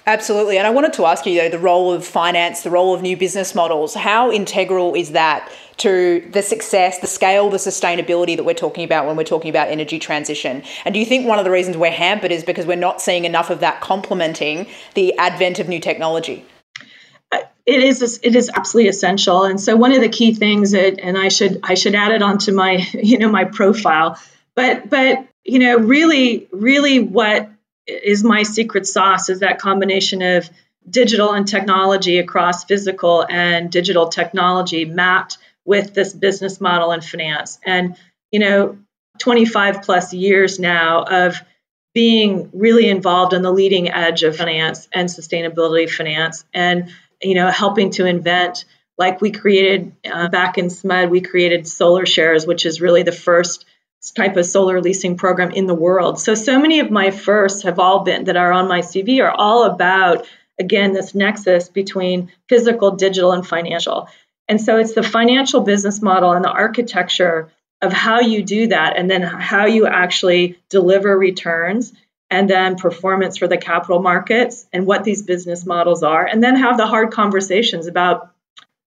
Absolutely. 0.07 0.57
And 0.57 0.65
I 0.65 0.71
wanted 0.71 0.93
to 0.93 1.05
ask 1.05 1.25
you, 1.27 1.39
though, 1.39 1.49
the 1.49 1.59
role 1.59 1.93
of 1.93 2.05
finance, 2.05 2.63
the 2.63 2.71
role 2.71 2.95
of 2.95 3.03
new 3.03 3.15
business 3.15 3.53
models, 3.53 3.93
how 3.93 4.31
integral 4.31 4.95
is 4.95 5.11
that 5.11 5.51
to 5.77 6.27
the 6.31 6.41
success, 6.41 6.99
the 6.99 7.07
scale, 7.07 7.49
the 7.51 7.57
sustainability 7.57 8.35
that 8.35 8.43
we're 8.43 8.55
talking 8.55 8.83
about 8.83 9.05
when 9.05 9.15
we're 9.15 9.23
talking 9.23 9.51
about 9.51 9.67
energy 9.67 9.99
transition? 9.99 10.63
And 10.85 10.93
do 10.93 10.99
you 10.99 11.05
think 11.05 11.27
one 11.27 11.37
of 11.37 11.45
the 11.45 11.51
reasons 11.51 11.77
we're 11.77 11.91
hampered 11.91 12.31
is 12.31 12.43
because 12.43 12.65
we're 12.65 12.77
not 12.77 12.99
seeing 12.99 13.25
enough 13.25 13.51
of 13.51 13.59
that 13.59 13.81
complementing 13.81 14.67
the 14.95 15.15
advent 15.19 15.59
of 15.59 15.69
new 15.69 15.79
technology? 15.79 16.45
Uh, 17.31 17.39
it 17.67 17.83
is 17.83 18.19
it 18.23 18.35
is 18.35 18.49
absolutely 18.53 18.89
essential, 18.89 19.43
and 19.43 19.61
so 19.61 19.75
one 19.75 19.91
of 19.93 20.01
the 20.01 20.09
key 20.09 20.33
things 20.33 20.71
that, 20.71 20.99
and 20.99 21.15
I 21.15 21.29
should 21.29 21.59
I 21.63 21.75
should 21.75 21.93
add 21.93 22.11
it 22.11 22.23
onto 22.23 22.53
my 22.53 22.73
you 22.93 23.19
know 23.19 23.29
my 23.29 23.45
profile, 23.45 24.17
but 24.55 24.89
but 24.89 25.27
you 25.45 25.59
know 25.59 25.77
really 25.77 26.47
really 26.51 26.99
what 26.99 27.50
is 27.87 28.23
my 28.23 28.43
secret 28.43 28.85
sauce 28.85 29.29
is 29.29 29.39
that 29.39 29.59
combination 29.59 30.21
of 30.21 30.49
digital 30.89 31.33
and 31.33 31.47
technology 31.47 32.17
across 32.19 32.63
physical 32.65 33.25
and 33.27 33.71
digital 33.71 34.09
technology 34.09 34.85
mapped 34.85 35.37
with 35.65 35.93
this 35.93 36.13
business 36.13 36.59
model 36.59 36.91
and 36.91 37.03
finance. 37.03 37.59
And, 37.65 37.95
you 38.31 38.39
know, 38.39 38.77
25 39.19 39.83
plus 39.83 40.13
years 40.13 40.59
now 40.59 41.03
of 41.03 41.35
being 41.93 42.49
really 42.53 42.89
involved 42.89 43.33
in 43.33 43.41
the 43.41 43.51
leading 43.51 43.91
edge 43.91 44.23
of 44.23 44.37
finance 44.37 44.87
and 44.93 45.09
sustainability 45.09 45.89
finance 45.89 46.45
and, 46.53 46.89
you 47.21 47.35
know, 47.35 47.49
helping 47.49 47.91
to 47.91 48.05
invent 48.05 48.65
like 48.97 49.21
we 49.21 49.31
created 49.31 49.93
uh, 50.09 50.29
back 50.29 50.57
in 50.57 50.67
SMUD, 50.67 51.09
we 51.09 51.21
created 51.21 51.67
Solar 51.67 52.05
Shares, 52.05 52.45
which 52.45 52.65
is 52.65 52.81
really 52.81 53.03
the 53.03 53.11
first 53.11 53.65
type 54.09 54.35
of 54.35 54.45
solar 54.45 54.81
leasing 54.81 55.15
program 55.15 55.51
in 55.51 55.67
the 55.67 55.75
world. 55.75 56.19
So, 56.19 56.33
so 56.33 56.59
many 56.59 56.79
of 56.79 56.89
my 56.89 57.11
firsts 57.11 57.61
have 57.63 57.77
all 57.77 58.03
been 58.03 58.23
that 58.23 58.35
are 58.35 58.51
on 58.51 58.67
my 58.67 58.79
CV 58.79 59.23
are 59.23 59.31
all 59.31 59.65
about, 59.65 60.25
again, 60.59 60.93
this 60.93 61.13
nexus 61.13 61.69
between 61.69 62.31
physical, 62.49 62.91
digital, 62.91 63.31
and 63.31 63.45
financial. 63.45 64.09
And 64.47 64.59
so 64.59 64.77
it's 64.77 64.93
the 64.93 65.03
financial 65.03 65.61
business 65.61 66.01
model 66.01 66.31
and 66.31 66.43
the 66.43 66.49
architecture 66.49 67.51
of 67.81 67.93
how 67.93 68.19
you 68.19 68.43
do 68.43 68.67
that, 68.67 68.97
and 68.97 69.09
then 69.09 69.21
how 69.21 69.65
you 69.65 69.87
actually 69.87 70.59
deliver 70.69 71.17
returns 71.17 71.93
and 72.29 72.49
then 72.49 72.75
performance 72.75 73.37
for 73.37 73.47
the 73.47 73.57
capital 73.57 74.01
markets 74.01 74.65
and 74.71 74.85
what 74.85 75.03
these 75.03 75.21
business 75.21 75.65
models 75.65 76.01
are, 76.03 76.25
and 76.25 76.43
then 76.43 76.55
have 76.55 76.77
the 76.77 76.85
hard 76.85 77.11
conversations 77.11 77.87
about, 77.87 78.31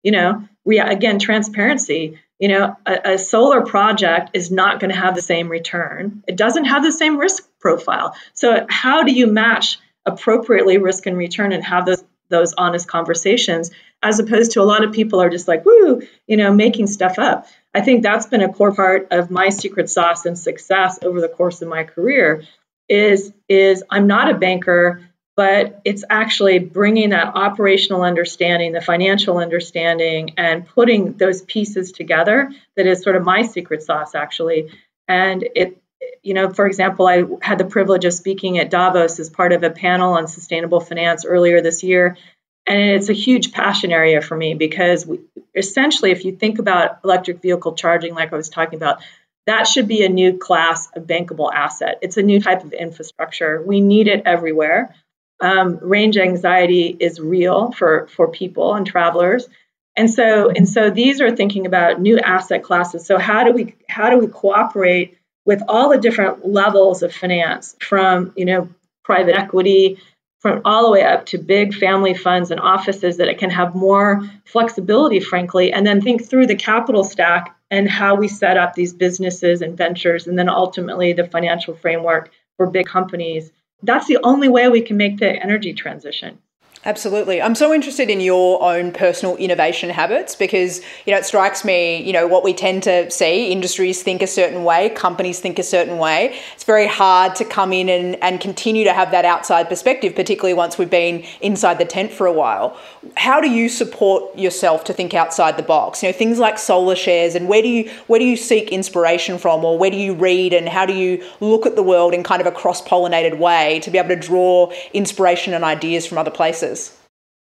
you 0.03 0.13
know, 0.13 0.47
re- 0.65 0.79
again, 0.79 1.19
transparency 1.19 2.19
you 2.39 2.49
know, 2.49 2.77
a, 2.85 3.13
a 3.13 3.19
solar 3.19 3.63
project 3.63 4.31
is 4.35 4.51
not 4.51 4.81
going 4.81 4.91
to 4.91 4.97
have 4.97 5.15
the 5.15 5.23
same 5.23 5.49
return. 5.49 6.23
It 6.27 6.37
doesn't 6.37 6.65
have 6.65 6.83
the 6.83 6.93
same 6.93 7.17
risk 7.17 7.49
profile. 7.61 8.15
So, 8.33 8.67
how 8.69 9.05
do 9.05 9.13
you 9.13 9.27
match 9.27 9.79
appropriately 10.07 10.79
risk 10.79 11.07
and 11.07 11.17
return 11.17 11.53
and 11.53 11.65
have 11.65 11.87
those 11.87 12.05
those 12.31 12.55
honest 12.55 12.89
conversations 12.89 13.71
as 14.03 14.19
opposed 14.19 14.53
to 14.53 14.63
a 14.63 14.65
lot 14.65 14.83
of 14.83 14.93
people 14.93 15.21
are 15.21 15.31
just 15.31 15.47
like 15.47 15.65
woo 15.65 16.03
you 16.27 16.37
know 16.37 16.53
making 16.53 16.87
stuff 16.87 17.19
up 17.19 17.47
i 17.75 17.81
think 17.81 18.03
that's 18.03 18.27
been 18.27 18.41
a 18.41 18.53
core 18.53 18.75
part 18.75 19.09
of 19.11 19.31
my 19.31 19.51
secret 19.51 19.91
sauce 19.91 20.25
and 20.25 20.39
success 20.39 20.99
over 21.03 21.21
the 21.21 21.29
course 21.29 21.63
of 21.63 21.69
my 21.69 21.85
career 21.85 22.43
is 22.89 23.33
is 23.49 23.85
i'm 23.91 24.07
not 24.07 24.31
a 24.31 24.35
banker 24.35 25.03
but 25.37 25.81
it's 25.85 26.05
actually 26.09 26.59
bringing 26.59 27.11
that 27.11 27.35
operational 27.35 28.03
understanding, 28.03 28.73
the 28.73 28.81
financial 28.81 29.39
understanding, 29.39 30.35
and 30.37 30.67
putting 30.67 31.15
those 31.15 31.43
pieces 31.43 31.93
together 31.93 32.53
that 32.77 32.87
is 32.87 33.03
sort 33.03 33.17
of 33.17 33.25
my 33.25 33.43
secret 33.43 33.83
sauce, 33.83 34.15
actually. 34.15 34.71
And 35.09 35.47
it 35.55 35.81
you 36.23 36.35
know, 36.35 36.51
for 36.51 36.67
example, 36.67 37.07
I 37.07 37.25
had 37.43 37.59
the 37.59 37.65
privilege 37.65 38.05
of 38.05 38.13
speaking 38.13 38.59
at 38.59 38.71
Davos 38.71 39.19
as 39.21 39.31
part 39.31 39.53
of 39.53 39.63
a 39.63 39.71
panel 39.71 40.15
on 40.15 40.27
sustainable 40.27 40.81
finance 40.81 41.25
earlier 41.25 41.61
this 41.61 41.83
year. 41.83 42.17
And 42.67 42.79
it's 42.79 43.11
a 43.11 43.15
huge 43.15 43.53
passion 43.53 43.93
area 43.93 44.23
for 44.23 44.37
me 44.37 44.55
because 44.55 45.07
we, 45.07 45.21
essentially, 45.55 46.13
if 46.13 46.25
you 46.25 46.37
think 46.37 46.59
about 46.59 47.01
electric 47.05 47.43
vehicle 47.43 47.75
charging, 47.75 48.15
like 48.15 48.33
I 48.33 48.37
was 48.37 48.49
talking 48.49 48.79
about, 48.79 49.03
that 49.47 49.67
should 49.67 49.87
be 49.87 50.05
a 50.05 50.09
new 50.09 50.39
class 50.39 50.89
of 50.97 51.07
bankable 51.07 51.53
asset. 51.53 51.99
It's 52.01 52.17
a 52.17 52.23
new 52.23 52.41
type 52.41 52.65
of 52.65 52.73
infrastructure. 52.73 53.63
We 53.63 53.83
need 53.83 54.09
it 54.09 54.23
everywhere. 54.25 54.95
Um, 55.41 55.79
range 55.83 56.17
anxiety 56.17 56.97
is 56.99 57.21
real 57.21 57.73
for, 57.73 58.09
for 58.09 58.29
people 58.29 58.75
and 58.75 58.87
travelers. 58.87 59.49
And 59.97 60.11
so, 60.11 60.51
and 60.51 60.69
so 60.69 60.91
these 60.91 61.21
are 61.21 61.35
thinking 61.35 61.67
about 61.67 62.01
new 62.01 62.19
asset 62.19 62.63
classes. 62.63 63.07
So 63.07 63.19
how 63.19 63.45
do 63.45 63.53
we 63.53 63.77
how 63.89 64.11
do 64.11 64.19
we 64.19 64.27
cooperate 64.27 65.17
with 65.45 65.63
all 65.69 65.91
the 65.91 65.99
different 65.99 66.47
levels 66.47 67.03
of 67.03 67.13
finance 67.13 67.77
from 67.81 68.33
you 68.37 68.45
know 68.45 68.69
private 69.05 69.37
equity 69.37 69.99
from 70.41 70.61
all 70.65 70.85
the 70.85 70.91
way 70.91 71.03
up 71.03 71.27
to 71.27 71.39
big 71.39 71.75
family 71.75 72.13
funds 72.13 72.51
and 72.51 72.61
offices 72.61 73.17
that 73.17 73.29
it 73.29 73.39
can 73.39 73.51
have 73.51 73.75
more 73.75 74.23
flexibility 74.45 75.21
frankly 75.21 75.73
and 75.73 75.87
then 75.87 76.01
think 76.01 76.25
through 76.25 76.47
the 76.47 76.57
capital 76.57 77.05
stack 77.05 77.57
and 77.71 77.89
how 77.89 78.15
we 78.15 78.29
set 78.29 78.57
up 78.57 78.75
these 78.75 78.93
businesses 78.93 79.63
and 79.63 79.77
ventures 79.77 80.27
and 80.27 80.39
then 80.39 80.49
ultimately 80.49 81.13
the 81.13 81.27
financial 81.27 81.75
framework 81.75 82.31
for 82.57 82.67
big 82.67 82.87
companies 82.87 83.53
that's 83.85 84.07
the 84.07 84.19
only 84.23 84.49
way 84.49 84.69
we 84.69 84.83
can 84.83 84.97
make 84.97 85.19
the 85.19 85.31
energy 85.31 85.73
transition 85.75 86.39
Absolutely. 86.87 87.41
I'm 87.41 87.55
so 87.55 87.73
interested 87.73 88.11
in 88.11 88.21
your 88.21 88.63
own 88.63 88.93
personal 88.93 89.37
innovation 89.37 89.89
habits 89.89 90.37
because, 90.37 90.83
you 91.07 91.13
know, 91.13 91.19
it 91.19 91.25
strikes 91.25 91.65
me, 91.65 92.03
you 92.03 92.13
know, 92.13 92.27
what 92.27 92.45
we 92.45 92.53
tend 92.53 92.83
to 92.83 93.11
see 93.11 93.51
industries 93.51 94.03
think 94.03 94.21
a 94.21 94.27
certain 94.27 94.65
way, 94.65 94.91
companies 94.91 95.41
think 95.41 95.59
a 95.59 95.63
certain 95.63 95.97
way. 95.97 96.39
It's 96.53 96.65
very 96.65 96.87
hard 96.87 97.37
to 97.37 97.45
come 97.47 97.73
in 97.73 97.89
and, 97.89 98.23
and 98.23 98.39
continue 98.39 98.85
to 98.85 98.93
have 98.93 99.13
that 99.13 99.25
outside 99.25 99.71
perspective, 99.71 100.15
particularly 100.15 100.53
once 100.53 100.77
we've 100.77 100.91
been 100.91 101.25
inside 101.41 101.79
the 101.79 101.87
tent 101.87 102.13
for 102.13 102.27
a 102.27 102.33
while. 102.33 102.79
How 103.17 103.41
do 103.41 103.51
you 103.51 103.71
support 103.71 104.37
yourself 104.37 104.85
to 104.85 104.93
think 104.93 105.15
outside 105.15 105.57
the 105.57 105.63
box? 105.63 106.03
You 106.03 106.11
know, 106.11 106.13
things 106.13 106.39
like 106.39 106.59
solar 106.59 106.97
shares 106.97 107.35
and 107.35 107.49
where 107.49 107.63
do 107.63 107.69
you 107.69 107.91
where 108.09 108.21
do 108.21 108.27
you 108.27 108.37
seek 108.37 108.71
inspiration 108.71 109.39
from 109.39 109.65
or 109.65 109.79
where 109.79 109.91
do 109.91 109.97
you 109.97 110.13
read 110.13 110.53
and 110.53 110.69
how 110.69 110.85
do 110.85 110.93
you 110.93 111.25
look 111.41 111.65
at 111.65 111.77
the 111.77 111.83
world 111.83 112.13
in 112.13 112.23
kind 112.23 112.43
of 112.43 112.47
a 112.47 112.53
cross-pollinated 112.53 113.39
way 113.39 113.81
to 113.81 113.91
be 113.91 113.97
able 113.97 114.11
to 114.11 114.17
draw 114.17 114.71
inspiration 114.93 115.55
and 115.55 115.65
ideas 115.65 116.07
from 116.07 116.19
other 116.19 116.31
places? 116.31 116.74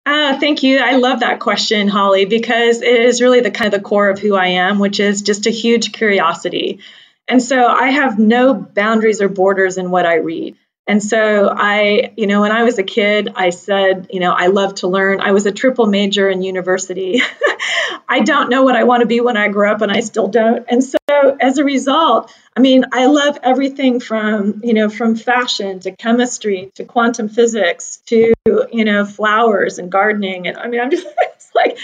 Ah, 0.05 0.37
thank 0.39 0.63
you. 0.63 0.79
I 0.79 0.95
love 0.95 1.19
that 1.19 1.39
question, 1.39 1.87
Holly, 1.87 2.25
because 2.25 2.81
it 2.81 3.01
is 3.01 3.21
really 3.21 3.41
the 3.41 3.51
kind 3.51 3.73
of 3.73 3.79
the 3.79 3.87
core 3.87 4.09
of 4.09 4.19
who 4.19 4.35
I 4.35 4.47
am, 4.47 4.79
which 4.79 4.99
is 4.99 5.21
just 5.21 5.45
a 5.45 5.51
huge 5.51 5.91
curiosity. 5.91 6.79
And 7.27 7.41
so 7.41 7.67
I 7.67 7.91
have 7.91 8.17
no 8.17 8.53
boundaries 8.53 9.21
or 9.21 9.29
borders 9.29 9.77
in 9.77 9.91
what 9.91 10.05
I 10.05 10.15
read. 10.15 10.57
And 10.87 11.01
so 11.01 11.53
I, 11.55 12.11
you 12.17 12.27
know, 12.27 12.41
when 12.41 12.51
I 12.51 12.63
was 12.63 12.79
a 12.79 12.83
kid, 12.83 13.31
I 13.35 13.51
said, 13.51 14.07
you 14.11 14.19
know, 14.19 14.31
I 14.31 14.47
love 14.47 14.75
to 14.75 14.87
learn. 14.87 15.21
I 15.21 15.31
was 15.31 15.45
a 15.45 15.51
triple 15.51 15.85
major 15.85 16.27
in 16.27 16.41
university. 16.41 17.21
I 18.09 18.21
don't 18.21 18.49
know 18.49 18.63
what 18.63 18.75
I 18.75 18.83
want 18.83 19.01
to 19.01 19.07
be 19.07 19.21
when 19.21 19.37
I 19.37 19.47
grow 19.47 19.71
up, 19.71 19.81
and 19.81 19.91
I 19.91 20.01
still 20.01 20.27
don't. 20.27 20.65
And 20.69 20.83
so 20.83 20.97
as 21.39 21.59
a 21.59 21.63
result, 21.63 22.33
I 22.57 22.59
mean, 22.59 22.85
I 22.91 23.05
love 23.05 23.37
everything 23.43 23.99
from, 23.99 24.61
you 24.63 24.73
know, 24.73 24.89
from 24.89 25.15
fashion 25.15 25.79
to 25.81 25.91
chemistry 25.91 26.71
to 26.75 26.83
quantum 26.83 27.29
physics 27.29 28.01
to, 28.07 28.33
you 28.45 28.83
know, 28.83 29.05
flowers 29.05 29.77
and 29.77 29.91
gardening. 29.91 30.47
And 30.47 30.57
I 30.57 30.67
mean, 30.67 30.81
I'm 30.81 30.91
just 30.91 31.07
like, 31.55 31.77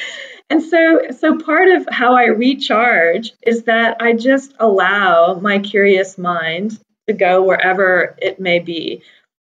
and 0.49 0.61
so 0.61 1.11
so 1.17 1.37
part 1.37 1.69
of 1.69 1.87
how 1.89 2.15
I 2.15 2.25
recharge 2.25 3.31
is 3.41 3.63
that 3.63 4.01
I 4.01 4.13
just 4.13 4.53
allow 4.59 5.35
my 5.35 5.59
curious 5.59 6.17
mind 6.17 6.79
to 7.07 7.13
go 7.13 7.43
wherever 7.43 8.15
it 8.21 8.39
may 8.39 8.59
be. 8.59 9.01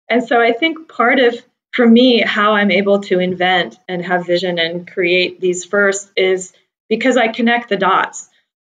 And 0.10 0.24
so 0.24 0.42
I 0.42 0.52
think 0.52 0.90
part 0.90 1.20
of, 1.20 1.36
for 1.74 1.88
me, 1.88 2.22
how 2.22 2.54
I'm 2.54 2.72
able 2.72 3.00
to 3.02 3.20
invent 3.20 3.78
and 3.88 4.06
have 4.06 4.26
vision 4.26 4.60
and 4.60 4.90
create 4.92 5.40
these 5.40 5.64
first 5.64 6.12
is 6.18 6.54
because 6.90 7.18
I 7.18 7.30
connect 7.30 7.70
the 7.70 7.78
dots. 7.78 8.28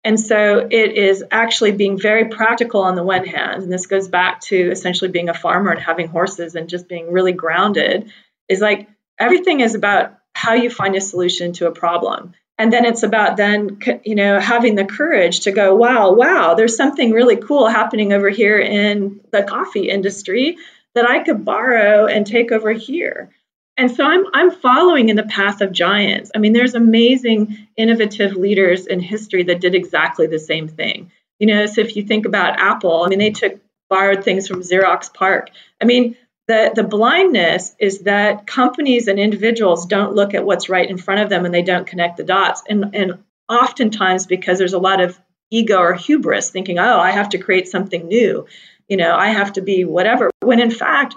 And 0.05 0.21
so 0.21 0.59
it 0.71 0.93
is 0.93 1.25
actually 1.31 1.73
being 1.73 1.99
very 1.99 2.29
practical 2.29 2.83
on 2.83 2.95
the 2.95 3.03
one 3.03 3.27
hand, 3.27 3.63
and 3.63 3.73
this 3.73 3.87
goes 3.87 4.07
back 4.07 4.43
to 4.43 4.71
essentially 4.71 5.11
being 5.11 5.31
a 5.31 5.35
farmer 5.35 5.71
and 5.71 5.81
having 5.81 6.09
horses 6.09 6.55
and 6.55 6.69
just 6.69 6.89
being 6.89 7.11
really 7.11 7.33
grounded, 7.33 8.13
is 8.49 8.61
like 8.61 8.87
everything 9.19 9.61
is 9.61 9.75
about 9.75 10.19
how 10.35 10.53
you 10.53 10.69
find 10.69 10.95
a 10.95 11.01
solution 11.01 11.55
to 11.55 11.69
a 11.69 11.73
problem 11.73 12.35
and 12.59 12.73
then 12.73 12.85
it's 12.85 13.03
about 13.03 13.37
then 13.37 13.79
you 14.05 14.15
know 14.15 14.39
having 14.39 14.75
the 14.75 14.85
courage 14.85 15.41
to 15.41 15.53
go 15.53 15.75
wow 15.75 16.13
wow 16.13 16.55
there's 16.55 16.77
something 16.77 17.13
really 17.13 17.37
cool 17.37 17.69
happening 17.69 18.13
over 18.13 18.29
here 18.29 18.59
in 18.59 19.21
the 19.33 19.43
coffee 19.43 19.89
industry 19.89 20.57
that 20.95 21.09
i 21.09 21.23
could 21.23 21.45
borrow 21.45 22.07
and 22.07 22.27
take 22.27 22.53
over 22.53 22.73
here. 22.73 23.31
And 23.77 23.91
so 23.91 24.05
i'm 24.05 24.25
i'm 24.33 24.51
following 24.53 25.09
in 25.09 25.17
the 25.17 25.25
path 25.25 25.61
of 25.61 25.73
giants. 25.73 26.31
I 26.35 26.39
mean 26.39 26.53
there's 26.53 26.75
amazing 26.75 27.69
innovative 27.77 28.37
leaders 28.37 28.87
in 28.87 29.01
history 29.01 29.45
that 29.45 29.61
did 29.61 29.75
exactly 29.75 30.29
the 30.29 30.39
same 30.39 30.69
thing. 30.69 31.11
You 31.41 31.49
know 31.49 31.67
so 31.67 31.81
if 31.81 31.97
you 31.97 32.05
think 32.05 32.27
about 32.27 32.61
apple 32.61 33.03
i 33.05 33.09
mean 33.09 33.19
they 33.19 33.31
took 33.31 33.61
borrowed 33.91 34.25
things 34.25 34.49
from 34.49 34.61
xerox 34.61 35.13
PARC 35.13 35.49
i 35.83 35.85
mean 35.85 36.17
the, 36.47 36.73
the 36.75 36.85
blindness 36.85 37.75
is 37.79 38.01
that 38.01 38.47
companies 38.47 39.09
and 39.09 39.19
individuals 39.19 39.87
don't 39.87 40.15
look 40.15 40.35
at 40.35 40.45
what's 40.45 40.69
right 40.69 40.89
in 40.89 40.99
front 40.99 41.21
of 41.21 41.31
them 41.31 41.45
and 41.45 41.55
they 41.55 41.63
don't 41.63 41.87
connect 41.87 42.17
the 42.17 42.25
dots. 42.25 42.63
And, 42.69 42.95
and 42.95 43.25
oftentimes, 43.49 44.27
because 44.27 44.59
there's 44.59 44.75
a 44.75 44.79
lot 44.79 45.01
of 45.01 45.19
ego 45.51 45.79
or 45.79 45.95
hubris 45.95 46.51
thinking, 46.51 46.79
oh, 46.79 46.99
I 46.99 47.13
have 47.13 47.31
to 47.31 47.39
create 47.39 47.69
something 47.69 48.09
new, 48.09 48.47
you 48.89 48.97
know, 48.97 49.15
I 49.15 49.29
have 49.29 49.55
to 49.55 49.63
be 49.63 49.85
whatever. 49.85 50.31
When 50.41 50.61
in 50.61 50.71
fact, 50.71 51.15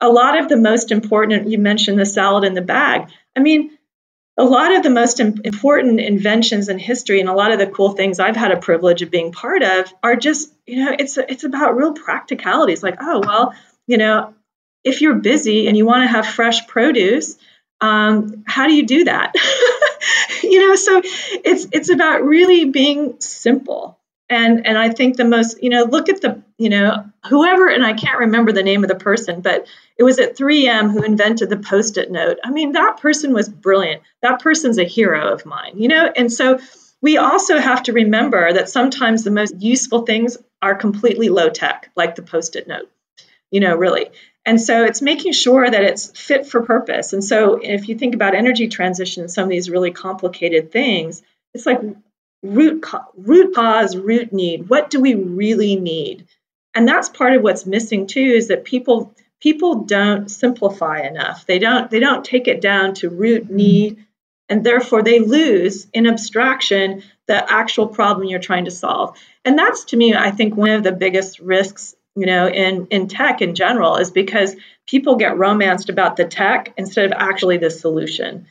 a 0.00 0.08
lot 0.08 0.38
of 0.38 0.48
the 0.48 0.56
most 0.56 0.90
important, 0.90 1.48
you 1.48 1.58
mentioned 1.58 1.98
the 1.98 2.06
salad 2.06 2.44
in 2.44 2.54
the 2.54 2.62
bag. 2.62 3.08
I 3.36 3.40
mean, 3.40 3.76
a 4.38 4.44
lot 4.44 4.74
of 4.74 4.82
the 4.82 4.90
most 4.90 5.20
important 5.20 6.00
inventions 6.00 6.68
in 6.68 6.78
history 6.78 7.20
and 7.20 7.28
a 7.28 7.34
lot 7.34 7.52
of 7.52 7.58
the 7.58 7.66
cool 7.66 7.90
things 7.90 8.18
I've 8.18 8.36
had 8.36 8.50
a 8.50 8.56
privilege 8.56 9.02
of 9.02 9.10
being 9.10 9.30
part 9.30 9.62
of 9.62 9.92
are 10.02 10.16
just, 10.16 10.52
you 10.66 10.84
know, 10.84 10.96
it's 10.98 11.18
it's 11.18 11.44
about 11.44 11.76
real 11.76 11.92
practicalities. 11.92 12.82
Like, 12.82 12.96
oh 13.00 13.20
well, 13.20 13.54
you 13.86 13.98
know, 13.98 14.34
if 14.84 15.00
you're 15.00 15.14
busy 15.14 15.68
and 15.68 15.76
you 15.76 15.86
want 15.86 16.02
to 16.02 16.08
have 16.08 16.26
fresh 16.26 16.66
produce, 16.66 17.36
um, 17.80 18.44
how 18.46 18.66
do 18.66 18.74
you 18.74 18.86
do 18.86 19.04
that? 19.04 19.34
you 20.42 20.68
know, 20.68 20.76
so 20.76 21.00
it's 21.04 21.66
it's 21.72 21.88
about 21.88 22.24
really 22.24 22.66
being 22.66 23.20
simple. 23.20 23.98
And 24.28 24.66
and 24.66 24.78
I 24.78 24.88
think 24.88 25.16
the 25.16 25.24
most, 25.24 25.62
you 25.62 25.68
know, 25.68 25.84
look 25.84 26.08
at 26.08 26.20
the, 26.20 26.42
you 26.56 26.70
know, 26.70 27.04
whoever, 27.28 27.68
and 27.68 27.84
I 27.84 27.92
can't 27.92 28.20
remember 28.20 28.52
the 28.52 28.62
name 28.62 28.82
of 28.82 28.88
the 28.88 28.94
person, 28.94 29.40
but 29.40 29.66
it 29.98 30.04
was 30.04 30.18
at 30.18 30.36
3M 30.36 30.90
who 30.90 31.02
invented 31.02 31.50
the 31.50 31.58
post-it 31.58 32.10
note. 32.10 32.38
I 32.42 32.50
mean, 32.50 32.72
that 32.72 32.98
person 32.98 33.32
was 33.32 33.48
brilliant. 33.48 34.02
That 34.22 34.40
person's 34.40 34.78
a 34.78 34.84
hero 34.84 35.32
of 35.32 35.44
mine, 35.44 35.74
you 35.76 35.88
know, 35.88 36.10
and 36.16 36.32
so 36.32 36.58
we 37.02 37.18
also 37.18 37.58
have 37.58 37.82
to 37.82 37.92
remember 37.92 38.52
that 38.52 38.70
sometimes 38.70 39.24
the 39.24 39.30
most 39.32 39.60
useful 39.60 40.02
things 40.02 40.38
are 40.62 40.76
completely 40.76 41.28
low 41.28 41.50
tech, 41.50 41.90
like 41.96 42.14
the 42.14 42.22
post 42.22 42.54
it 42.56 42.68
note, 42.68 42.90
you 43.50 43.60
know, 43.60 43.74
really. 43.74 44.10
And 44.44 44.60
so 44.60 44.84
it's 44.84 45.00
making 45.00 45.32
sure 45.32 45.68
that 45.68 45.84
it's 45.84 46.18
fit 46.18 46.46
for 46.46 46.62
purpose. 46.62 47.12
And 47.12 47.22
so 47.22 47.60
if 47.62 47.88
you 47.88 47.96
think 47.96 48.14
about 48.14 48.34
energy 48.34 48.68
transition, 48.68 49.28
some 49.28 49.44
of 49.44 49.50
these 49.50 49.70
really 49.70 49.92
complicated 49.92 50.72
things, 50.72 51.22
it's 51.54 51.66
like 51.66 51.80
root 52.42 52.84
root 53.16 53.54
cause, 53.54 53.96
root 53.96 54.32
need. 54.32 54.68
What 54.68 54.90
do 54.90 55.00
we 55.00 55.14
really 55.14 55.76
need? 55.76 56.26
And 56.74 56.88
that's 56.88 57.08
part 57.08 57.34
of 57.34 57.42
what's 57.42 57.66
missing 57.66 58.06
too 58.06 58.20
is 58.20 58.48
that 58.48 58.64
people 58.64 59.14
people 59.40 59.82
don't 59.84 60.28
simplify 60.30 61.00
enough. 61.00 61.46
They 61.46 61.58
don't 61.58 61.90
they 61.90 62.00
don't 62.00 62.24
take 62.24 62.48
it 62.48 62.60
down 62.60 62.94
to 62.94 63.10
root 63.10 63.44
mm-hmm. 63.44 63.56
need 63.56 64.04
and 64.48 64.64
therefore 64.64 65.02
they 65.02 65.20
lose 65.20 65.86
in 65.92 66.06
abstraction 66.06 67.04
the 67.26 67.52
actual 67.52 67.86
problem 67.86 68.26
you're 68.26 68.40
trying 68.40 68.64
to 68.64 68.70
solve. 68.72 69.16
And 69.44 69.56
that's 69.56 69.84
to 69.86 69.96
me 69.96 70.14
I 70.14 70.32
think 70.32 70.56
one 70.56 70.70
of 70.70 70.82
the 70.82 70.92
biggest 70.92 71.38
risks 71.38 71.94
you 72.14 72.26
know, 72.26 72.48
in, 72.48 72.86
in 72.90 73.08
tech 73.08 73.40
in 73.40 73.54
general 73.54 73.96
is 73.96 74.10
because 74.10 74.54
people 74.86 75.16
get 75.16 75.38
romanced 75.38 75.88
about 75.88 76.16
the 76.16 76.24
tech 76.24 76.72
instead 76.76 77.06
of 77.06 77.12
actually 77.12 77.56
the 77.56 77.70
solution. 77.70 78.46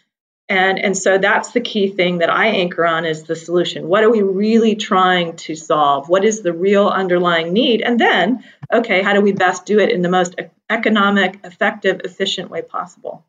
And, 0.50 0.80
and 0.80 0.98
so 0.98 1.18
that's 1.18 1.52
the 1.52 1.62
key 1.62 1.88
thing 1.88 2.18
that 2.18 2.30
I 2.30 2.48
anchor 2.48 2.86
on 2.86 3.06
is 3.06 3.24
the 3.24 3.38
solution. 3.38 3.88
What 3.88 4.04
are 4.04 4.10
we 4.10 4.22
really 4.22 4.76
trying 4.76 5.38
to 5.38 5.56
solve? 5.56 6.10
What 6.10 6.26
is 6.26 6.42
the 6.42 6.52
real 6.52 6.88
underlying 6.90 7.54
need? 7.54 7.82
And 7.82 7.98
then, 7.98 8.44
okay, 8.72 9.02
how 9.02 9.14
do 9.14 9.22
we 9.22 9.32
best 9.32 9.66
do 9.66 9.80
it 9.80 9.92
in 9.92 10.02
the 10.02 10.10
most 10.10 10.36
economic, 10.70 11.40
effective, 11.46 12.02
efficient 12.04 12.50
way 12.50 12.64
possible? 12.64 13.24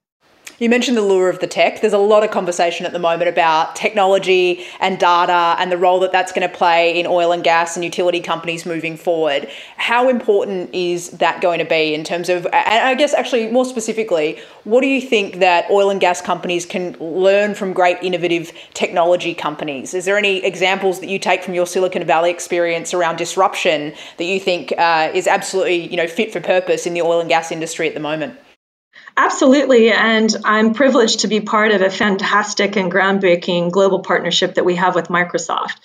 You 0.62 0.68
mentioned 0.68 0.96
the 0.96 1.02
lure 1.02 1.28
of 1.28 1.40
the 1.40 1.48
tech. 1.48 1.80
There's 1.80 1.92
a 1.92 1.98
lot 1.98 2.22
of 2.22 2.30
conversation 2.30 2.86
at 2.86 2.92
the 2.92 3.00
moment 3.00 3.28
about 3.28 3.74
technology 3.74 4.64
and 4.78 4.96
data 4.96 5.56
and 5.58 5.72
the 5.72 5.76
role 5.76 5.98
that 5.98 6.12
that's 6.12 6.30
going 6.30 6.48
to 6.48 6.56
play 6.56 7.00
in 7.00 7.04
oil 7.04 7.32
and 7.32 7.42
gas 7.42 7.74
and 7.74 7.84
utility 7.84 8.20
companies 8.20 8.64
moving 8.64 8.96
forward. 8.96 9.48
How 9.76 10.08
important 10.08 10.72
is 10.72 11.10
that 11.18 11.40
going 11.40 11.58
to 11.58 11.64
be 11.64 11.94
in 11.94 12.04
terms 12.04 12.28
of, 12.28 12.46
and 12.46 12.54
I 12.54 12.94
guess 12.94 13.12
actually 13.12 13.50
more 13.50 13.64
specifically, 13.64 14.38
what 14.62 14.82
do 14.82 14.86
you 14.86 15.00
think 15.00 15.40
that 15.40 15.68
oil 15.68 15.90
and 15.90 16.00
gas 16.00 16.22
companies 16.22 16.64
can 16.64 16.92
learn 17.00 17.56
from 17.56 17.72
great 17.72 17.98
innovative 18.00 18.52
technology 18.72 19.34
companies? 19.34 19.94
Is 19.94 20.04
there 20.04 20.16
any 20.16 20.44
examples 20.44 21.00
that 21.00 21.08
you 21.08 21.18
take 21.18 21.42
from 21.42 21.54
your 21.54 21.66
Silicon 21.66 22.06
Valley 22.06 22.30
experience 22.30 22.94
around 22.94 23.16
disruption 23.16 23.92
that 24.18 24.24
you 24.26 24.38
think 24.38 24.72
uh, 24.78 25.10
is 25.12 25.26
absolutely 25.26 25.90
you 25.90 25.96
know 25.96 26.06
fit 26.06 26.32
for 26.32 26.40
purpose 26.40 26.86
in 26.86 26.94
the 26.94 27.02
oil 27.02 27.18
and 27.18 27.28
gas 27.28 27.50
industry 27.50 27.88
at 27.88 27.94
the 27.94 28.00
moment? 28.00 28.38
Absolutely. 29.16 29.90
And 29.90 30.34
I'm 30.44 30.74
privileged 30.74 31.20
to 31.20 31.28
be 31.28 31.40
part 31.40 31.72
of 31.72 31.82
a 31.82 31.90
fantastic 31.90 32.76
and 32.76 32.90
groundbreaking 32.90 33.70
global 33.70 34.00
partnership 34.00 34.54
that 34.54 34.64
we 34.64 34.76
have 34.76 34.94
with 34.94 35.08
Microsoft. 35.08 35.80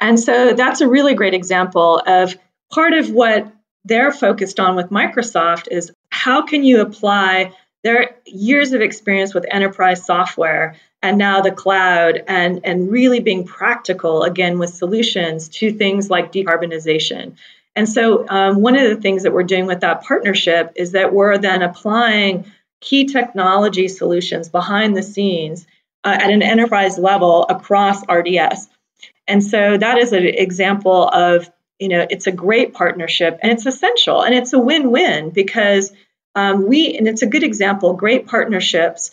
And 0.00 0.18
so 0.18 0.52
that's 0.52 0.80
a 0.80 0.88
really 0.88 1.14
great 1.14 1.34
example 1.34 2.00
of 2.06 2.36
part 2.72 2.92
of 2.94 3.10
what 3.10 3.52
they're 3.84 4.12
focused 4.12 4.60
on 4.60 4.76
with 4.76 4.90
Microsoft 4.90 5.68
is 5.70 5.92
how 6.10 6.42
can 6.42 6.62
you 6.62 6.80
apply 6.80 7.52
their 7.82 8.16
years 8.26 8.72
of 8.72 8.80
experience 8.80 9.34
with 9.34 9.46
enterprise 9.48 10.04
software 10.04 10.76
and 11.02 11.16
now 11.16 11.40
the 11.40 11.50
cloud 11.50 12.22
and, 12.26 12.60
and 12.64 12.90
really 12.90 13.20
being 13.20 13.44
practical 13.44 14.24
again 14.24 14.58
with 14.58 14.70
solutions 14.70 15.48
to 15.48 15.72
things 15.72 16.10
like 16.10 16.32
decarbonization. 16.32 17.36
And 17.76 17.88
so, 17.88 18.28
um, 18.28 18.60
one 18.60 18.76
of 18.76 18.88
the 18.88 19.00
things 19.00 19.22
that 19.22 19.32
we're 19.32 19.44
doing 19.44 19.66
with 19.66 19.80
that 19.80 20.02
partnership 20.02 20.72
is 20.74 20.92
that 20.92 21.12
we're 21.12 21.38
then 21.38 21.62
applying 21.62 22.46
key 22.80 23.06
technology 23.06 23.88
solutions 23.88 24.48
behind 24.48 24.96
the 24.96 25.02
scenes 25.02 25.66
uh, 26.04 26.16
at 26.20 26.30
an 26.30 26.42
enterprise 26.42 26.98
level 26.98 27.44
across 27.44 28.02
RDS. 28.08 28.68
And 29.26 29.42
so 29.42 29.76
that 29.76 29.98
is 29.98 30.12
an 30.12 30.24
example 30.24 31.08
of, 31.08 31.50
you 31.78 31.88
know, 31.88 32.06
it's 32.08 32.26
a 32.26 32.32
great 32.32 32.72
partnership 32.72 33.38
and 33.42 33.52
it's 33.52 33.66
essential 33.66 34.22
and 34.22 34.34
it's 34.34 34.52
a 34.52 34.58
win 34.58 34.90
win 34.90 35.30
because 35.30 35.92
um, 36.34 36.68
we, 36.68 36.96
and 36.96 37.08
it's 37.08 37.22
a 37.22 37.26
good 37.26 37.42
example, 37.42 37.94
great 37.94 38.26
partnerships 38.26 39.10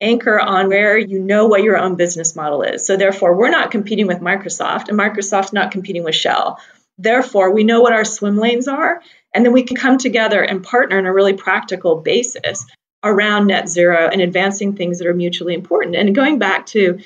anchor 0.00 0.38
on 0.38 0.68
where 0.68 0.98
you 0.98 1.18
know 1.18 1.46
what 1.46 1.62
your 1.62 1.78
own 1.78 1.94
business 1.94 2.36
model 2.36 2.62
is. 2.62 2.86
So 2.86 2.96
therefore, 2.96 3.36
we're 3.36 3.50
not 3.50 3.70
competing 3.70 4.06
with 4.06 4.18
Microsoft 4.18 4.88
and 4.88 4.98
Microsoft's 4.98 5.52
not 5.52 5.70
competing 5.70 6.04
with 6.04 6.14
Shell. 6.14 6.58
Therefore, 6.98 7.52
we 7.52 7.64
know 7.64 7.80
what 7.80 7.92
our 7.92 8.04
swim 8.04 8.36
lanes 8.36 8.68
are, 8.68 9.00
and 9.32 9.44
then 9.44 9.52
we 9.52 9.64
can 9.64 9.76
come 9.76 9.98
together 9.98 10.42
and 10.42 10.62
partner 10.62 10.98
on 10.98 11.06
a 11.06 11.12
really 11.12 11.32
practical 11.32 11.96
basis 11.96 12.66
around 13.04 13.46
net 13.46 13.68
zero 13.68 14.08
and 14.10 14.20
advancing 14.20 14.74
things 14.74 14.98
that 14.98 15.06
are 15.06 15.14
mutually 15.14 15.54
important. 15.54 15.94
And 15.94 16.14
going 16.14 16.38
back 16.38 16.66
to 16.66 17.00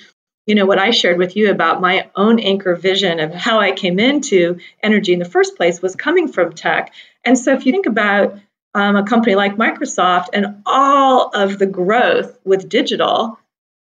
you 0.47 0.55
know 0.55 0.65
what 0.65 0.79
I 0.79 0.93
shared 0.93 1.19
with 1.19 1.37
you 1.37 1.51
about 1.51 1.83
my 1.83 2.09
own 2.17 2.41
anchor 2.41 2.75
vision 2.75 3.21
of 3.21 3.35
how 3.35 3.61
I 3.61 3.73
came 3.73 3.99
into 3.99 4.61
energy 4.83 5.13
in 5.13 5.19
the 5.19 5.27
first 5.27 5.57
place 5.57 5.83
was 5.83 5.95
coming 5.95 6.33
from 6.33 6.55
tech. 6.55 6.95
And 7.23 7.39
so 7.39 7.53
if 7.53 7.67
you 7.67 7.73
think 7.73 7.85
about 7.85 8.39
um, 8.75 8.97
a 8.97 9.05
company 9.05 9.35
like 9.35 9.57
Microsoft 9.57 10.29
and 10.33 10.63
all 10.65 11.29
of 11.35 11.59
the 11.59 11.67
growth 11.67 12.39
with 12.45 12.71
digital, 12.71 13.39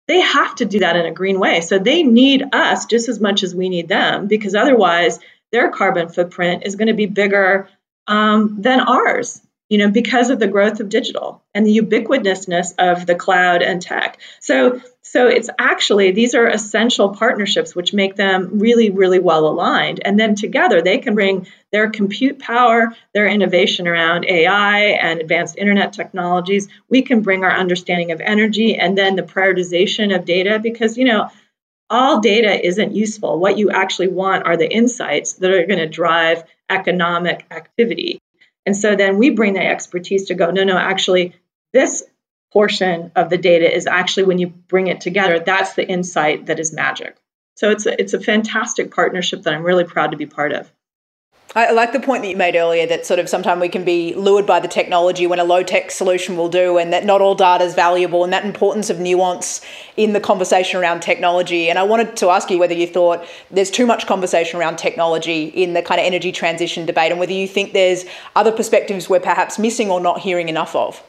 they 0.07 0.21
have 0.21 0.55
to 0.57 0.65
do 0.65 0.79
that 0.81 0.95
in 0.95 1.05
a 1.05 1.11
green 1.11 1.41
way. 1.41 1.63
So 1.63 1.81
they 1.81 2.05
need 2.05 2.45
us 2.53 2.87
just 2.87 3.09
as 3.09 3.19
much 3.19 3.43
as 3.43 3.57
we 3.57 3.69
need 3.69 3.89
them 3.89 4.29
because 4.29 4.55
otherwise 4.55 5.19
their 5.51 5.71
carbon 5.71 6.11
footprint 6.11 6.63
is 6.65 6.77
going 6.77 6.89
to 6.89 6.95
be 6.95 7.07
bigger 7.07 7.69
um, 8.07 8.63
than 8.63 8.79
ours 8.79 9.41
you 9.73 9.79
know, 9.79 9.91
because 9.91 10.29
of 10.29 10.39
the 10.39 10.49
growth 10.49 10.81
of 10.81 10.91
digital 10.91 11.43
and 11.55 11.65
the 11.65 11.79
ubiquitousness 11.79 12.75
of 12.79 13.07
the 13.07 13.15
cloud 13.15 13.63
and 13.63 13.81
tech. 13.81 14.21
So, 14.39 14.83
so 15.01 15.29
it's 15.29 15.49
actually 15.59 16.11
these 16.11 16.35
are 16.35 16.47
essential 16.47 17.15
partnerships 17.15 17.75
which 17.75 17.95
make 17.95 18.15
them 18.15 18.59
really, 18.59 18.91
really 18.91 19.19
well 19.19 19.47
aligned. 19.47 20.03
And 20.05 20.21
then 20.21 20.35
together 20.35 20.83
they 20.83 20.99
can 20.99 21.15
bring 21.15 21.47
their 21.71 21.89
compute 21.89 22.39
power, 22.39 22.95
their 23.15 23.27
innovation 23.27 23.89
around 23.89 24.27
AI 24.27 24.81
and 24.81 25.23
advanced 25.23 25.57
internet 25.57 25.95
technologies. 25.95 26.69
We 26.91 27.01
can 27.01 27.23
bring 27.23 27.43
our 27.43 27.51
understanding 27.51 28.13
of 28.13 28.21
energy 28.21 28.77
and 28.77 28.99
then 28.99 29.17
the 29.17 29.23
prioritization 29.23 30.15
of 30.15 30.27
data 30.27 30.59
because, 30.59 30.99
you 30.99 31.07
know, 31.07 31.31
all 31.89 32.21
data 32.21 32.63
isn't 32.63 32.95
useful. 32.95 33.39
What 33.39 33.57
you 33.57 33.71
actually 33.71 34.09
want 34.09 34.45
are 34.45 34.59
the 34.59 34.71
insights 34.71 35.33
that 35.35 35.51
are 35.51 35.65
going 35.65 35.81
to 35.81 35.89
drive 35.89 36.45
economic 36.69 37.47
activity. 37.51 38.22
And 38.65 38.77
so 38.77 38.95
then 38.95 39.19
we 39.19 39.31
bring 39.31 39.55
the 39.55 39.67
expertise 39.67 40.27
to 40.27 40.35
go, 40.35 40.51
no, 40.51 40.65
no, 40.65 40.77
actually, 40.77 41.35
this 41.73 42.05
portion 42.53 43.13
of 43.17 43.31
the 43.31 43.39
data 43.39 43.75
is 43.75 43.87
actually 43.87 44.25
when 44.25 44.39
you 44.39 44.49
bring 44.49 44.89
it 44.89 45.01
together, 45.01 45.41
that's 45.41 45.75
the 45.75 45.89
insight 45.89 46.47
that 46.47 46.61
is 46.61 46.73
magic. 46.73 47.17
So 47.57 47.71
it's 47.71 47.87
a, 47.87 48.01
it's 48.01 48.15
a 48.15 48.21
fantastic 48.21 48.95
partnership 48.95 49.43
that 49.43 49.55
I'm 49.55 49.63
really 49.63 49.85
proud 49.85 50.13
to 50.13 50.17
be 50.17 50.27
part 50.27 50.53
of. 50.53 50.71
I 51.55 51.71
like 51.73 51.93
the 51.93 52.01
point 52.01 52.23
that 52.23 52.31
you 52.31 52.37
made 52.37 52.57
earlier 52.57 52.87
that 52.87 53.05
sort 53.05 53.21
of 53.21 53.29
sometimes 53.29 53.61
we 53.61 53.69
can 53.69 53.85
be 53.85 54.15
lured 54.15 54.47
by 54.47 54.59
the 54.59 54.69
technology 54.69 55.27
when 55.27 55.39
a 55.39 55.45
low 55.45 55.63
tech 55.63 55.91
solution 55.91 56.37
will 56.39 56.49
do, 56.49 56.79
and 56.79 56.93
that 56.95 57.05
not 57.05 57.21
all 57.21 57.35
data 57.35 57.63
is 57.65 57.75
valuable, 57.75 58.25
and 58.25 58.33
that 58.33 58.47
importance 58.47 58.89
of 58.89 58.99
nuance 58.99 59.61
in 59.99 60.15
the 60.15 60.21
conversation 60.21 60.81
around 60.81 61.01
technology. 61.01 61.69
And 61.69 61.79
I 61.79 61.83
wanted 61.83 62.17
to 62.17 62.31
ask 62.31 62.51
you 62.51 62.59
whether 62.59 62.73
you 62.73 62.87
thought 62.87 63.27
there's 63.51 63.71
too 63.71 63.85
much 63.85 64.07
conversation 64.07 64.59
around 64.59 64.77
technology 64.77 65.45
in 65.45 65.75
the 65.75 65.83
kind 65.83 66.01
of 66.01 66.07
energy 66.07 66.33
transition 66.33 66.87
debate, 66.87 67.11
and 67.11 67.21
whether 67.21 67.33
you 67.33 67.47
think 67.47 67.75
there's 67.75 68.07
other 68.35 68.53
perspectives 68.53 69.11
we're 69.11 69.21
perhaps 69.21 69.59
missing 69.59 69.91
or 69.91 70.01
not 70.01 70.21
hearing 70.21 70.49
enough 70.49 70.75
of. 70.75 71.03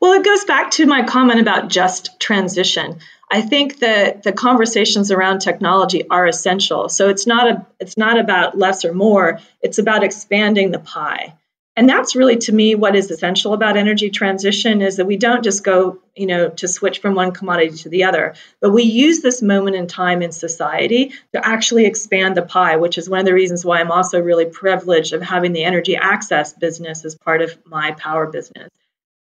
Well, 0.00 0.12
it 0.12 0.24
goes 0.24 0.44
back 0.44 0.70
to 0.72 0.86
my 0.86 1.02
comment 1.02 1.40
about 1.40 1.68
just 1.68 2.20
transition. 2.20 3.00
I 3.34 3.40
think 3.40 3.80
that 3.80 4.22
the 4.22 4.32
conversations 4.32 5.10
around 5.10 5.40
technology 5.40 6.08
are 6.08 6.24
essential. 6.24 6.88
So 6.88 7.08
it's 7.08 7.26
not 7.26 7.48
a 7.48 7.66
it's 7.80 7.96
not 7.96 8.16
about 8.16 8.56
less 8.56 8.84
or 8.84 8.94
more, 8.94 9.40
it's 9.60 9.78
about 9.78 10.04
expanding 10.04 10.70
the 10.70 10.78
pie. 10.78 11.34
And 11.74 11.88
that's 11.88 12.14
really 12.14 12.36
to 12.36 12.52
me 12.52 12.76
what 12.76 12.94
is 12.94 13.10
essential 13.10 13.52
about 13.52 13.76
energy 13.76 14.10
transition 14.10 14.82
is 14.82 14.98
that 14.98 15.06
we 15.06 15.16
don't 15.16 15.42
just 15.42 15.64
go, 15.64 15.98
you 16.14 16.28
know, 16.28 16.50
to 16.50 16.68
switch 16.68 17.00
from 17.00 17.16
one 17.16 17.32
commodity 17.32 17.76
to 17.78 17.88
the 17.88 18.04
other, 18.04 18.34
but 18.60 18.70
we 18.70 18.84
use 18.84 19.20
this 19.20 19.42
moment 19.42 19.74
in 19.74 19.88
time 19.88 20.22
in 20.22 20.30
society 20.30 21.10
to 21.32 21.44
actually 21.44 21.86
expand 21.86 22.36
the 22.36 22.42
pie, 22.42 22.76
which 22.76 22.98
is 22.98 23.10
one 23.10 23.18
of 23.18 23.26
the 23.26 23.34
reasons 23.34 23.64
why 23.64 23.80
I'm 23.80 23.90
also 23.90 24.20
really 24.20 24.46
privileged 24.46 25.12
of 25.12 25.22
having 25.22 25.52
the 25.52 25.64
energy 25.64 25.96
access 25.96 26.52
business 26.52 27.04
as 27.04 27.16
part 27.16 27.42
of 27.42 27.58
my 27.66 27.90
power 27.90 28.28
business 28.28 28.70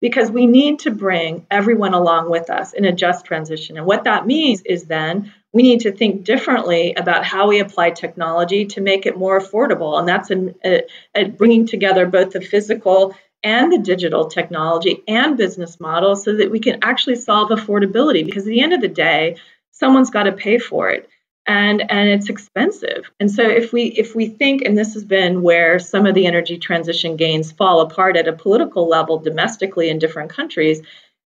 because 0.02 0.32
we 0.32 0.46
need 0.46 0.80
to 0.80 0.90
bring 0.90 1.46
everyone 1.48 1.94
along 1.94 2.28
with 2.28 2.50
us 2.50 2.72
in 2.72 2.84
a 2.84 2.92
just 2.92 3.24
transition. 3.24 3.78
And 3.78 3.86
what 3.86 4.04
that 4.04 4.26
means 4.26 4.60
is 4.62 4.84
then 4.84 5.32
we 5.52 5.62
need 5.62 5.82
to 5.82 5.92
think 5.92 6.24
differently 6.24 6.92
about 6.94 7.24
how 7.24 7.48
we 7.48 7.60
apply 7.60 7.90
technology 7.90 8.66
to 8.66 8.80
make 8.80 9.06
it 9.06 9.16
more 9.16 9.40
affordable. 9.40 9.96
And 9.98 10.08
that's 10.08 10.30
in, 10.32 10.56
a, 10.64 10.82
a 11.14 11.26
bringing 11.26 11.66
together 11.66 12.04
both 12.04 12.32
the 12.32 12.40
physical 12.40 13.14
and 13.44 13.72
the 13.72 13.78
digital 13.78 14.26
technology 14.26 15.04
and 15.06 15.36
business 15.36 15.78
models 15.78 16.24
so 16.24 16.36
that 16.36 16.50
we 16.50 16.58
can 16.58 16.80
actually 16.82 17.16
solve 17.16 17.50
affordability. 17.50 18.24
Because 18.24 18.42
at 18.42 18.50
the 18.50 18.60
end 18.60 18.72
of 18.72 18.80
the 18.80 18.88
day, 18.88 19.36
someone's 19.70 20.10
got 20.10 20.24
to 20.24 20.32
pay 20.32 20.58
for 20.58 20.90
it 20.90 21.08
and 21.46 21.90
and 21.90 22.08
it's 22.08 22.28
expensive. 22.28 23.10
And 23.18 23.30
so 23.30 23.42
if 23.42 23.72
we 23.72 23.84
if 23.84 24.14
we 24.14 24.26
think 24.28 24.62
and 24.62 24.78
this 24.78 24.94
has 24.94 25.04
been 25.04 25.42
where 25.42 25.78
some 25.78 26.06
of 26.06 26.14
the 26.14 26.26
energy 26.26 26.58
transition 26.58 27.16
gains 27.16 27.50
fall 27.50 27.80
apart 27.80 28.16
at 28.16 28.28
a 28.28 28.32
political 28.32 28.88
level 28.88 29.18
domestically 29.18 29.88
in 29.90 29.98
different 29.98 30.30
countries 30.30 30.82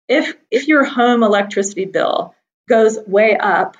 if 0.08 0.36
if 0.50 0.68
your 0.68 0.84
home 0.84 1.22
electricity 1.22 1.86
bill 1.86 2.34
goes 2.68 2.98
way 3.06 3.36
up 3.36 3.76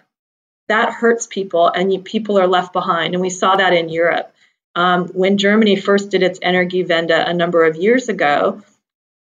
that 0.68 0.92
hurts 0.92 1.26
people 1.26 1.68
and 1.68 1.92
you, 1.92 2.00
people 2.00 2.38
are 2.38 2.46
left 2.46 2.72
behind. 2.72 3.14
And 3.14 3.20
we 3.20 3.30
saw 3.30 3.56
that 3.56 3.74
in 3.74 3.88
europe. 3.88 4.32
Um, 4.74 5.08
when 5.08 5.36
germany 5.36 5.76
first 5.76 6.10
did 6.10 6.22
its 6.22 6.38
energiewende 6.38 7.28
a 7.28 7.34
number 7.34 7.64
of 7.66 7.76
years 7.76 8.08
ago 8.08 8.62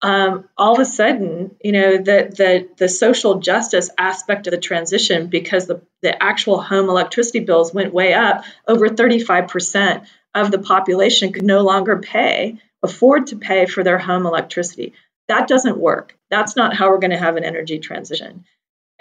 um, 0.02 0.48
all 0.58 0.74
of 0.74 0.80
a 0.80 0.84
sudden, 0.84 1.54
you 1.62 1.72
know, 1.72 1.96
the, 1.96 2.32
the, 2.36 2.68
the 2.76 2.88
social 2.88 3.38
justice 3.38 3.88
aspect 3.96 4.46
of 4.46 4.50
the 4.50 4.58
transition, 4.58 5.28
because 5.28 5.66
the, 5.66 5.80
the 6.02 6.20
actual 6.20 6.60
home 6.60 6.88
electricity 6.88 7.40
bills 7.40 7.72
went 7.72 7.94
way 7.94 8.12
up, 8.12 8.44
over 8.66 8.88
35% 8.88 10.06
of 10.34 10.50
the 10.50 10.58
population 10.58 11.32
could 11.32 11.44
no 11.44 11.62
longer 11.62 11.98
pay, 11.98 12.58
afford 12.82 13.28
to 13.28 13.36
pay 13.36 13.66
for 13.66 13.84
their 13.84 13.98
home 13.98 14.26
electricity. 14.26 14.92
That 15.28 15.46
doesn't 15.46 15.78
work. 15.78 16.18
That's 16.30 16.56
not 16.56 16.74
how 16.74 16.90
we're 16.90 16.98
going 16.98 17.12
to 17.12 17.16
have 17.16 17.36
an 17.36 17.44
energy 17.44 17.78
transition. 17.78 18.44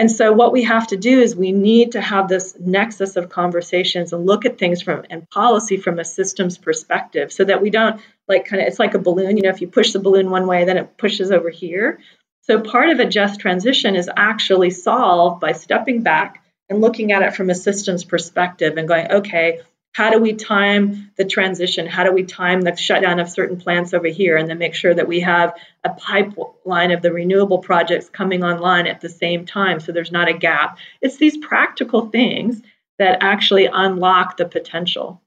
And 0.02 0.10
so 0.12 0.34
what 0.34 0.52
we 0.52 0.64
have 0.64 0.88
to 0.88 0.98
do 0.98 1.22
is 1.22 1.36
we 1.36 1.52
need 1.52 1.92
to 1.92 2.02
have 2.02 2.28
this 2.28 2.56
nexus 2.60 3.18
of 3.18 3.30
conversations 3.30 4.12
and 4.12 4.26
look 4.26 4.46
at 4.46 4.58
things 4.58 4.82
from 4.82 5.06
and 5.12 5.30
policy 5.30 5.78
from 5.78 6.00
a 6.00 6.04
systems 6.04 6.58
perspective 6.58 7.32
so 7.32 7.44
that 7.44 7.62
we 7.62 7.70
don't 7.70 8.02
like 8.28 8.46
kind 8.46 8.64
of 8.64 8.68
it's 8.68 8.80
like 8.80 8.96
a 8.96 8.98
balloon, 8.98 9.38
you 9.38 9.44
know, 9.44 9.52
if 9.52 9.62
you 9.62 9.68
push 9.68 9.94
the 9.94 10.00
balloon 10.00 10.32
one 10.32 10.48
way 10.48 10.66
then 10.66 10.78
it 10.78 10.98
pushes 10.98 11.30
over 11.32 11.52
here. 11.52 12.00
So 12.46 12.60
part 12.60 12.90
of 12.90 13.00
a 13.00 13.06
just 13.06 13.40
transition 13.40 13.96
is 13.96 14.10
actually 14.18 14.72
solved 14.72 15.40
by 15.40 15.52
stepping 15.52 16.02
back 16.02 16.44
and 16.68 16.82
looking 16.82 17.12
at 17.12 17.22
it 17.22 17.36
from 17.36 17.52
a 17.52 17.56
systems 17.56 18.04
perspective 18.04 18.78
and 18.78 18.88
going, 18.88 19.12
okay, 19.12 19.60
How 19.94 20.10
do 20.10 20.20
we 20.20 20.34
time 20.34 21.12
the 21.18 21.26
transition? 21.26 21.86
How 21.86 22.06
do 22.06 22.14
we 22.14 22.24
time 22.24 22.62
the 22.62 22.76
shutdown 22.76 23.20
of 23.20 23.30
certain 23.30 23.58
plants 23.58 23.94
over 23.94 24.08
here 24.08 24.38
and 24.38 24.50
then 24.50 24.58
make 24.58 24.74
sure 24.74 24.94
that 24.94 25.08
we 25.08 25.20
have 25.20 25.54
a 25.84 25.90
pipeline 25.90 26.92
of 26.92 27.02
the 27.02 27.12
renewable 27.12 27.60
projects 27.60 28.10
coming 28.10 28.44
online 28.44 28.88
at 28.88 29.02
the 29.02 29.10
same 29.10 29.46
time 29.46 29.80
so 29.82 29.92
there's 29.92 30.12
not 30.12 30.30
a 30.30 30.38
gap? 30.38 30.78
It's 31.02 31.18
these 31.18 31.38
practical 31.38 32.10
things 32.10 32.62
that 33.00 33.18
actually 33.22 33.66
unlock 33.66 34.38
the 34.38 34.46
potential. 34.46 35.22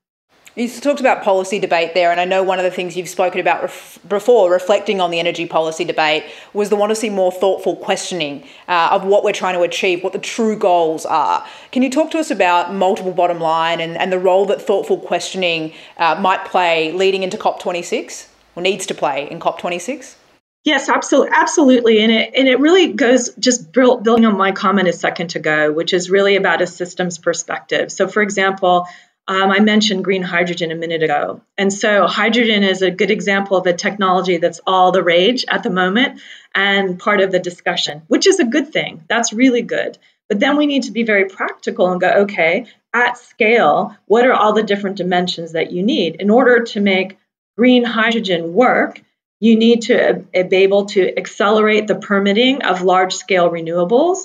You 0.57 0.69
talked 0.69 1.01
about 1.01 1.25
policy 1.25 1.59
debate 1.59 1.95
there, 1.95 2.13
and 2.13 2.21
I 2.21 2.25
know 2.25 2.45
one 2.45 2.61
of 2.61 2.65
the 2.65 2.71
things 2.71 2.97
you've 2.97 3.09
spoken 3.09 3.41
about 3.41 3.63
ref- 3.63 3.99
before, 4.09 4.53
reflecting 4.53 5.01
on 5.01 5.11
the 5.11 5.19
energy 5.19 5.47
policy 5.47 5.85
debate, 5.85 6.25
was 6.53 6.71
the 6.71 6.77
want 6.77 6.91
to 6.91 6.95
see 6.95 7.11
more 7.11 7.33
thoughtful 7.33 7.75
questioning 7.75 8.47
uh, 8.69 8.91
of 8.93 9.05
what 9.05 9.25
we're 9.25 9.33
trying 9.33 9.55
to 9.55 9.63
achieve, 9.63 10.05
what 10.05 10.13
the 10.13 10.19
true 10.21 10.57
goals 10.57 11.05
are. 11.07 11.45
Can 11.73 11.83
you 11.83 11.91
talk 11.91 12.13
to 12.13 12.19
us 12.19 12.31
about 12.31 12.73
multiple 12.73 13.11
bottom 13.11 13.41
line 13.41 13.81
and, 13.81 13.97
and 13.97 14.13
the 14.13 14.19
role 14.19 14.47
that 14.47 14.63
thoughtful 14.63 14.97
questioning 14.97 15.73
uh, 15.99 16.15
might 16.21 16.45
play 16.45 16.93
leading 16.93 17.25
into 17.25 17.37
COP26, 17.37 18.29
or 18.55 18.63
needs 18.63 18.87
to 18.87 18.95
play 18.95 19.29
in 19.29 19.41
COP26? 19.41 20.15
Yes, 20.63 20.89
absolutely, 20.89 21.33
absolutely, 21.35 21.99
and 22.01 22.13
it 22.13 22.33
and 22.35 22.47
it 22.47 22.61
really 22.61 22.93
goes 22.93 23.35
just 23.41 23.73
building 23.73 24.25
on 24.25 24.37
my 24.37 24.53
comment 24.53 24.87
a 24.87 24.93
second 24.93 25.35
ago, 25.35 25.73
which 25.73 25.93
is 25.93 26.11
really 26.11 26.37
about 26.37 26.63
a 26.63 26.67
systems 26.67 27.19
perspective. 27.19 27.91
So, 27.91 28.07
for 28.07 28.23
example, 28.23 28.87
um, 29.27 29.51
I 29.51 29.61
mentioned 29.61 30.05
green 30.05 30.23
hydrogen 30.23 30.71
a 30.71 30.75
minute 30.75 31.03
ago. 31.03 31.41
And 31.57 31.73
so, 31.73 32.07
hydrogen 32.07 32.63
is 32.63 32.83
a 32.83 32.91
good 32.91 33.11
example 33.11 33.57
of 33.57 33.67
a 33.67 33.73
technology 33.73 34.37
that's 34.37 34.61
all 34.67 34.93
the 34.93 35.03
rage 35.03 35.45
at 35.49 35.63
the 35.63 35.71
moment 35.71 36.21
and 36.55 36.99
part 36.99 37.21
of 37.21 37.33
the 37.33 37.39
discussion, 37.39 38.03
which 38.09 38.27
is 38.27 38.39
a 38.39 38.45
good 38.45 38.73
thing. 38.73 39.05
That's 39.09 39.33
really 39.33 39.63
good. 39.63 39.97
But 40.29 40.41
then 40.41 40.57
we 40.57 40.67
need 40.67 40.85
to 40.85 40.93
be 40.93 41.03
very 41.03 41.27
practical 41.27 41.91
and 41.91 42.01
go, 42.01 42.11
okay, 42.23 42.67
at 42.93 43.19
scale, 43.19 43.97
what 44.07 44.27
are 44.27 44.33
all 44.33 44.53
the 44.53 44.63
different 44.63 44.97
dimensions 44.97 45.53
that 45.53 45.73
you 45.73 45.83
need? 45.83 46.17
In 46.17 46.31
order 46.31 46.65
to 46.65 46.81
make 46.81 47.19
green 47.57 47.85
hydrogen 47.85 48.53
work, 48.53 49.01
you 49.41 49.57
need 49.57 49.83
to 49.83 50.25
be 50.33 50.57
able 50.57 50.87
to 50.87 51.19
accelerate 51.19 51.87
the 51.87 51.95
permitting 51.95 52.63
of 52.63 52.83
large 52.83 53.15
scale 53.15 53.51
renewables 53.51 54.25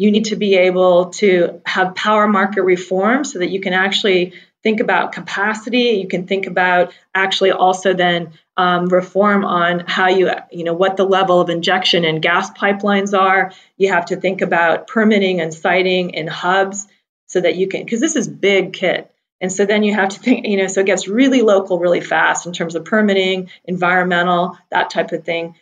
you 0.00 0.10
need 0.10 0.24
to 0.24 0.36
be 0.36 0.56
able 0.56 1.10
to 1.10 1.60
have 1.66 1.94
power 1.94 2.26
market 2.26 2.62
reform 2.62 3.22
so 3.22 3.38
that 3.38 3.50
you 3.50 3.60
can 3.60 3.74
actually 3.74 4.32
think 4.62 4.80
about 4.80 5.12
capacity. 5.12 6.00
You 6.00 6.08
can 6.08 6.26
think 6.26 6.46
about 6.46 6.94
actually 7.14 7.50
also 7.50 7.92
then 7.92 8.32
um, 8.56 8.88
reform 8.88 9.44
on 9.44 9.80
how 9.86 10.08
you, 10.08 10.30
you 10.50 10.64
know, 10.64 10.72
what 10.72 10.96
the 10.96 11.04
level 11.04 11.38
of 11.42 11.50
injection 11.50 12.06
and 12.06 12.22
gas 12.22 12.50
pipelines 12.50 13.12
are. 13.12 13.52
You 13.76 13.92
have 13.92 14.06
to 14.06 14.16
think 14.16 14.40
about 14.40 14.86
permitting 14.86 15.42
and 15.42 15.52
siting 15.52 16.10
in 16.10 16.26
hubs 16.28 16.88
so 17.26 17.42
that 17.42 17.56
you 17.56 17.68
can, 17.68 17.84
because 17.84 18.00
this 18.00 18.16
is 18.16 18.26
big 18.26 18.72
kit. 18.72 19.12
And 19.38 19.52
so 19.52 19.66
then 19.66 19.82
you 19.82 19.94
have 19.94 20.08
to 20.10 20.18
think, 20.18 20.46
you 20.46 20.56
know, 20.56 20.66
so 20.66 20.80
it 20.80 20.86
gets 20.86 21.08
really 21.08 21.42
local 21.42 21.78
really 21.78 22.00
fast 22.00 22.46
in 22.46 22.54
terms 22.54 22.74
of 22.74 22.86
permitting, 22.86 23.50
environmental, 23.66 24.56
that 24.70 24.88
type 24.88 25.12
of 25.12 25.24
thing. 25.24 25.56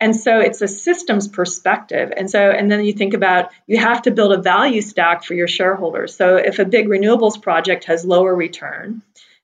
And 0.00 0.14
so 0.14 0.40
it's 0.40 0.60
a 0.60 0.68
systems 0.68 1.28
perspective. 1.28 2.12
And 2.16 2.28
so, 2.28 2.50
and 2.50 2.70
then 2.70 2.84
you 2.84 2.92
think 2.92 3.14
about 3.14 3.50
you 3.66 3.78
have 3.78 4.02
to 4.02 4.10
build 4.10 4.32
a 4.32 4.42
value 4.42 4.80
stack 4.80 5.24
for 5.24 5.34
your 5.34 5.48
shareholders. 5.48 6.16
So 6.16 6.36
if 6.36 6.58
a 6.58 6.64
big 6.64 6.88
renewables 6.88 7.40
project 7.40 7.84
has 7.84 8.04
lower 8.04 8.34
return, 8.34 9.02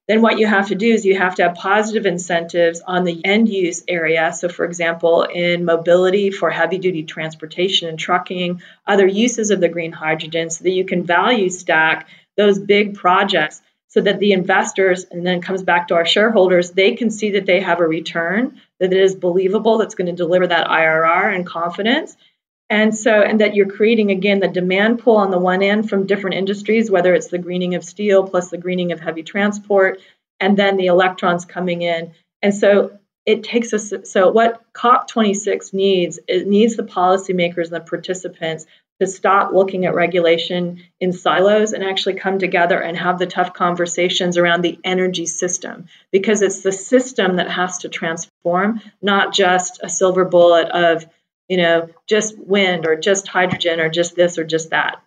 then 0.09 0.23
what 0.23 0.41
you 0.41 0.47
have 0.49 0.69
to 0.69 0.75
do 0.75 0.93
is 0.93 1.05
you 1.05 1.17
have 1.17 1.37
to 1.37 1.45
have 1.45 1.55
positive 1.55 2.05
incentives 2.05 2.81
on 2.81 3.05
the 3.05 3.25
end 3.25 3.49
use 3.49 3.85
area. 3.87 4.33
So, 4.33 4.49
for 4.49 4.65
example, 4.65 5.23
in 5.23 5.65
mobility 5.65 6.33
for 6.33 6.51
heavy 6.51 6.79
duty 6.79 7.05
transportation 7.05 7.89
and 7.89 7.97
trucking, 7.97 8.61
other 8.85 9.07
uses 9.07 9.53
of 9.53 9.61
the 9.61 9.69
green 9.69 9.93
hydrogen, 9.93 10.51
so 10.51 10.65
that 10.65 10.73
you 10.73 10.85
can 10.85 11.05
value 11.05 11.49
stack 11.49 12.09
those 12.37 12.59
big 12.59 12.97
projects 12.97 13.63
so 13.87 14.01
that 14.01 14.19
the 14.19 14.33
investors, 14.33 15.05
and 15.11 15.27
then 15.27 15.41
comes 15.41 15.63
back 15.63 15.89
to 15.89 15.95
our 15.95 16.07
shareholders, 16.07 16.71
they 16.71 16.95
can 16.95 17.11
see 17.11 17.33
that 17.33 17.47
they 17.47 17.61
have 17.61 17.81
a 17.81 17.87
return, 17.87 18.61
that 18.81 18.93
it 18.93 19.01
is 19.01 19.15
believable, 19.15 19.79
that's 19.79 19.95
going 19.95 20.07
to 20.07 20.13
deliver 20.13 20.47
that 20.47 20.67
IRR 20.67 21.35
and 21.35 21.47
confidence. 21.47 22.17
And 22.69 22.97
so, 22.97 23.21
and 23.21 23.41
that 23.41 23.55
you're 23.55 23.71
creating 23.71 24.11
again 24.11 24.41
the 24.41 24.49
demand 24.49 25.01
pull 25.01 25.17
on 25.17 25.31
the 25.31 25.39
one 25.39 25.63
end 25.63 25.89
from 25.89 26.07
different 26.07 26.37
industries, 26.37 26.91
whether 26.91 27.15
it's 27.15 27.29
the 27.29 27.39
greening 27.39 27.75
of 27.75 27.85
steel 27.85 28.25
plus 28.25 28.51
the 28.51 28.59
greening 28.59 28.93
of 28.93 29.01
heavy 29.01 29.23
transport, 29.23 30.01
and 30.39 30.57
then 30.57 30.77
the 30.77 30.87
electrons 30.87 31.45
coming 31.45 31.83
in. 31.83 32.13
And 32.43 32.55
so 32.55 32.99
it 33.27 33.43
takes 33.43 33.73
us 33.75 33.93
so 34.05 34.31
what 34.31 34.63
COP26 34.73 35.75
needs, 35.75 36.19
it 36.27 36.47
needs 36.47 36.77
the 36.77 36.85
policymakers 36.85 37.65
and 37.65 37.73
the 37.73 37.81
participants 37.81 38.67
to 39.01 39.07
stop 39.07 39.53
looking 39.53 39.87
at 39.87 39.95
regulation 39.95 40.83
in 41.01 41.13
silos 41.13 41.73
and 41.73 41.83
actually 41.83 42.15
come 42.15 42.39
together 42.39 42.81
and 42.81 42.97
have 42.97 43.19
the 43.19 43.27
tough 43.27 43.55
conversations 43.55 44.37
around 44.37 44.63
the 44.63 44.79
energy 44.85 45.27
system. 45.27 45.87
Because 46.11 46.43
it's 46.43 46.61
the 46.61 46.73
system 46.73 47.37
that 47.37 47.51
has 47.51 47.79
to 47.79 47.89
transform 47.89 48.81
not 49.01 49.33
just 49.33 49.81
a 49.83 49.89
silver 49.89 50.25
bullet 50.25 50.69
of 50.69 51.07
you 51.49 51.57
know 51.57 51.89
just 52.07 52.39
wind 52.39 52.87
or 52.87 52.95
just 52.95 53.27
hydrogen 53.27 53.81
or 53.81 53.89
just 53.89 54.15
this 54.15 54.39
or 54.39 54.45
just 54.45 54.71
that 54.71 55.03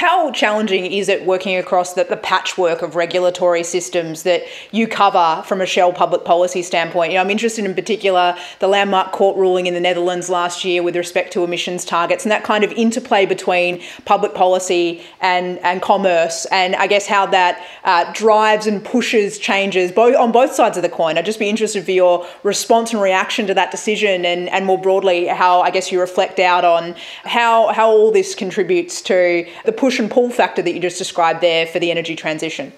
how 0.00 0.30
challenging 0.30 0.86
is 0.86 1.08
it 1.08 1.26
working 1.26 1.56
across 1.56 1.94
the, 1.94 2.04
the, 2.04 2.16
patchwork 2.16 2.80
of 2.80 2.96
regulatory 2.96 3.62
systems 3.62 4.22
that 4.22 4.42
you 4.70 4.86
cover 4.86 5.42
from 5.46 5.60
a 5.60 5.66
Shell 5.66 5.92
public 5.92 6.24
policy 6.24 6.62
standpoint? 6.62 7.10
You 7.12 7.16
know, 7.16 7.22
I'm 7.22 7.30
interested 7.30 7.64
in 7.64 7.74
particular 7.74 8.36
the 8.60 8.68
landmark 8.68 9.12
court 9.12 9.36
ruling 9.36 9.66
in 9.66 9.74
the 9.74 9.80
Netherlands 9.80 10.30
last 10.30 10.64
year 10.64 10.82
with 10.82 10.96
respect 10.96 11.32
to 11.34 11.44
emissions 11.44 11.84
targets 11.84 12.24
and 12.24 12.32
that 12.32 12.44
kind 12.44 12.62
of 12.62 12.72
interplay 12.72 13.26
between 13.26 13.82
public 14.04 14.34
policy 14.34 15.02
and, 15.20 15.58
and 15.58 15.82
commerce, 15.82 16.46
and 16.46 16.76
I 16.76 16.86
guess 16.86 17.06
how 17.06 17.26
that 17.26 17.66
uh, 17.84 18.10
drives 18.12 18.66
and 18.66 18.84
pushes 18.84 19.38
changes 19.38 19.92
both 19.92 20.16
on 20.16 20.32
both 20.32 20.52
sides 20.52 20.76
of 20.76 20.82
the 20.82 20.88
coin. 20.88 21.18
I'd 21.18 21.26
just 21.26 21.38
be 21.38 21.48
interested 21.48 21.84
for 21.84 21.90
your 21.90 22.26
response 22.42 22.92
and 22.92 23.02
reaction 23.02 23.46
to 23.48 23.54
that 23.54 23.70
decision, 23.70 24.24
and, 24.24 24.48
and 24.48 24.64
more 24.64 24.80
broadly, 24.80 25.26
how 25.26 25.60
I 25.60 25.70
guess 25.70 25.92
you 25.92 26.00
reflect 26.00 26.38
out 26.38 26.64
on 26.64 26.94
how 27.24 27.72
how 27.72 27.90
all 27.90 28.10
this 28.10 28.34
contributes 28.34 29.02
to 29.02 29.46
the 29.70 29.76
push 29.76 30.00
and 30.00 30.10
pull 30.10 30.30
factor 30.30 30.60
that 30.60 30.72
you 30.72 30.80
just 30.80 30.98
described 30.98 31.40
there 31.40 31.64
for 31.64 31.78
the 31.78 31.92
energy 31.92 32.16
transition? 32.16 32.72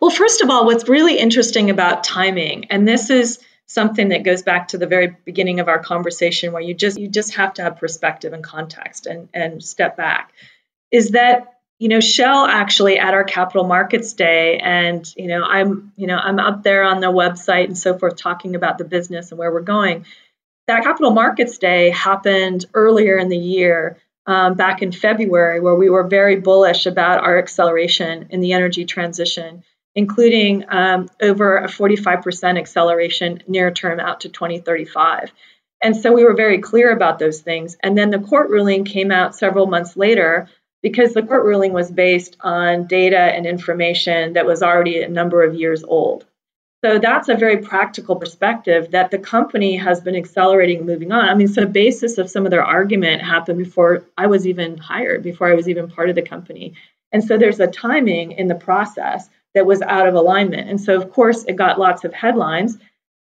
Well, 0.00 0.12
first 0.12 0.42
of 0.42 0.50
all, 0.50 0.64
what's 0.64 0.88
really 0.88 1.18
interesting 1.18 1.70
about 1.70 2.04
timing, 2.04 2.66
and 2.66 2.86
this 2.86 3.10
is 3.10 3.40
something 3.66 4.10
that 4.10 4.22
goes 4.22 4.42
back 4.42 4.68
to 4.68 4.78
the 4.78 4.86
very 4.86 5.16
beginning 5.24 5.58
of 5.58 5.66
our 5.66 5.80
conversation 5.80 6.52
where 6.52 6.62
you 6.62 6.72
just 6.72 6.98
you 6.98 7.08
just 7.08 7.34
have 7.34 7.54
to 7.54 7.62
have 7.62 7.78
perspective 7.78 8.32
and 8.32 8.44
context 8.44 9.06
and, 9.06 9.28
and 9.34 9.62
step 9.62 9.96
back, 9.96 10.32
is 10.92 11.10
that 11.10 11.58
you 11.80 11.88
know 11.88 12.00
Shell 12.00 12.46
actually 12.46 12.98
at 13.00 13.12
our 13.12 13.24
capital 13.24 13.64
markets 13.64 14.12
day 14.12 14.58
and 14.58 15.04
you 15.16 15.26
know 15.26 15.42
I'm 15.42 15.92
you 15.96 16.06
know 16.06 16.16
I'm 16.16 16.38
up 16.38 16.62
there 16.62 16.84
on 16.84 17.00
the 17.00 17.08
website 17.08 17.64
and 17.64 17.76
so 17.76 17.98
forth 17.98 18.16
talking 18.16 18.54
about 18.54 18.78
the 18.78 18.84
business 18.84 19.32
and 19.32 19.38
where 19.38 19.50
we're 19.50 19.62
going. 19.62 20.06
That 20.68 20.84
capital 20.84 21.10
markets 21.10 21.58
day 21.58 21.90
happened 21.90 22.66
earlier 22.72 23.18
in 23.18 23.28
the 23.28 23.38
year 23.38 23.98
um, 24.28 24.54
back 24.54 24.82
in 24.82 24.92
February, 24.92 25.58
where 25.58 25.74
we 25.74 25.88
were 25.88 26.06
very 26.06 26.36
bullish 26.36 26.84
about 26.84 27.24
our 27.24 27.38
acceleration 27.38 28.26
in 28.28 28.40
the 28.40 28.52
energy 28.52 28.84
transition, 28.84 29.64
including 29.94 30.66
um, 30.68 31.08
over 31.22 31.56
a 31.56 31.66
45% 31.66 32.58
acceleration 32.58 33.42
near 33.48 33.70
term 33.70 33.98
out 33.98 34.20
to 34.20 34.28
2035. 34.28 35.32
And 35.82 35.96
so 35.96 36.12
we 36.12 36.24
were 36.24 36.34
very 36.34 36.58
clear 36.58 36.92
about 36.92 37.18
those 37.18 37.40
things. 37.40 37.78
And 37.82 37.96
then 37.96 38.10
the 38.10 38.18
court 38.18 38.50
ruling 38.50 38.84
came 38.84 39.10
out 39.10 39.34
several 39.34 39.66
months 39.66 39.96
later 39.96 40.48
because 40.82 41.14
the 41.14 41.22
court 41.22 41.44
ruling 41.44 41.72
was 41.72 41.90
based 41.90 42.36
on 42.40 42.86
data 42.86 43.18
and 43.18 43.46
information 43.46 44.34
that 44.34 44.44
was 44.44 44.62
already 44.62 45.02
a 45.02 45.08
number 45.08 45.42
of 45.42 45.54
years 45.54 45.82
old. 45.84 46.26
So 46.84 47.00
that's 47.00 47.28
a 47.28 47.34
very 47.34 47.58
practical 47.58 48.14
perspective 48.16 48.92
that 48.92 49.10
the 49.10 49.18
company 49.18 49.76
has 49.76 50.00
been 50.00 50.14
accelerating 50.14 50.86
moving 50.86 51.10
on. 51.10 51.28
I 51.28 51.34
mean, 51.34 51.48
so 51.48 51.62
the 51.62 51.66
basis 51.66 52.18
of 52.18 52.30
some 52.30 52.44
of 52.44 52.50
their 52.50 52.64
argument 52.64 53.22
happened 53.22 53.58
before 53.58 54.04
I 54.16 54.28
was 54.28 54.46
even 54.46 54.78
hired, 54.78 55.24
before 55.24 55.50
I 55.50 55.54
was 55.54 55.68
even 55.68 55.90
part 55.90 56.08
of 56.08 56.14
the 56.14 56.22
company. 56.22 56.74
And 57.10 57.24
so 57.24 57.36
there's 57.36 57.58
a 57.58 57.66
timing 57.66 58.32
in 58.32 58.46
the 58.46 58.54
process 58.54 59.28
that 59.54 59.66
was 59.66 59.82
out 59.82 60.06
of 60.06 60.14
alignment. 60.14 60.68
And 60.68 60.80
so 60.80 60.96
of 60.96 61.10
course 61.10 61.44
it 61.44 61.56
got 61.56 61.80
lots 61.80 62.04
of 62.04 62.14
headlines. 62.14 62.78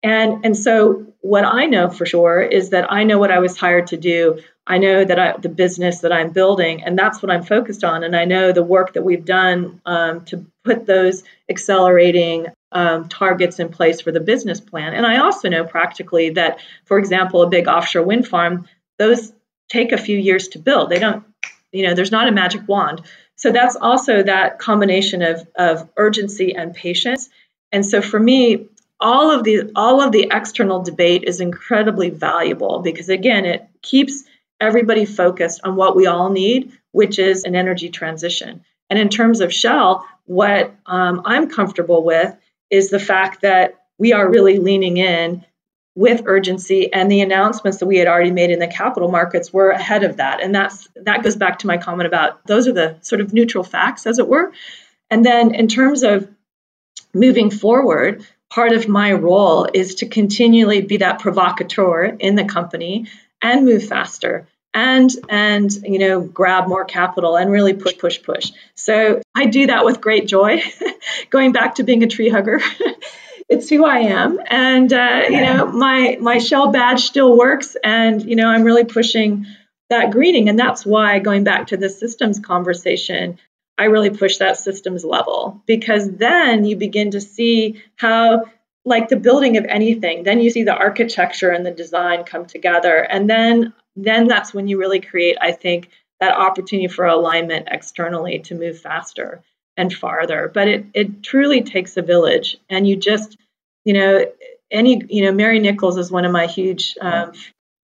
And 0.01 0.45
and 0.45 0.55
so 0.55 1.07
what 1.19 1.43
I 1.43 1.65
know 1.65 1.89
for 1.89 2.05
sure 2.05 2.41
is 2.41 2.69
that 2.69 2.91
I 2.91 3.03
know 3.03 3.19
what 3.19 3.31
I 3.31 3.39
was 3.39 3.57
hired 3.57 3.87
to 3.87 3.97
do. 3.97 4.39
I 4.65 4.77
know 4.77 5.03
that 5.03 5.19
I, 5.19 5.37
the 5.37 5.49
business 5.49 5.99
that 5.99 6.11
I'm 6.11 6.31
building, 6.31 6.83
and 6.83 6.97
that's 6.97 7.21
what 7.21 7.31
I'm 7.31 7.43
focused 7.43 7.83
on. 7.83 8.03
And 8.03 8.15
I 8.15 8.25
know 8.25 8.51
the 8.51 8.63
work 8.63 8.93
that 8.93 9.03
we've 9.03 9.25
done 9.25 9.81
um, 9.85 10.23
to 10.25 10.45
put 10.63 10.85
those 10.85 11.23
accelerating 11.49 12.47
um, 12.71 13.09
targets 13.09 13.59
in 13.59 13.69
place 13.69 14.01
for 14.01 14.11
the 14.11 14.19
business 14.19 14.59
plan. 14.59 14.93
And 14.93 15.05
I 15.05 15.17
also 15.19 15.49
know 15.49 15.63
practically 15.65 16.31
that, 16.31 16.59
for 16.85 16.97
example, 16.97 17.41
a 17.41 17.49
big 17.49 17.67
offshore 17.67 18.03
wind 18.03 18.27
farm, 18.27 18.67
those 18.97 19.33
take 19.69 19.91
a 19.91 19.97
few 19.97 20.17
years 20.17 20.49
to 20.49 20.59
build. 20.59 20.89
They 20.89 20.99
don't, 20.99 21.23
you 21.71 21.87
know, 21.87 21.93
there's 21.93 22.11
not 22.11 22.27
a 22.27 22.31
magic 22.31 22.67
wand. 22.67 23.01
So 23.35 23.51
that's 23.51 23.75
also 23.75 24.23
that 24.23 24.59
combination 24.59 25.21
of, 25.21 25.47
of 25.55 25.89
urgency 25.97 26.55
and 26.55 26.73
patience. 26.73 27.29
And 27.71 27.85
so 27.85 28.01
for 28.01 28.19
me, 28.19 28.67
all 28.99 29.31
of 29.31 29.43
the 29.43 29.71
all 29.75 29.99
of 30.01 30.11
the 30.11 30.29
external 30.31 30.83
debate 30.83 31.23
is 31.25 31.39
incredibly 31.39 32.11
valuable 32.11 32.79
because 32.79 33.09
again, 33.09 33.45
it 33.45 33.67
keeps 33.81 34.23
everybody 34.59 35.05
focused 35.05 35.61
on 35.63 35.75
what 35.75 35.95
we 35.95 36.05
all 36.05 36.29
need, 36.29 36.71
which 36.91 37.17
is 37.17 37.43
an 37.43 37.55
energy 37.55 37.89
transition. 37.89 38.63
And 38.91 38.99
in 38.99 39.09
terms 39.09 39.41
of 39.41 39.51
Shell, 39.51 40.05
what 40.25 40.75
um, 40.85 41.23
I'm 41.25 41.49
comfortable 41.49 42.03
with 42.03 42.35
is 42.71 42.89
the 42.89 42.99
fact 42.99 43.41
that 43.41 43.75
we 43.99 44.13
are 44.13 44.27
really 44.27 44.57
leaning 44.57 44.97
in 44.97 45.45
with 45.93 46.23
urgency 46.25 46.91
and 46.91 47.11
the 47.11 47.21
announcements 47.21 47.79
that 47.79 47.85
we 47.85 47.97
had 47.97 48.07
already 48.07 48.31
made 48.31 48.49
in 48.49 48.59
the 48.59 48.67
capital 48.67 49.11
markets 49.11 49.51
were 49.51 49.69
ahead 49.69 50.03
of 50.03 50.17
that. 50.17 50.41
And 50.41 50.55
that's 50.55 50.87
that 50.95 51.21
goes 51.21 51.35
back 51.35 51.59
to 51.59 51.67
my 51.67 51.77
comment 51.77 52.07
about 52.07 52.45
those 52.47 52.67
are 52.67 52.73
the 52.73 52.97
sort 53.01 53.21
of 53.21 53.33
neutral 53.33 53.63
facts 53.63 54.07
as 54.07 54.17
it 54.17 54.27
were. 54.27 54.53
And 55.09 55.25
then 55.25 55.53
in 55.53 55.67
terms 55.67 56.03
of 56.03 56.29
moving 57.13 57.51
forward 57.51 58.25
part 58.49 58.71
of 58.71 58.87
my 58.87 59.11
role 59.11 59.67
is 59.73 59.95
to 59.95 60.07
continually 60.07 60.81
be 60.81 60.97
that 60.97 61.19
provocateur 61.19 62.05
in 62.19 62.35
the 62.35 62.45
company 62.45 63.07
and 63.41 63.65
move 63.65 63.85
faster 63.85 64.47
and 64.73 65.09
and 65.29 65.71
you 65.83 65.99
know 65.99 66.21
grab 66.21 66.67
more 66.67 66.85
capital 66.85 67.35
and 67.35 67.51
really 67.51 67.73
push 67.73 67.97
push 67.97 68.21
push. 68.21 68.51
So 68.75 69.21
i 69.35 69.45
do 69.45 69.67
that 69.67 69.85
with 69.85 70.01
great 70.01 70.27
joy. 70.27 70.61
Going 71.29 71.51
back 71.51 71.75
to 71.75 71.83
being 71.83 72.03
a 72.03 72.07
tree 72.07 72.29
hugger 72.29 72.59
it's 73.51 73.69
who 73.69 73.85
i 73.85 73.99
am. 73.99 74.39
And 74.47 74.91
uh, 74.91 75.23
you 75.29 75.41
know 75.41 75.67
my 75.67 76.17
my 76.19 76.37
shell 76.39 76.71
badge 76.71 77.01
still 77.01 77.37
works 77.37 77.75
and 77.83 78.23
you 78.23 78.35
know 78.35 78.47
i'm 78.47 78.63
really 78.63 78.85
pushing 78.85 79.45
that 79.89 80.11
greening 80.11 80.47
and 80.47 80.57
that's 80.57 80.85
why 80.85 81.19
going 81.19 81.43
back 81.43 81.67
to 81.67 81.77
the 81.77 81.89
systems 81.89 82.39
conversation 82.39 83.37
i 83.77 83.85
really 83.85 84.09
push 84.09 84.37
that 84.37 84.57
systems 84.57 85.03
level. 85.03 85.61
Because 85.65 86.09
then 86.09 86.63
you 86.63 86.77
begin 86.77 87.11
to 87.11 87.21
see 87.21 87.83
how 87.97 88.45
like 88.85 89.09
the 89.09 89.17
building 89.17 89.57
of 89.57 89.65
anything 89.65 90.23
then 90.23 90.39
you 90.39 90.49
see 90.49 90.63
the 90.63 90.73
architecture 90.73 91.49
and 91.49 91.65
the 91.65 91.71
design 91.71 92.23
come 92.23 92.45
together. 92.45 92.95
And 92.95 93.29
then 93.29 93.73
then 93.95 94.27
that's 94.27 94.53
when 94.53 94.67
you 94.67 94.79
really 94.79 95.01
create, 95.01 95.37
I 95.41 95.51
think, 95.51 95.89
that 96.19 96.37
opportunity 96.37 96.87
for 96.87 97.05
alignment 97.05 97.67
externally 97.71 98.39
to 98.39 98.55
move 98.55 98.79
faster 98.79 99.43
and 99.75 99.93
farther. 99.93 100.49
But 100.53 100.67
it 100.67 100.85
it 100.93 101.23
truly 101.23 101.61
takes 101.61 101.97
a 101.97 102.01
village, 102.01 102.57
and 102.69 102.87
you 102.87 102.95
just, 102.95 103.37
you 103.83 103.93
know, 103.93 104.25
any, 104.69 105.01
you 105.09 105.23
know, 105.23 105.31
Mary 105.31 105.59
Nichols 105.59 105.97
is 105.97 106.11
one 106.11 106.25
of 106.25 106.31
my 106.31 106.47
huge. 106.47 106.95
Um, 107.01 107.33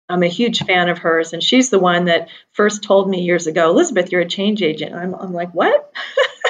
I'm 0.08 0.22
a 0.22 0.28
huge 0.28 0.64
fan 0.64 0.88
of 0.88 0.98
hers, 0.98 1.32
and 1.32 1.42
she's 1.42 1.70
the 1.70 1.78
one 1.78 2.06
that 2.06 2.28
first 2.52 2.82
told 2.82 3.08
me 3.08 3.22
years 3.22 3.46
ago, 3.46 3.70
Elisabeth, 3.70 4.12
you're 4.12 4.20
a 4.20 4.28
change 4.28 4.60
agent. 4.62 4.94
I'm, 4.94 5.14
I'm 5.14 5.32
like, 5.32 5.52
what? 5.52 5.90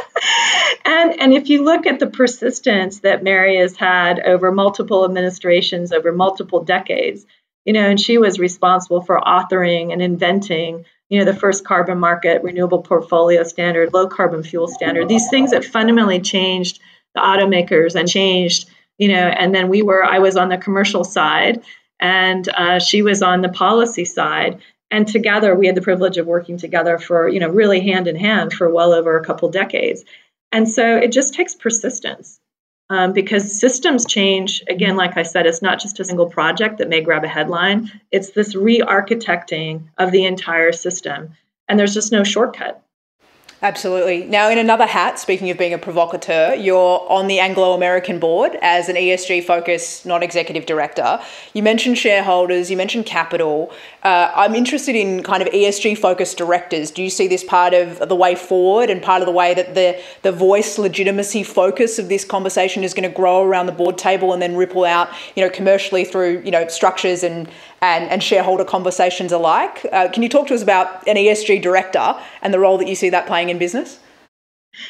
and 0.84 1.20
and 1.20 1.32
if 1.32 1.48
you 1.48 1.62
look 1.62 1.86
at 1.86 2.00
the 2.00 2.08
persistence 2.08 3.00
that 3.00 3.22
Mary 3.22 3.58
has 3.58 3.76
had 3.76 4.18
over 4.20 4.50
multiple 4.50 5.04
administrations, 5.04 5.92
over 5.92 6.12
multiple 6.12 6.64
decades, 6.64 7.24
you 7.64 7.72
know, 7.72 7.88
and 7.88 8.00
she 8.00 8.18
was 8.18 8.38
responsible 8.38 9.02
for 9.02 9.20
authoring 9.20 9.92
and 9.92 10.02
inventing, 10.02 10.84
you 11.08 11.18
know, 11.18 11.24
the 11.24 11.38
first 11.38 11.64
carbon 11.64 11.98
market, 11.98 12.42
renewable 12.42 12.82
portfolio 12.82 13.42
standard, 13.42 13.92
low 13.92 14.08
carbon 14.08 14.42
fuel 14.42 14.68
standard, 14.68 15.08
these 15.08 15.28
things 15.30 15.50
that 15.50 15.64
fundamentally 15.64 16.20
changed 16.20 16.80
the 17.14 17.20
automakers 17.20 17.94
and 17.94 18.08
changed, 18.08 18.68
you 18.98 19.08
know, 19.08 19.14
and 19.14 19.54
then 19.54 19.68
we 19.68 19.82
were, 19.82 20.04
I 20.04 20.18
was 20.18 20.36
on 20.36 20.48
the 20.48 20.58
commercial 20.58 21.04
side 21.04 21.62
and 22.00 22.48
uh, 22.48 22.78
she 22.78 23.02
was 23.02 23.22
on 23.22 23.42
the 23.42 23.48
policy 23.48 24.04
side. 24.04 24.60
And 24.90 25.06
together 25.06 25.54
we 25.54 25.66
had 25.66 25.76
the 25.76 25.82
privilege 25.82 26.18
of 26.18 26.26
working 26.26 26.58
together 26.58 26.98
for, 26.98 27.28
you 27.28 27.40
know, 27.40 27.48
really 27.48 27.80
hand 27.80 28.08
in 28.08 28.16
hand 28.16 28.52
for 28.52 28.68
well 28.68 28.92
over 28.92 29.16
a 29.16 29.24
couple 29.24 29.50
decades. 29.50 30.04
And 30.50 30.68
so 30.68 30.96
it 30.96 31.12
just 31.12 31.34
takes 31.34 31.54
persistence 31.54 32.40
um, 32.90 33.12
because 33.12 33.58
systems 33.58 34.04
change. 34.06 34.62
Again, 34.68 34.96
like 34.96 35.16
I 35.16 35.22
said, 35.22 35.46
it's 35.46 35.62
not 35.62 35.80
just 35.80 36.00
a 36.00 36.04
single 36.04 36.26
project 36.26 36.78
that 36.78 36.88
may 36.88 37.00
grab 37.00 37.24
a 37.24 37.28
headline, 37.28 37.90
it's 38.10 38.30
this 38.30 38.54
re 38.54 38.80
architecting 38.80 39.88
of 39.98 40.12
the 40.12 40.24
entire 40.24 40.72
system. 40.72 41.34
And 41.68 41.78
there's 41.78 41.94
just 41.94 42.12
no 42.12 42.24
shortcut. 42.24 42.82
Absolutely. 43.62 44.24
Now, 44.24 44.50
in 44.50 44.58
another 44.58 44.86
hat, 44.86 45.20
speaking 45.20 45.48
of 45.48 45.56
being 45.56 45.72
a 45.72 45.78
provocateur, 45.78 46.52
you're 46.56 47.06
on 47.08 47.28
the 47.28 47.38
Anglo 47.38 47.74
American 47.74 48.18
board 48.18 48.58
as 48.60 48.88
an 48.88 48.96
ESG 48.96 49.44
focused 49.44 50.04
non 50.04 50.20
executive 50.20 50.66
director. 50.66 51.20
You 51.52 51.62
mentioned 51.62 51.96
shareholders, 51.96 52.72
you 52.72 52.76
mentioned 52.76 53.06
capital. 53.06 53.72
Uh, 54.02 54.32
I'm 54.34 54.56
interested 54.56 54.96
in 54.96 55.22
kind 55.22 55.42
of 55.44 55.48
ESG 55.50 55.96
focused 55.96 56.38
directors. 56.38 56.90
Do 56.90 57.04
you 57.04 57.10
see 57.10 57.28
this 57.28 57.44
part 57.44 57.72
of 57.72 58.08
the 58.08 58.16
way 58.16 58.34
forward 58.34 58.90
and 58.90 59.00
part 59.00 59.22
of 59.22 59.26
the 59.26 59.32
way 59.32 59.54
that 59.54 59.76
the, 59.76 60.02
the 60.22 60.32
voice 60.32 60.76
legitimacy 60.76 61.44
focus 61.44 62.00
of 62.00 62.08
this 62.08 62.24
conversation 62.24 62.82
is 62.82 62.92
going 62.92 63.08
to 63.08 63.16
grow 63.16 63.44
around 63.44 63.66
the 63.66 63.72
board 63.72 63.96
table 63.96 64.32
and 64.32 64.42
then 64.42 64.56
ripple 64.56 64.84
out, 64.84 65.08
you 65.36 65.44
know, 65.44 65.50
commercially 65.50 66.04
through, 66.04 66.42
you 66.44 66.50
know, 66.50 66.66
structures 66.66 67.22
and, 67.22 67.48
and, 67.82 68.08
and 68.08 68.22
shareholder 68.22 68.64
conversations 68.64 69.32
alike? 69.32 69.84
Uh, 69.92 70.08
can 70.08 70.22
you 70.22 70.28
talk 70.28 70.46
to 70.46 70.54
us 70.54 70.62
about 70.62 71.06
an 71.06 71.16
ESG 71.16 71.60
director 71.60 72.16
and 72.40 72.54
the 72.54 72.60
role 72.60 72.78
that 72.78 72.88
you 72.88 72.94
see 72.94 73.10
that 73.10 73.26
playing 73.26 73.50
in 73.50 73.58
business? 73.58 73.98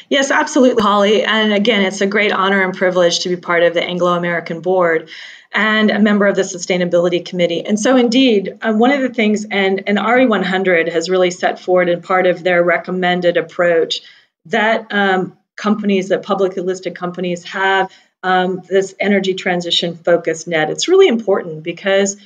Yes, 0.07 0.31
absolutely, 0.31 0.81
Holly. 0.81 1.23
And 1.23 1.51
again, 1.51 1.81
it's 1.81 1.99
a 1.99 2.07
great 2.07 2.31
honor 2.31 2.63
and 2.63 2.73
privilege 2.73 3.19
to 3.19 3.29
be 3.29 3.35
part 3.35 3.63
of 3.63 3.73
the 3.73 3.83
Anglo 3.83 4.13
American 4.13 4.61
board 4.61 5.09
and 5.51 5.91
a 5.91 5.99
member 5.99 6.25
of 6.25 6.35
the 6.35 6.43
sustainability 6.43 7.23
committee. 7.23 7.65
And 7.65 7.77
so, 7.77 7.97
indeed, 7.97 8.57
uh, 8.61 8.73
one 8.73 8.91
of 8.91 9.01
the 9.01 9.09
things, 9.09 9.45
and, 9.45 9.83
and 9.85 9.97
RE100 9.97 10.91
has 10.91 11.09
really 11.09 11.31
set 11.31 11.59
forward 11.59 11.89
in 11.89 12.01
part 12.01 12.27
of 12.27 12.43
their 12.43 12.63
recommended 12.63 13.35
approach 13.35 14.01
that 14.45 14.87
um, 14.91 15.37
companies, 15.55 16.09
that 16.09 16.23
publicly 16.23 16.63
listed 16.63 16.95
companies, 16.95 17.43
have 17.43 17.91
um, 18.23 18.61
this 18.69 18.95
energy 18.99 19.33
transition 19.33 19.95
focused 19.95 20.47
net. 20.47 20.69
It's 20.69 20.87
really 20.87 21.07
important 21.07 21.61
because 21.61 22.17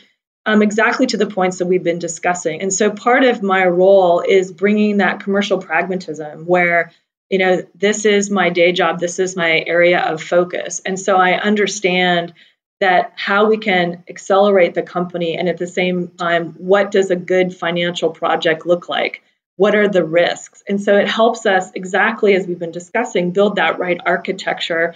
um, 0.48 0.64
exactly 0.64 1.06
to 1.08 1.18
the 1.18 1.28
points 1.28 1.60
that 1.60 1.68
we've 1.68 1.84
been 1.84 2.00
discussing. 2.00 2.62
And 2.62 2.74
so, 2.74 2.90
part 2.90 3.24
of 3.24 3.44
my 3.44 3.66
role 3.66 4.22
is 4.22 4.52
bringing 4.52 4.98
that 4.98 5.20
commercial 5.20 5.60
pragmatism 5.60 6.46
where 6.46 6.92
you 7.30 7.40
know, 7.40 7.62
this 7.76 8.06
is 8.06 8.30
my 8.30 8.50
day 8.50 8.72
job, 8.72 9.00
this 9.00 9.20
is 9.20 9.36
my 9.36 9.60
area 9.68 10.00
of 10.00 10.24
focus. 10.24 10.82
And 10.86 10.98
so 10.98 11.18
I 11.18 11.34
understand 11.34 12.34
that 12.80 13.14
how 13.16 13.46
we 13.46 13.58
can 13.58 14.04
accelerate 14.08 14.74
the 14.74 14.84
company 14.84 15.38
and 15.38 15.50
at 15.50 15.58
the 15.58 15.68
same 15.68 16.10
time 16.10 16.54
what 16.58 16.92
does 16.92 17.10
a 17.10 17.16
good 17.16 17.56
financial 17.56 18.12
project 18.12 18.66
look 18.66 18.88
like 18.88 19.24
what 19.56 19.76
are 19.76 19.88
the 19.88 20.04
risks 20.04 20.64
and 20.68 20.80
so 20.80 20.96
it 20.96 21.08
helps 21.08 21.48
us 21.48 21.72
exactly 21.74 22.36
as 22.36 22.46
we've 22.46 22.60
been 22.60 22.72
discussing 22.72 23.32
build 23.32 23.56
that 23.56 23.80
right 23.80 24.00
architecture 24.06 24.94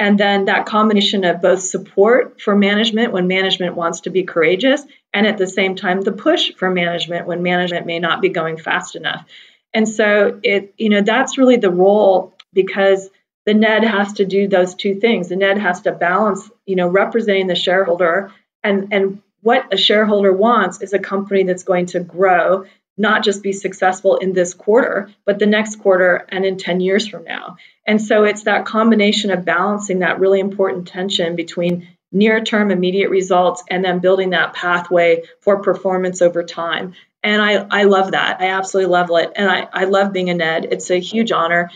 and 0.00 0.18
then 0.18 0.46
that 0.46 0.66
combination 0.66 1.24
of 1.24 1.40
both 1.40 1.60
support 1.60 2.40
for 2.40 2.56
management 2.56 3.12
when 3.12 3.28
management 3.28 3.76
wants 3.76 4.00
to 4.00 4.10
be 4.10 4.24
courageous 4.24 4.82
and 5.12 5.26
at 5.26 5.38
the 5.38 5.46
same 5.46 5.76
time 5.76 6.00
the 6.00 6.10
push 6.12 6.52
for 6.54 6.70
management 6.70 7.26
when 7.26 7.42
management 7.42 7.86
may 7.86 8.00
not 8.00 8.20
be 8.20 8.30
going 8.30 8.56
fast 8.56 8.96
enough 8.96 9.24
and 9.72 9.88
so 9.88 10.40
it 10.42 10.74
you 10.78 10.88
know 10.88 11.02
that's 11.02 11.38
really 11.38 11.56
the 11.56 11.70
role 11.70 12.34
because 12.52 13.10
the 13.46 13.54
NED 13.54 13.84
has 13.84 14.14
to 14.14 14.26
do 14.26 14.48
those 14.48 14.74
two 14.74 15.00
things. 15.00 15.28
The 15.28 15.36
NED 15.36 15.58
has 15.58 15.80
to 15.82 15.92
balance, 15.92 16.50
you 16.66 16.76
know, 16.76 16.88
representing 16.88 17.46
the 17.46 17.54
shareholder 17.54 18.32
and 18.62 18.92
and 18.92 19.22
what 19.42 19.72
a 19.72 19.76
shareholder 19.76 20.32
wants 20.32 20.82
is 20.82 20.92
a 20.92 20.98
company 20.98 21.44
that's 21.44 21.62
going 21.62 21.86
to 21.86 22.00
grow, 22.00 22.66
not 23.00 23.24
just 23.24 23.42
be 23.42 23.52
successful 23.52 24.18
in 24.18 24.34
this 24.34 24.52
quarter, 24.52 25.08
but 25.24 25.38
the 25.38 25.46
next 25.46 25.76
quarter 25.76 26.26
and 26.28 26.44
in 26.44 26.58
10 26.58 26.80
years 26.80 27.08
from 27.08 27.24
now. 27.24 27.56
And 27.86 28.00
so 28.00 28.24
it's 28.24 28.42
that 28.42 28.66
combination 28.66 29.30
of 29.30 29.46
balancing 29.46 30.00
that 30.00 30.20
really 30.20 30.38
important 30.38 30.86
tension 30.86 31.34
between 31.34 31.88
near 32.12 32.44
term 32.44 32.70
immediate 32.70 33.08
results 33.08 33.64
and 33.70 33.82
then 33.82 34.00
building 34.00 34.30
that 34.30 34.52
pathway 34.52 35.22
for 35.40 35.62
performance 35.62 36.20
over 36.20 36.44
time. 36.44 36.92
And 37.22 37.40
I, 37.40 37.66
I 37.70 37.84
love 37.84 38.10
that. 38.10 38.42
I 38.42 38.48
absolutely 38.48 38.92
love 38.92 39.08
it. 39.12 39.32
And 39.34 39.50
I, 39.50 39.66
I 39.72 39.84
love 39.84 40.12
being 40.12 40.28
a 40.28 40.34
NED. 40.34 40.66
It's 40.66 40.90
a 40.90 41.00
huge 41.00 41.32
honor. 41.32 41.70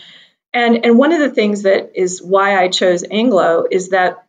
And, 0.53 0.85
and 0.85 0.97
one 0.97 1.11
of 1.11 1.19
the 1.19 1.31
things 1.31 1.63
that 1.63 1.99
is 1.99 2.21
why 2.21 2.61
I 2.61 2.69
chose 2.69 3.03
Anglo 3.09 3.65
is 3.69 3.89
that 3.89 4.25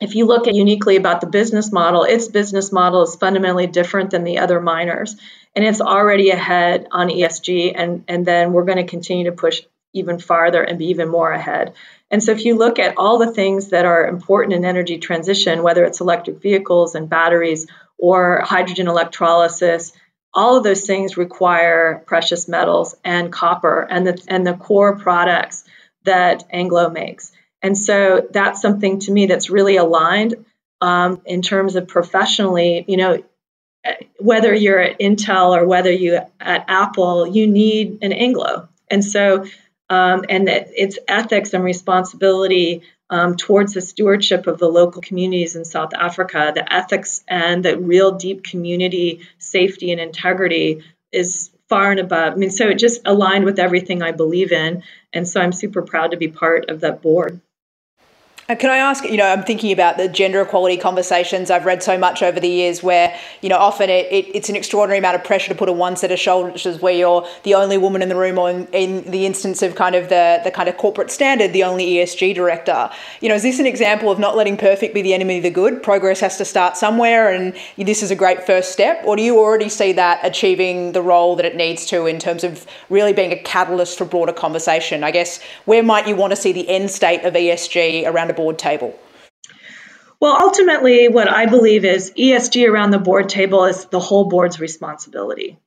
if 0.00 0.14
you 0.14 0.26
look 0.26 0.48
at 0.48 0.54
uniquely 0.54 0.96
about 0.96 1.20
the 1.20 1.26
business 1.26 1.70
model, 1.70 2.04
its 2.04 2.28
business 2.28 2.72
model 2.72 3.02
is 3.02 3.14
fundamentally 3.14 3.66
different 3.66 4.10
than 4.10 4.24
the 4.24 4.38
other 4.38 4.60
miners. 4.60 5.16
And 5.54 5.64
it's 5.64 5.80
already 5.80 6.30
ahead 6.30 6.88
on 6.90 7.08
ESG, 7.08 7.72
and, 7.76 8.04
and 8.08 8.26
then 8.26 8.52
we're 8.52 8.64
going 8.64 8.78
to 8.78 8.90
continue 8.90 9.24
to 9.26 9.32
push 9.32 9.62
even 9.92 10.18
farther 10.18 10.62
and 10.62 10.78
be 10.78 10.86
even 10.86 11.08
more 11.08 11.30
ahead. 11.30 11.74
And 12.10 12.22
so, 12.22 12.32
if 12.32 12.44
you 12.44 12.56
look 12.56 12.78
at 12.78 12.98
all 12.98 13.18
the 13.18 13.32
things 13.32 13.68
that 13.68 13.84
are 13.84 14.06
important 14.06 14.54
in 14.54 14.64
energy 14.64 14.98
transition, 14.98 15.62
whether 15.62 15.84
it's 15.84 16.00
electric 16.00 16.42
vehicles 16.42 16.94
and 16.94 17.08
batteries 17.08 17.66
or 17.98 18.40
hydrogen 18.40 18.88
electrolysis, 18.88 19.92
all 20.32 20.56
of 20.56 20.64
those 20.64 20.84
things 20.84 21.16
require 21.16 22.02
precious 22.06 22.48
metals 22.48 22.96
and 23.04 23.32
copper 23.32 23.86
and 23.88 24.06
the, 24.06 24.24
and 24.26 24.46
the 24.46 24.54
core 24.54 24.98
products 24.98 25.64
that 26.04 26.44
Anglo 26.50 26.90
makes. 26.90 27.32
And 27.62 27.78
so 27.78 28.26
that's 28.30 28.60
something 28.60 28.98
to 29.00 29.12
me 29.12 29.26
that's 29.26 29.48
really 29.48 29.76
aligned 29.76 30.44
um, 30.80 31.22
in 31.24 31.40
terms 31.40 31.76
of 31.76 31.88
professionally, 31.88 32.84
you 32.88 32.96
know, 32.96 33.22
whether 34.18 34.54
you're 34.54 34.80
at 34.80 35.00
Intel 35.00 35.56
or 35.56 35.66
whether 35.66 35.92
you 35.92 36.20
at 36.40 36.64
Apple, 36.68 37.26
you 37.26 37.46
need 37.46 37.98
an 38.02 38.12
Anglo. 38.12 38.68
And 38.90 39.04
so, 39.04 39.44
um, 39.90 40.24
and 40.28 40.48
that 40.48 40.68
its 40.74 40.98
ethics 41.06 41.52
and 41.52 41.64
responsibility 41.64 42.82
um, 43.10 43.36
towards 43.36 43.74
the 43.74 43.82
stewardship 43.82 44.46
of 44.46 44.58
the 44.58 44.68
local 44.68 45.02
communities 45.02 45.56
in 45.56 45.64
South 45.64 45.92
Africa, 45.94 46.52
the 46.54 46.72
ethics 46.72 47.22
and 47.28 47.64
the 47.64 47.78
real 47.78 48.12
deep 48.12 48.44
community 48.44 49.28
safety 49.38 49.92
and 49.92 50.00
integrity 50.00 50.82
is 51.12 51.50
far 51.68 51.90
and 51.90 52.00
above. 52.00 52.32
I 52.32 52.36
mean, 52.36 52.50
so 52.50 52.68
it 52.68 52.78
just 52.78 53.02
aligned 53.04 53.44
with 53.44 53.58
everything 53.58 54.02
I 54.02 54.12
believe 54.12 54.52
in. 54.52 54.82
And 55.12 55.28
so 55.28 55.40
I'm 55.40 55.52
super 55.52 55.82
proud 55.82 56.10
to 56.10 56.16
be 56.16 56.28
part 56.28 56.70
of 56.70 56.80
that 56.80 57.02
board. 57.02 57.40
And 58.46 58.58
can 58.58 58.68
I 58.68 58.76
ask, 58.76 59.04
you 59.04 59.16
know, 59.16 59.24
I'm 59.24 59.42
thinking 59.42 59.72
about 59.72 59.96
the 59.96 60.06
gender 60.06 60.42
equality 60.42 60.76
conversations 60.76 61.50
I've 61.50 61.64
read 61.64 61.82
so 61.82 61.96
much 61.96 62.22
over 62.22 62.38
the 62.38 62.48
years 62.48 62.82
where, 62.82 63.18
you 63.40 63.48
know, 63.48 63.56
often 63.56 63.88
it, 63.88 64.06
it, 64.12 64.36
it's 64.36 64.50
an 64.50 64.56
extraordinary 64.56 64.98
amount 64.98 65.16
of 65.16 65.24
pressure 65.24 65.48
to 65.48 65.54
put 65.54 65.70
on 65.70 65.78
one 65.78 65.96
set 65.96 66.12
of 66.12 66.18
shoulders 66.18 66.78
where 66.80 66.92
you're 66.92 67.26
the 67.44 67.54
only 67.54 67.78
woman 67.78 68.02
in 68.02 68.10
the 68.10 68.16
room 68.16 68.38
or 68.38 68.50
in, 68.50 68.66
in, 68.66 69.10
the 69.10 69.24
instance 69.24 69.62
of 69.62 69.74
kind 69.76 69.94
of 69.94 70.10
the, 70.10 70.42
the 70.44 70.50
kind 70.50 70.68
of 70.68 70.76
corporate 70.76 71.10
standard, 71.10 71.54
the 71.54 71.64
only 71.64 71.94
ESG 71.94 72.34
director. 72.34 72.90
You 73.22 73.30
know, 73.30 73.34
is 73.34 73.42
this 73.42 73.58
an 73.60 73.66
example 73.66 74.10
of 74.10 74.18
not 74.18 74.36
letting 74.36 74.58
perfect 74.58 74.92
be 74.92 75.00
the 75.00 75.14
enemy 75.14 75.38
of 75.38 75.42
the 75.42 75.50
good? 75.50 75.82
Progress 75.82 76.20
has 76.20 76.36
to 76.36 76.44
start 76.44 76.76
somewhere 76.76 77.32
and 77.32 77.56
this 77.78 78.02
is 78.02 78.10
a 78.10 78.16
great 78.16 78.44
first 78.44 78.72
step? 78.72 79.00
Or 79.06 79.16
do 79.16 79.22
you 79.22 79.38
already 79.38 79.70
see 79.70 79.92
that 79.92 80.20
achieving 80.22 80.92
the 80.92 81.00
role 81.00 81.34
that 81.36 81.46
it 81.46 81.56
needs 81.56 81.86
to 81.86 82.04
in 82.04 82.18
terms 82.18 82.44
of 82.44 82.66
really 82.90 83.14
being 83.14 83.32
a 83.32 83.42
catalyst 83.42 83.96
for 83.96 84.04
broader 84.04 84.34
conversation? 84.34 85.02
I 85.02 85.12
guess, 85.12 85.40
where 85.64 85.82
might 85.82 86.06
you 86.06 86.14
want 86.14 86.32
to 86.32 86.36
see 86.36 86.52
the 86.52 86.68
end 86.68 86.90
state 86.90 87.24
of 87.24 87.32
ESG 87.32 88.06
around 88.06 88.33
board 88.34 88.58
table? 88.58 88.98
Well, 90.20 90.38
ultimately, 90.40 91.08
what 91.08 91.28
I 91.28 91.46
believe 91.46 91.84
is 91.84 92.12
ESG 92.16 92.68
around 92.68 92.90
the 92.90 92.98
board 92.98 93.28
table 93.28 93.64
is 93.64 93.84
the 93.86 94.00
whole 94.00 94.24
board's 94.24 94.58
responsibility. 94.58 95.58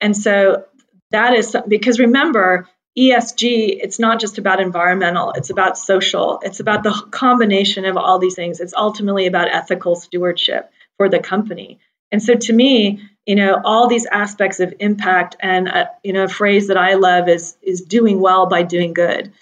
And 0.00 0.16
so 0.16 0.64
that 1.12 1.32
is 1.34 1.56
because 1.66 1.98
remember, 1.98 2.68
ESG, 2.98 3.78
it's 3.82 3.98
not 3.98 4.20
just 4.20 4.38
about 4.38 4.60
environmental, 4.60 5.32
it's 5.32 5.50
about 5.50 5.78
social, 5.78 6.40
it's 6.42 6.60
about 6.60 6.82
the 6.82 6.92
combination 7.10 7.84
of 7.84 7.96
all 7.96 8.18
these 8.18 8.34
things. 8.34 8.60
It's 8.60 8.74
ultimately 8.74 9.26
about 9.26 9.48
ethical 9.50 9.94
stewardship 9.94 10.70
for 10.96 11.08
the 11.08 11.18
company. 11.18 11.78
And 12.10 12.22
so 12.22 12.34
to 12.34 12.52
me, 12.52 13.00
you 13.26 13.34
know, 13.34 13.60
all 13.64 13.88
these 13.88 14.06
aspects 14.06 14.60
of 14.60 14.74
impact 14.78 15.36
and 15.40 15.68
uh, 15.68 15.86
you 16.02 16.12
know, 16.12 16.24
a 16.24 16.28
phrase 16.28 16.68
that 16.68 16.76
I 16.76 16.94
love 16.94 17.28
is 17.28 17.56
is 17.60 17.82
doing 17.82 18.20
well 18.20 18.46
by 18.46 18.62
doing 18.62 18.94
good 18.94 19.32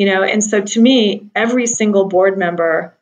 you 0.00 0.06
know 0.06 0.22
and 0.22 0.42
so 0.42 0.62
to 0.62 0.80
me 0.80 1.30
every 1.34 1.66
single 1.66 2.06
board 2.06 2.38
member 2.38 2.96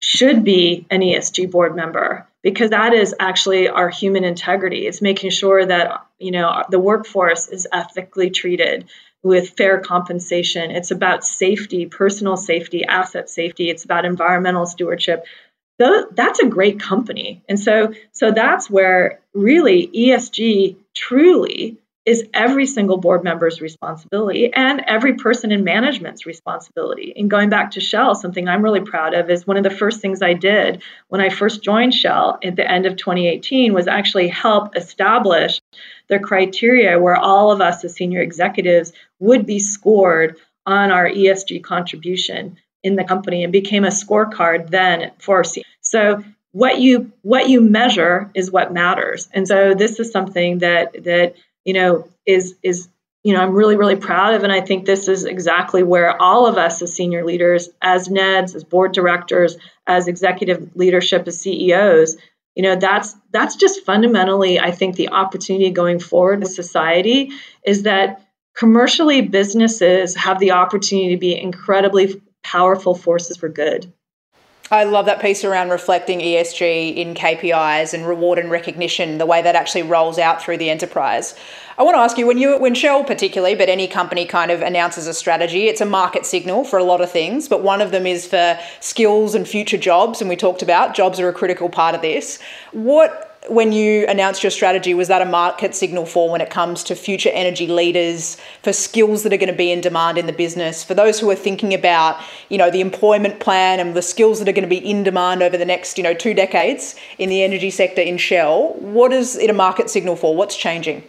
should 0.00 0.42
be 0.42 0.86
an 0.90 1.02
ESG 1.02 1.50
board 1.50 1.76
member 1.76 2.26
because 2.42 2.70
that 2.70 2.94
is 2.94 3.14
actually 3.20 3.68
our 3.68 3.90
human 3.90 4.24
integrity. 4.24 4.86
It's 4.86 5.02
making 5.02 5.30
sure 5.30 5.64
that 5.66 6.06
you 6.18 6.30
know 6.30 6.64
the 6.70 6.78
workforce 6.78 7.48
is 7.48 7.68
ethically 7.70 8.30
treated 8.30 8.88
with 9.22 9.50
fair 9.50 9.80
compensation. 9.80 10.70
It's 10.70 10.90
about 10.90 11.26
safety 11.26 11.84
personal 11.84 12.38
safety 12.38 12.86
asset 12.86 13.28
safety. 13.28 13.68
It's 13.68 13.84
about 13.84 14.06
environmental 14.06 14.64
stewardship. 14.64 15.26
That's 15.78 16.40
a 16.40 16.46
great 16.46 16.80
company. 16.80 17.42
And 17.50 17.60
so 17.60 17.92
so 18.12 18.30
that's 18.30 18.70
where 18.70 19.20
really 19.34 19.86
ESG 19.86 20.76
truly 20.94 21.76
is 22.06 22.24
every 22.32 22.66
single 22.66 22.96
board 22.96 23.22
member's 23.22 23.60
responsibility 23.60 24.50
and 24.52 24.82
every 24.86 25.14
person 25.14 25.52
in 25.52 25.64
management's 25.64 26.24
responsibility. 26.24 27.12
And 27.14 27.30
going 27.30 27.50
back 27.50 27.72
to 27.72 27.80
Shell, 27.80 28.14
something 28.14 28.48
I'm 28.48 28.62
really 28.62 28.80
proud 28.80 29.12
of 29.12 29.28
is 29.28 29.46
one 29.46 29.58
of 29.58 29.64
the 29.64 29.70
first 29.70 30.00
things 30.00 30.22
I 30.22 30.32
did 30.32 30.82
when 31.08 31.20
I 31.20 31.28
first 31.28 31.62
joined 31.62 31.92
Shell 31.92 32.38
at 32.42 32.56
the 32.56 32.68
end 32.68 32.86
of 32.86 32.96
2018 32.96 33.74
was 33.74 33.86
actually 33.86 34.28
help 34.28 34.76
establish 34.76 35.60
the 36.08 36.18
criteria 36.18 36.98
where 36.98 37.16
all 37.16 37.52
of 37.52 37.60
us 37.60 37.84
as 37.84 37.94
senior 37.94 38.22
executives 38.22 38.92
would 39.18 39.44
be 39.44 39.58
scored 39.58 40.36
on 40.64 40.90
our 40.90 41.08
ESG 41.08 41.62
contribution 41.62 42.56
in 42.82 42.96
the 42.96 43.04
company 43.04 43.44
and 43.44 43.52
became 43.52 43.84
a 43.84 43.88
scorecard 43.88 44.70
then 44.70 45.10
for 45.18 45.44
so 45.82 46.24
what 46.52 46.80
you 46.80 47.12
what 47.22 47.48
you 47.48 47.60
measure 47.60 48.30
is 48.34 48.50
what 48.50 48.72
matters 48.72 49.28
and 49.32 49.46
so 49.46 49.74
this 49.74 50.00
is 50.00 50.10
something 50.10 50.58
that 50.58 51.04
that 51.04 51.34
you 51.64 51.74
know, 51.74 52.08
is 52.26 52.54
is 52.62 52.88
you 53.22 53.34
know, 53.34 53.40
I'm 53.40 53.52
really, 53.52 53.76
really 53.76 53.96
proud 53.96 54.32
of. 54.32 54.44
And 54.44 54.52
I 54.52 54.62
think 54.62 54.86
this 54.86 55.06
is 55.06 55.24
exactly 55.24 55.82
where 55.82 56.20
all 56.20 56.46
of 56.46 56.56
us 56.56 56.80
as 56.80 56.94
senior 56.94 57.22
leaders, 57.22 57.68
as 57.82 58.08
NEDs, 58.08 58.54
as 58.54 58.64
board 58.64 58.92
directors, 58.92 59.56
as 59.86 60.08
executive 60.08 60.74
leadership, 60.74 61.28
as 61.28 61.38
CEOs, 61.38 62.16
you 62.54 62.62
know, 62.62 62.76
that's 62.76 63.14
that's 63.30 63.56
just 63.56 63.84
fundamentally, 63.84 64.58
I 64.58 64.70
think, 64.70 64.96
the 64.96 65.10
opportunity 65.10 65.70
going 65.70 66.00
forward 66.00 66.40
with 66.40 66.52
society 66.52 67.30
is 67.64 67.84
that 67.84 68.26
commercially 68.56 69.22
businesses 69.22 70.16
have 70.16 70.38
the 70.38 70.52
opportunity 70.52 71.14
to 71.14 71.20
be 71.20 71.40
incredibly 71.40 72.20
powerful 72.42 72.94
forces 72.94 73.36
for 73.36 73.48
good. 73.48 73.92
I 74.72 74.84
love 74.84 75.06
that 75.06 75.20
piece 75.20 75.42
around 75.42 75.70
reflecting 75.70 76.20
ESG 76.20 76.94
in 76.94 77.14
KPIs 77.14 77.92
and 77.92 78.06
reward 78.06 78.38
and 78.38 78.48
recognition, 78.48 79.18
the 79.18 79.26
way 79.26 79.42
that 79.42 79.56
actually 79.56 79.82
rolls 79.82 80.16
out 80.16 80.40
through 80.40 80.58
the 80.58 80.70
enterprise. 80.70 81.34
I 81.76 81.82
want 81.82 81.96
to 81.96 81.98
ask 81.98 82.16
you 82.16 82.26
when 82.26 82.38
you 82.38 82.56
when 82.56 82.76
Shell 82.76 83.02
particularly, 83.02 83.56
but 83.56 83.68
any 83.68 83.88
company 83.88 84.26
kind 84.26 84.52
of 84.52 84.62
announces 84.62 85.08
a 85.08 85.14
strategy, 85.14 85.66
it's 85.66 85.80
a 85.80 85.86
market 85.86 86.24
signal 86.24 86.62
for 86.62 86.78
a 86.78 86.84
lot 86.84 87.00
of 87.00 87.10
things, 87.10 87.48
but 87.48 87.64
one 87.64 87.80
of 87.80 87.90
them 87.90 88.06
is 88.06 88.28
for 88.28 88.56
skills 88.78 89.34
and 89.34 89.48
future 89.48 89.78
jobs 89.78 90.20
and 90.20 90.28
we 90.28 90.36
talked 90.36 90.62
about 90.62 90.94
jobs 90.94 91.18
are 91.18 91.28
a 91.28 91.32
critical 91.32 91.68
part 91.68 91.96
of 91.96 92.00
this. 92.00 92.38
What 92.70 93.29
when 93.48 93.72
you 93.72 94.06
announced 94.06 94.42
your 94.42 94.50
strategy, 94.50 94.92
was 94.92 95.08
that 95.08 95.22
a 95.22 95.24
market 95.24 95.74
signal 95.74 96.04
for 96.04 96.30
when 96.30 96.40
it 96.40 96.50
comes 96.50 96.84
to 96.84 96.94
future 96.94 97.30
energy 97.32 97.66
leaders, 97.66 98.36
for 98.62 98.72
skills 98.72 99.22
that 99.22 99.32
are 99.32 99.38
going 99.38 99.50
to 99.50 99.56
be 99.56 99.72
in 99.72 99.80
demand 99.80 100.18
in 100.18 100.26
the 100.26 100.32
business, 100.32 100.84
for 100.84 100.94
those 100.94 101.18
who 101.18 101.30
are 101.30 101.36
thinking 101.36 101.72
about, 101.72 102.20
you 102.50 102.58
know, 102.58 102.70
the 102.70 102.80
employment 102.80 103.40
plan 103.40 103.80
and 103.80 103.94
the 103.94 104.02
skills 104.02 104.38
that 104.38 104.48
are 104.48 104.52
going 104.52 104.68
to 104.68 104.68
be 104.68 104.76
in 104.76 105.02
demand 105.02 105.42
over 105.42 105.56
the 105.56 105.64
next, 105.64 105.96
you 105.96 106.04
know, 106.04 106.12
two 106.12 106.34
decades 106.34 106.96
in 107.18 107.30
the 107.30 107.42
energy 107.42 107.70
sector 107.70 108.02
in 108.02 108.18
Shell? 108.18 108.74
What 108.74 109.12
is 109.12 109.36
it 109.36 109.48
a 109.48 109.54
market 109.54 109.88
signal 109.88 110.16
for? 110.16 110.36
What's 110.36 110.56
changing? 110.56 111.02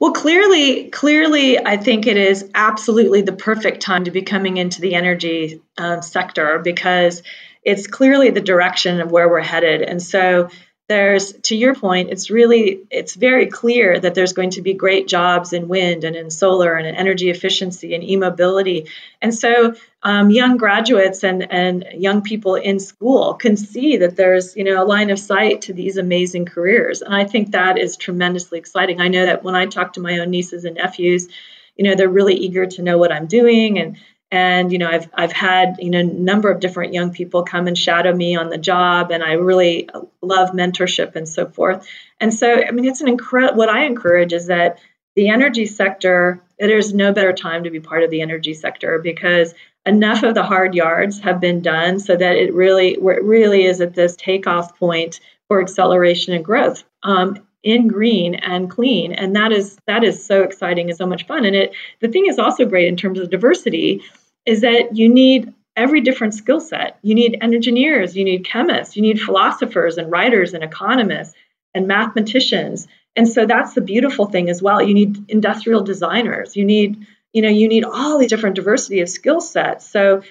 Well, 0.00 0.12
clearly, 0.12 0.90
clearly, 0.90 1.64
I 1.64 1.76
think 1.76 2.06
it 2.06 2.16
is 2.16 2.50
absolutely 2.54 3.22
the 3.22 3.32
perfect 3.32 3.80
time 3.80 4.04
to 4.04 4.10
be 4.10 4.22
coming 4.22 4.56
into 4.56 4.80
the 4.80 4.96
energy 4.96 5.62
uh, 5.78 6.00
sector 6.00 6.58
because 6.58 7.22
it's 7.62 7.86
clearly 7.86 8.30
the 8.30 8.40
direction 8.40 9.00
of 9.00 9.12
where 9.12 9.28
we're 9.28 9.40
headed. 9.40 9.80
And 9.82 10.02
so 10.02 10.48
there's 10.88 11.32
to 11.32 11.56
your 11.56 11.74
point 11.74 12.10
it's 12.10 12.28
really 12.28 12.82
it's 12.90 13.14
very 13.14 13.46
clear 13.46 13.98
that 13.98 14.14
there's 14.14 14.32
going 14.32 14.50
to 14.50 14.62
be 14.62 14.74
great 14.74 15.06
jobs 15.06 15.52
in 15.52 15.68
wind 15.68 16.04
and 16.04 16.16
in 16.16 16.28
solar 16.28 16.74
and 16.74 16.86
in 16.86 16.94
energy 16.94 17.30
efficiency 17.30 17.94
and 17.94 18.02
e-mobility. 18.02 18.88
And 19.20 19.34
so 19.34 19.74
um, 20.02 20.30
young 20.30 20.56
graduates 20.56 21.22
and, 21.22 21.50
and 21.50 21.86
young 21.94 22.22
people 22.22 22.56
in 22.56 22.80
school 22.80 23.34
can 23.34 23.56
see 23.56 23.98
that 23.98 24.16
there's 24.16 24.56
you 24.56 24.64
know 24.64 24.82
a 24.82 24.84
line 24.84 25.10
of 25.10 25.18
sight 25.18 25.62
to 25.62 25.72
these 25.72 25.96
amazing 25.96 26.46
careers. 26.46 27.00
And 27.00 27.14
i 27.14 27.24
think 27.24 27.52
that 27.52 27.78
is 27.78 27.96
tremendously 27.96 28.58
exciting. 28.58 29.00
I 29.00 29.08
know 29.08 29.26
that 29.26 29.44
when 29.44 29.54
i 29.54 29.66
talk 29.66 29.94
to 29.94 30.00
my 30.00 30.18
own 30.18 30.30
nieces 30.30 30.64
and 30.64 30.76
nephews 30.76 31.28
you 31.76 31.84
know 31.84 31.94
they're 31.94 32.08
really 32.08 32.34
eager 32.34 32.66
to 32.66 32.82
know 32.82 32.98
what 32.98 33.10
i'm 33.10 33.26
doing 33.26 33.78
and 33.78 33.96
and 34.32 34.72
you 34.72 34.78
know 34.78 34.88
i've 34.88 35.08
i've 35.14 35.30
had 35.30 35.76
you 35.78 35.90
know 35.90 36.00
a 36.00 36.04
number 36.04 36.50
of 36.50 36.58
different 36.58 36.92
young 36.92 37.12
people 37.12 37.44
come 37.44 37.68
and 37.68 37.78
shadow 37.78 38.12
me 38.12 38.34
on 38.34 38.48
the 38.48 38.58
job 38.58 39.12
and 39.12 39.22
i 39.22 39.34
really 39.34 39.88
love 40.22 40.50
mentorship 40.50 41.14
and 41.14 41.28
so 41.28 41.46
forth. 41.46 41.86
And 42.18 42.34
so 42.34 42.50
i 42.50 42.70
mean 42.72 42.86
it's 42.86 43.00
an 43.00 43.08
incredible 43.08 43.58
what 43.58 43.68
i 43.68 43.84
encourage 43.84 44.32
is 44.32 44.46
that 44.46 44.78
the 45.14 45.28
energy 45.28 45.66
sector 45.66 46.42
there's 46.58 46.94
no 46.94 47.12
better 47.12 47.32
time 47.32 47.64
to 47.64 47.70
be 47.70 47.80
part 47.80 48.02
of 48.02 48.10
the 48.10 48.22
energy 48.22 48.54
sector 48.54 48.98
because 48.98 49.54
enough 49.84 50.22
of 50.22 50.34
the 50.34 50.44
hard 50.44 50.74
yards 50.74 51.20
have 51.20 51.40
been 51.40 51.60
done 51.60 51.98
so 51.98 52.16
that 52.16 52.36
it 52.36 52.54
really 52.54 52.92
it 52.92 53.24
really 53.24 53.64
is 53.64 53.80
at 53.80 53.94
this 53.94 54.16
takeoff 54.16 54.78
point 54.78 55.20
for 55.48 55.60
acceleration 55.60 56.32
and 56.32 56.44
growth 56.44 56.84
um, 57.02 57.36
in 57.62 57.88
green 57.88 58.34
and 58.34 58.70
clean. 58.70 59.12
And 59.12 59.36
that 59.36 59.52
is 59.52 59.78
that 59.86 60.04
is 60.04 60.24
so 60.24 60.42
exciting 60.42 60.88
and 60.88 60.96
so 60.96 61.06
much 61.06 61.26
fun. 61.26 61.44
And 61.44 61.54
it 61.54 61.72
the 62.00 62.08
thing 62.08 62.26
is 62.26 62.38
also 62.38 62.64
great 62.64 62.88
in 62.88 62.96
terms 62.96 63.18
of 63.18 63.30
diversity 63.30 64.02
is 64.44 64.62
that 64.62 64.96
you 64.96 65.08
need 65.08 65.52
every 65.76 66.00
different 66.00 66.34
skill 66.34 66.60
set. 66.60 66.98
You 67.02 67.14
need 67.14 67.38
engineers, 67.40 68.16
you 68.16 68.24
need 68.24 68.44
chemists, 68.44 68.96
you 68.96 69.02
need 69.02 69.20
philosophers 69.20 69.98
and 69.98 70.10
writers 70.10 70.54
and 70.54 70.62
economists 70.62 71.34
and 71.74 71.86
mathematicians. 71.86 72.86
And 73.16 73.28
so 73.28 73.46
that's 73.46 73.74
the 73.74 73.80
beautiful 73.80 74.26
thing 74.26 74.50
as 74.50 74.62
well. 74.62 74.82
You 74.82 74.94
need 74.94 75.24
industrial 75.28 75.82
designers. 75.82 76.56
You 76.56 76.64
need, 76.64 77.06
you 77.32 77.42
know, 77.42 77.48
you 77.48 77.68
need 77.68 77.84
all 77.84 78.18
these 78.18 78.28
different 78.28 78.56
diversity 78.56 79.00
of 79.00 79.08
skill 79.08 79.40
sets. 79.40 79.88
So 79.88 80.22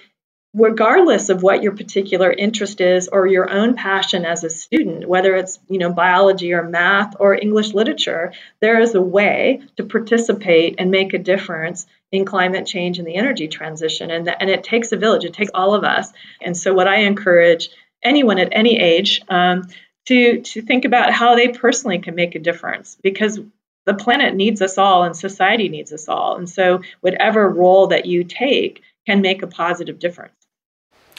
regardless 0.54 1.28
of 1.30 1.42
what 1.42 1.62
your 1.62 1.72
particular 1.72 2.30
interest 2.30 2.80
is 2.80 3.08
or 3.08 3.26
your 3.26 3.50
own 3.50 3.74
passion 3.74 4.26
as 4.26 4.44
a 4.44 4.50
student 4.50 5.08
whether 5.08 5.34
it's 5.34 5.58
you 5.68 5.78
know 5.78 5.90
biology 5.90 6.52
or 6.52 6.62
math 6.62 7.14
or 7.18 7.34
english 7.34 7.72
literature 7.72 8.34
there 8.60 8.78
is 8.80 8.94
a 8.94 9.00
way 9.00 9.62
to 9.76 9.84
participate 9.84 10.74
and 10.76 10.90
make 10.90 11.14
a 11.14 11.18
difference 11.18 11.86
in 12.12 12.26
climate 12.26 12.66
change 12.66 12.98
and 12.98 13.08
the 13.08 13.16
energy 13.16 13.48
transition. 13.48 14.10
And, 14.10 14.28
and 14.28 14.50
it 14.50 14.62
takes 14.62 14.92
a 14.92 14.96
village 14.96 15.24
it 15.24 15.32
takes 15.32 15.50
all 15.54 15.74
of 15.74 15.82
us. 15.82 16.12
And 16.40 16.56
so 16.56 16.72
what 16.72 16.86
i 16.86 16.98
encourage 16.98 17.70
anyone 18.02 18.38
at 18.38 18.48
any 18.52 18.78
age 18.78 19.20
um, 19.28 19.68
to 20.06 20.40
to 20.42 20.62
think 20.62 20.84
about 20.84 21.12
how 21.12 21.34
they 21.34 21.48
personally 21.48 21.98
can 21.98 22.14
make 22.14 22.34
a 22.34 22.38
difference 22.38 22.96
because 23.02 23.40
the 23.84 23.94
planet 23.94 24.34
needs 24.34 24.62
us 24.62 24.78
all 24.78 25.02
and 25.02 25.16
society 25.16 25.68
needs 25.68 25.92
us 25.92 26.08
all. 26.08 26.36
And 26.36 26.48
so 26.48 26.82
whatever 27.00 27.48
role 27.48 27.88
that 27.88 28.06
you 28.06 28.22
take 28.22 28.82
can 29.06 29.20
make 29.20 29.42
a 29.42 29.48
positive 29.48 29.98
difference 29.98 30.41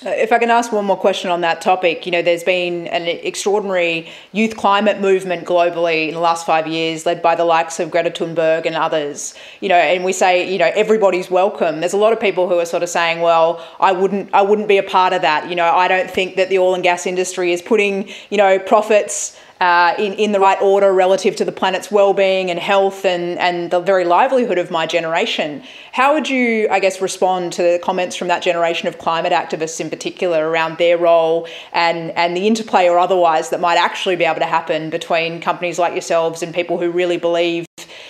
If 0.06 0.32
I 0.34 0.38
can 0.38 0.49
ask 0.49 0.72
one 0.72 0.86
more 0.86 0.97
question 0.97 1.32
on 1.32 1.41
that 1.41 1.62
topic, 1.62 2.06
you 2.06 2.12
know, 2.12 2.22
there's 2.22 2.43
been 2.43 2.88
an 2.88 3.04
extraordinary 3.08 4.10
youth 4.34 4.58
climate 4.58 4.99
movement 4.99 5.45
globally 5.45 6.10
in 6.10 6.14
the 6.14 6.20
last 6.20 6.45
five 6.45 6.68
years, 6.68 7.06
led 7.06 7.22
by 7.22 7.36
the 7.36 7.45
likes 7.45 7.80
of 7.80 7.89
Greta 7.89 8.12
Thunberg 8.12 8.66
and 8.66 8.76
others. 8.76 9.34
You 9.62 9.70
know, 9.70 9.76
and 9.76 10.04
we 10.04 10.12
say, 10.12 10.51
you 10.51 10.58
know, 10.58 10.72
everybody's 10.76 11.32
welcome. 11.32 11.80
There's 11.80 11.93
a 11.93 11.97
lot 11.97 12.12
of 12.12 12.20
people 12.20 12.49
who 12.49 12.60
are 12.60 12.66
sort 12.66 12.84
of 12.84 12.89
saying, 12.89 13.22
well, 13.22 13.66
I 13.80 13.93
wouldn't, 13.93 14.34
I 14.34 14.41
wouldn't 14.41 14.68
be 14.68 14.78
a 14.78 14.84
part 14.84 15.14
of 15.14 15.22
that. 15.22 15.49
You 15.49 15.56
know, 15.56 15.70
I 15.70 15.88
don't 15.88 16.12
think 16.12 16.36
that 16.36 16.49
the 16.49 16.60
oil 16.60 16.74
and 16.74 16.84
gas 16.84 17.06
industry 17.06 17.54
is 17.54 17.62
putting, 17.62 18.10
you 18.30 18.38
know, 18.38 18.60
profits 18.60 19.38
uh, 19.64 19.95
in, 19.97 20.11
in 20.16 20.34
the 20.34 20.41
right 20.41 20.61
order 20.61 20.91
relative 20.91 21.38
to 21.38 21.45
the 21.45 21.51
planet's 21.53 21.89
well-being 21.89 22.51
and 22.51 22.59
health 22.59 23.05
and, 23.05 23.39
and 23.39 23.72
the 23.72 23.80
very 23.80 24.03
livelihood 24.03 24.57
of 24.57 24.70
my 24.70 24.86
generation. 24.86 25.64
How 25.93 26.14
would 26.14 26.28
you, 26.30 26.68
I 26.70 26.82
guess, 26.82 26.99
respond 26.99 27.53
to 27.53 27.64
the 27.64 27.80
comments 27.82 28.18
from 28.18 28.28
that 28.28 28.43
generation 28.43 28.89
of 28.89 28.97
climate 28.97 29.32
activists 29.32 29.80
in 29.80 29.89
particular 29.89 30.49
around 30.49 30.80
their 30.80 30.97
role 30.97 31.47
and, 31.72 32.11
and 32.11 32.36
the 32.36 32.45
interplay 32.45 32.89
or 32.89 32.99
otherwise 32.99 33.51
that 33.51 33.61
might 33.61 33.78
actually 33.78 34.18
be 34.18 34.26
able 34.26 34.41
to 34.41 34.45
happen 34.45 34.89
between 34.89 35.39
companies 35.39 35.80
like 35.80 35.93
yourselves 35.93 36.43
and 36.43 36.53
people 36.53 36.78
who 36.78 36.91
really 36.91 37.16
believe 37.16 37.66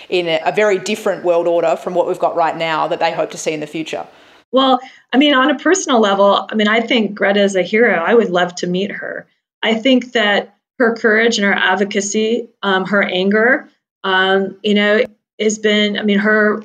in 0.09 0.27
a, 0.27 0.39
a 0.47 0.51
very 0.51 0.79
different 0.79 1.23
world 1.23 1.47
order 1.47 1.75
from 1.75 1.93
what 1.93 2.07
we've 2.07 2.17
got 2.17 2.35
right 2.35 2.57
now 2.57 2.87
that 2.87 2.99
they 2.99 3.11
hope 3.11 3.29
to 3.29 3.37
see 3.37 3.51
in 3.51 3.59
the 3.59 3.67
future? 3.67 4.07
Well, 4.51 4.79
I 5.13 5.17
mean, 5.17 5.35
on 5.35 5.51
a 5.51 5.59
personal 5.59 5.99
level, 5.99 6.47
I 6.49 6.55
mean, 6.55 6.67
I 6.67 6.81
think 6.81 7.13
Greta 7.13 7.43
is 7.43 7.55
a 7.55 7.61
hero. 7.61 7.99
I 7.99 8.15
would 8.15 8.31
love 8.31 8.55
to 8.55 8.65
meet 8.65 8.89
her. 8.89 9.27
I 9.61 9.75
think 9.75 10.13
that 10.13 10.57
her 10.83 10.95
courage 10.95 11.37
and 11.37 11.45
her 11.45 11.53
advocacy, 11.53 12.49
um, 12.61 12.85
her 12.85 13.01
anger, 13.01 13.69
um, 14.03 14.59
you 14.63 14.73
know, 14.73 15.03
has 15.39 15.59
been, 15.59 15.97
I 15.97 16.03
mean, 16.03 16.19
her 16.19 16.63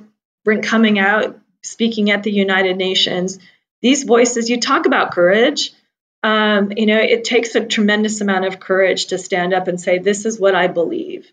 coming 0.62 0.98
out, 0.98 1.38
speaking 1.62 2.10
at 2.10 2.22
the 2.22 2.32
United 2.32 2.76
Nations, 2.76 3.38
these 3.82 4.04
voices, 4.04 4.48
you 4.48 4.60
talk 4.60 4.86
about 4.86 5.12
courage. 5.12 5.72
Um, 6.22 6.72
you 6.76 6.86
know, 6.86 6.98
it 6.98 7.24
takes 7.24 7.54
a 7.54 7.64
tremendous 7.64 8.20
amount 8.20 8.46
of 8.46 8.58
courage 8.58 9.06
to 9.06 9.18
stand 9.18 9.54
up 9.54 9.68
and 9.68 9.80
say, 9.80 9.98
This 9.98 10.24
is 10.24 10.40
what 10.40 10.54
I 10.54 10.66
believe. 10.66 11.30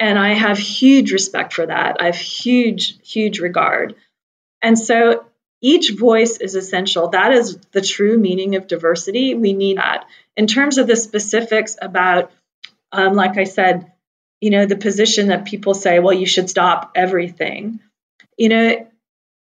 And 0.00 0.18
I 0.18 0.32
have 0.32 0.58
huge 0.58 1.12
respect 1.12 1.52
for 1.52 1.66
that. 1.66 2.00
I 2.00 2.06
have 2.06 2.16
huge, 2.16 2.98
huge 3.06 3.40
regard. 3.40 3.94
And 4.62 4.78
so 4.78 5.26
each 5.60 5.90
voice 5.90 6.38
is 6.38 6.54
essential. 6.54 7.08
That 7.08 7.32
is 7.32 7.58
the 7.72 7.80
true 7.80 8.16
meaning 8.18 8.54
of 8.56 8.66
diversity. 8.66 9.34
We 9.34 9.52
need 9.52 9.78
that. 9.78 10.06
In 10.36 10.46
terms 10.46 10.78
of 10.78 10.86
the 10.86 10.96
specifics 10.96 11.76
about, 11.80 12.30
um, 12.92 13.14
like 13.14 13.38
I 13.38 13.44
said, 13.44 13.92
you 14.40 14.50
know, 14.50 14.66
the 14.66 14.76
position 14.76 15.28
that 15.28 15.46
people 15.46 15.74
say, 15.74 15.98
well, 15.98 16.12
you 16.12 16.26
should 16.26 16.48
stop 16.48 16.92
everything, 16.94 17.80
you 18.36 18.48
know, 18.48 18.86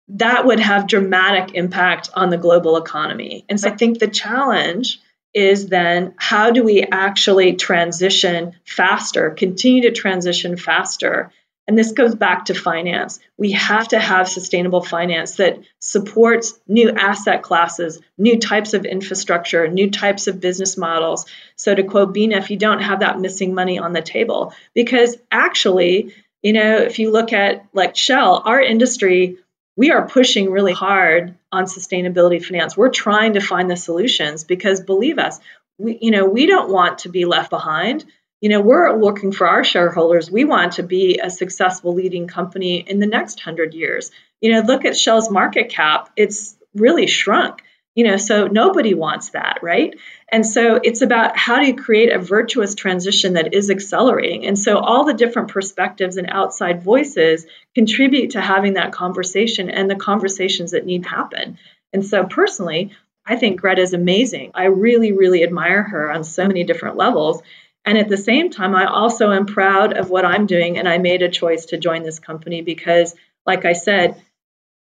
that 0.09 0.45
would 0.45 0.59
have 0.59 0.87
dramatic 0.87 1.55
impact 1.55 2.09
on 2.13 2.29
the 2.29 2.37
global 2.37 2.75
economy. 2.75 3.45
And 3.47 3.59
so 3.59 3.69
I 3.69 3.75
think 3.75 3.99
the 3.99 4.07
challenge 4.07 4.99
is 5.33 5.67
then 5.67 6.13
how 6.17 6.51
do 6.51 6.63
we 6.63 6.83
actually 6.83 7.53
transition 7.53 8.53
faster, 8.65 9.31
continue 9.31 9.83
to 9.83 9.91
transition 9.91 10.57
faster 10.57 11.31
and 11.67 11.77
this 11.77 11.93
goes 11.93 12.13
back 12.13 12.45
to 12.45 12.53
finance. 12.53 13.19
We 13.37 13.51
have 13.51 13.87
to 13.89 13.99
have 13.99 14.27
sustainable 14.27 14.81
finance 14.81 15.35
that 15.35 15.59
supports 15.79 16.59
new 16.67 16.91
asset 16.91 17.41
classes, 17.41 18.01
new 18.17 18.39
types 18.39 18.73
of 18.73 18.85
infrastructure, 18.85 19.67
new 19.67 19.89
types 19.89 20.27
of 20.27 20.41
business 20.41 20.77
models. 20.77 21.25
So, 21.55 21.73
to 21.73 21.83
quote 21.83 22.13
Bina, 22.13 22.37
if 22.37 22.49
you 22.49 22.57
don't 22.57 22.81
have 22.81 22.99
that 22.99 23.19
missing 23.19 23.53
money 23.53 23.79
on 23.79 23.93
the 23.93 24.01
table, 24.01 24.53
because 24.73 25.15
actually, 25.31 26.13
you 26.41 26.51
know, 26.51 26.77
if 26.77 26.99
you 26.99 27.11
look 27.11 27.31
at 27.31 27.65
like 27.73 27.95
Shell, 27.95 28.43
our 28.45 28.61
industry, 28.61 29.37
we 29.77 29.91
are 29.91 30.07
pushing 30.07 30.51
really 30.51 30.73
hard 30.73 31.35
on 31.51 31.65
sustainability 31.65 32.43
finance. 32.43 32.75
We're 32.75 32.89
trying 32.89 33.33
to 33.33 33.39
find 33.39 33.71
the 33.71 33.77
solutions 33.77 34.43
because 34.43 34.81
believe 34.81 35.17
us, 35.17 35.39
we, 35.77 35.97
you 36.01 36.11
know, 36.11 36.25
we 36.25 36.45
don't 36.45 36.69
want 36.69 36.99
to 36.99 37.09
be 37.09 37.25
left 37.25 37.49
behind 37.49 38.05
you 38.43 38.49
know, 38.49 38.59
we're 38.59 38.99
looking 38.99 39.31
for 39.31 39.47
our 39.47 39.63
shareholders. 39.63 40.29
We 40.29 40.43
want 40.43 40.73
to 40.73 40.83
be 40.83 41.17
a 41.23 41.29
successful 41.29 41.93
leading 41.93 42.27
company 42.27 42.79
in 42.79 42.99
the 42.99 43.07
next 43.07 43.39
hundred 43.39 43.73
years. 43.73 44.11
You 44.41 44.51
know, 44.51 44.59
look 44.59 44.83
at 44.83 44.97
Shell's 44.97 45.31
market 45.31 45.69
cap, 45.69 46.09
it's 46.17 46.57
really 46.75 47.07
shrunk. 47.07 47.61
You 47.95 48.03
know, 48.03 48.17
so 48.17 48.47
nobody 48.47 48.95
wants 48.95 49.29
that, 49.29 49.59
right? 49.61 49.97
And 50.29 50.45
so 50.45 50.77
it's 50.83 51.01
about 51.01 51.37
how 51.37 51.61
do 51.61 51.67
you 51.67 51.75
create 51.77 52.11
a 52.11 52.19
virtuous 52.19 52.75
transition 52.75 53.35
that 53.35 53.53
is 53.53 53.69
accelerating. 53.69 54.45
And 54.45 54.59
so 54.59 54.77
all 54.77 55.05
the 55.05 55.13
different 55.13 55.47
perspectives 55.47 56.17
and 56.17 56.27
outside 56.29 56.83
voices 56.83 57.45
contribute 57.73 58.31
to 58.31 58.41
having 58.41 58.73
that 58.73 58.91
conversation 58.91 59.69
and 59.69 59.89
the 59.89 59.95
conversations 59.95 60.71
that 60.71 60.85
need 60.85 61.05
happen. 61.05 61.59
And 61.93 62.05
so 62.05 62.25
personally, 62.25 62.91
I 63.25 63.37
think 63.37 63.61
Greta 63.61 63.81
is 63.81 63.93
amazing. 63.93 64.51
I 64.53 64.65
really, 64.65 65.13
really 65.13 65.43
admire 65.43 65.83
her 65.83 66.11
on 66.11 66.25
so 66.25 66.45
many 66.45 66.65
different 66.65 66.97
levels. 66.97 67.41
And 67.85 67.97
at 67.97 68.07
the 68.07 68.17
same 68.17 68.49
time, 68.49 68.75
I 68.75 68.85
also 68.85 69.31
am 69.31 69.45
proud 69.45 69.93
of 69.93 70.09
what 70.09 70.25
I'm 70.25 70.45
doing. 70.45 70.77
And 70.77 70.87
I 70.87 70.97
made 70.97 71.21
a 71.21 71.29
choice 71.29 71.65
to 71.67 71.77
join 71.77 72.03
this 72.03 72.19
company 72.19 72.61
because, 72.61 73.13
like 73.45 73.65
I 73.65 73.73
said, 73.73 74.21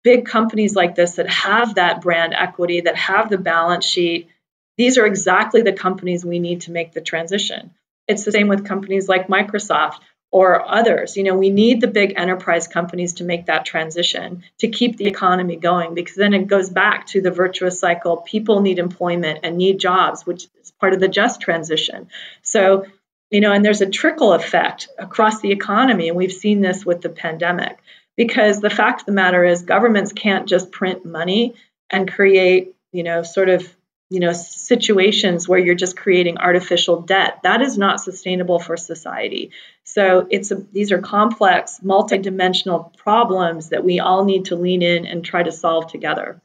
big 0.03 0.25
companies 0.25 0.75
like 0.75 0.95
this 0.95 1.15
that 1.15 1.29
have 1.29 1.75
that 1.75 2.01
brand 2.01 2.33
equity, 2.33 2.81
that 2.81 2.97
have 2.97 3.29
the 3.29 3.37
balance 3.37 3.85
sheet, 3.85 4.29
these 4.77 4.97
are 4.97 5.05
exactly 5.05 5.61
the 5.61 5.73
companies 5.73 6.25
we 6.25 6.39
need 6.39 6.61
to 6.61 6.71
make 6.71 6.91
the 6.91 7.01
transition. 7.01 7.71
It's 8.07 8.25
the 8.25 8.31
same 8.31 8.49
with 8.49 8.65
companies 8.65 9.07
like 9.07 9.27
Microsoft 9.27 9.99
or 10.33 10.67
others. 10.67 11.15
You 11.15 11.21
know, 11.21 11.35
we 11.35 11.51
need 11.51 11.79
the 11.79 11.87
big 11.87 12.15
enterprise 12.17 12.67
companies 12.67 13.13
to 13.13 13.23
make 13.23 13.45
that 13.45 13.65
transition 13.65 14.43
to 14.57 14.67
keep 14.67 14.97
the 14.97 15.05
economy 15.05 15.57
going 15.57 15.93
because 15.93 16.15
then 16.15 16.33
it 16.33 16.47
goes 16.47 16.71
back 16.71 17.05
to 17.07 17.21
the 17.21 17.29
virtuous 17.29 17.79
cycle. 17.79 18.17
People 18.17 18.59
need 18.59 18.79
employment 18.79 19.41
and 19.43 19.59
need 19.59 19.79
jobs, 19.79 20.25
which 20.25 20.47
is 20.59 20.71
part 20.71 20.93
of 20.93 20.99
the 20.99 21.07
just 21.07 21.39
transition. 21.39 22.07
So, 22.41 22.87
you 23.29 23.41
know, 23.41 23.51
and 23.51 23.63
there's 23.63 23.81
a 23.81 23.89
trickle 23.89 24.33
effect 24.33 24.87
across 24.97 25.39
the 25.39 25.51
economy, 25.51 26.07
and 26.07 26.17
we've 26.17 26.33
seen 26.33 26.61
this 26.61 26.83
with 26.83 27.01
the 27.01 27.09
pandemic 27.09 27.77
because 28.17 28.59
the 28.59 28.71
fact 28.71 29.01
of 29.01 29.05
the 29.05 29.11
matter 29.11 29.45
is 29.45 29.61
governments 29.61 30.13
can't 30.13 30.49
just 30.49 30.71
print 30.71 31.05
money 31.05 31.53
and 31.91 32.11
create, 32.11 32.73
you 32.91 33.03
know, 33.03 33.21
sort 33.21 33.49
of 33.49 33.71
you 34.13 34.19
know 34.19 34.31
situations 34.31 35.49
where 35.49 35.57
you're 35.57 35.73
just 35.73 35.97
creating 35.97 36.37
artificial 36.37 37.01
debt 37.01 37.39
that 37.41 37.63
is 37.63 37.79
not 37.79 37.99
sustainable 37.99 38.59
for 38.59 38.77
society. 38.77 39.49
So 39.83 40.27
it's 40.29 40.51
a, 40.51 40.55
these 40.71 40.91
are 40.91 40.99
complex 40.99 41.79
multidimensional 41.83 42.95
problems 42.95 43.69
that 43.69 43.83
we 43.83 43.99
all 43.99 44.23
need 44.23 44.45
to 44.45 44.55
lean 44.55 44.83
in 44.83 45.07
and 45.07 45.25
try 45.25 45.41
to 45.41 45.51
solve 45.51 45.87
together 45.87 46.39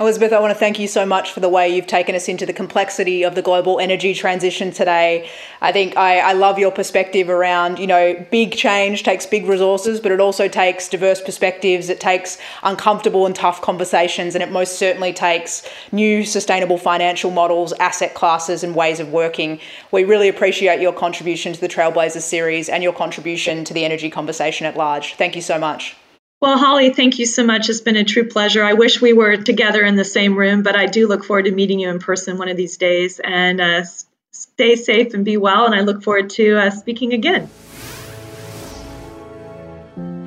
Elisabeth, 0.00 0.32
I 0.32 0.40
want 0.40 0.52
to 0.52 0.58
thank 0.58 0.78
you 0.78 0.88
so 0.88 1.04
much 1.04 1.32
for 1.32 1.40
the 1.40 1.50
way 1.50 1.68
you've 1.68 1.86
taken 1.86 2.14
us 2.14 2.26
into 2.26 2.46
the 2.46 2.54
complexity 2.54 3.24
of 3.24 3.34
the 3.34 3.42
global 3.42 3.78
energy 3.78 4.14
transition 4.14 4.70
today. 4.70 5.28
I 5.60 5.70
think 5.70 5.98
I, 5.98 6.20
I, 6.20 6.32
love 6.32 6.58
your 6.58 6.72
perspective 6.72 7.28
around, 7.28 7.78
you 7.78 7.86
know, 7.86 8.26
big 8.30 8.52
change 8.56 9.02
takes 9.02 9.26
big 9.26 9.44
resources, 9.46 10.00
but 10.00 10.10
it 10.10 10.18
also 10.18 10.48
takes 10.48 10.88
diverse 10.88 11.20
perspectives. 11.20 11.90
It 11.90 12.00
takes 12.00 12.38
uncomfortable 12.62 13.26
and 13.26 13.36
tough 13.36 13.60
conversations, 13.60 14.34
and 14.34 14.42
it 14.42 14.50
most 14.50 14.78
certainly 14.78 15.12
takes 15.12 15.62
new 15.92 16.24
sustainable 16.24 16.78
financial 16.78 17.30
models, 17.30 17.74
asset 17.74 18.14
classes, 18.14 18.64
and 18.64 18.74
ways 18.74 18.98
of 18.98 19.12
working. 19.12 19.60
We 19.90 20.04
really 20.04 20.28
appreciate 20.28 20.80
your 20.80 20.94
contribution 20.94 21.52
to 21.52 21.60
the 21.60 21.68
Trailblazers 21.68 22.22
series 22.22 22.70
and 22.70 22.82
your 22.82 22.94
contribution 22.94 23.62
to 23.64 23.74
the 23.74 23.84
energy 23.84 24.08
conversation 24.08 24.66
at 24.66 24.74
large. 24.74 25.16
Thank 25.16 25.36
you 25.36 25.42
so 25.42 25.58
much. 25.58 25.96
Well, 26.42 26.58
Holly, 26.58 26.92
thank 26.92 27.20
you 27.20 27.26
so 27.26 27.46
much. 27.46 27.70
It's 27.70 27.82
been 27.82 27.94
a 27.94 28.02
true 28.02 28.26
pleasure. 28.26 28.64
I 28.64 28.72
wish 28.72 29.00
we 29.00 29.12
were 29.12 29.36
together 29.36 29.84
in 29.84 29.94
the 29.94 30.04
same 30.04 30.36
room, 30.36 30.64
but 30.64 30.74
I 30.74 30.86
do 30.86 31.06
look 31.06 31.24
forward 31.24 31.44
to 31.44 31.52
meeting 31.52 31.78
you 31.78 31.88
in 31.88 32.00
person 32.00 32.36
one 32.36 32.48
of 32.48 32.56
these 32.56 32.78
days. 32.78 33.20
And 33.22 33.60
uh, 33.60 33.84
stay 34.32 34.74
safe 34.74 35.14
and 35.14 35.24
be 35.24 35.36
well. 35.36 35.66
And 35.66 35.74
I 35.76 35.82
look 35.82 36.02
forward 36.02 36.30
to 36.30 36.56
uh, 36.56 36.70
speaking 36.70 37.12
again. 37.12 37.48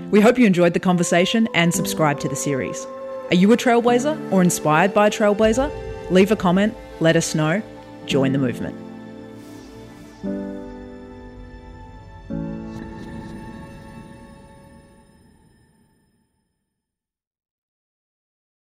We 0.10 0.22
hope 0.22 0.40
you 0.40 0.46
enjoyed 0.46 0.74
the 0.74 0.80
conversation 0.80 1.50
and 1.54 1.74
subscribe 1.74 2.22
to 2.22 2.30
the 2.30 2.36
series. 2.38 2.88
Are 3.30 3.36
you 3.36 3.52
a 3.52 3.58
trailblazer 3.58 4.32
or 4.32 4.42
inspired 4.42 4.94
by 4.94 5.08
a 5.08 5.12
trailblazer? 5.12 5.70
Leave 6.12 6.32
a 6.32 6.38
comment, 6.38 6.74
let 7.02 7.18
us 7.18 7.36
know, 7.36 7.62
join 8.06 8.32
the 8.32 8.40
movement. 8.40 8.85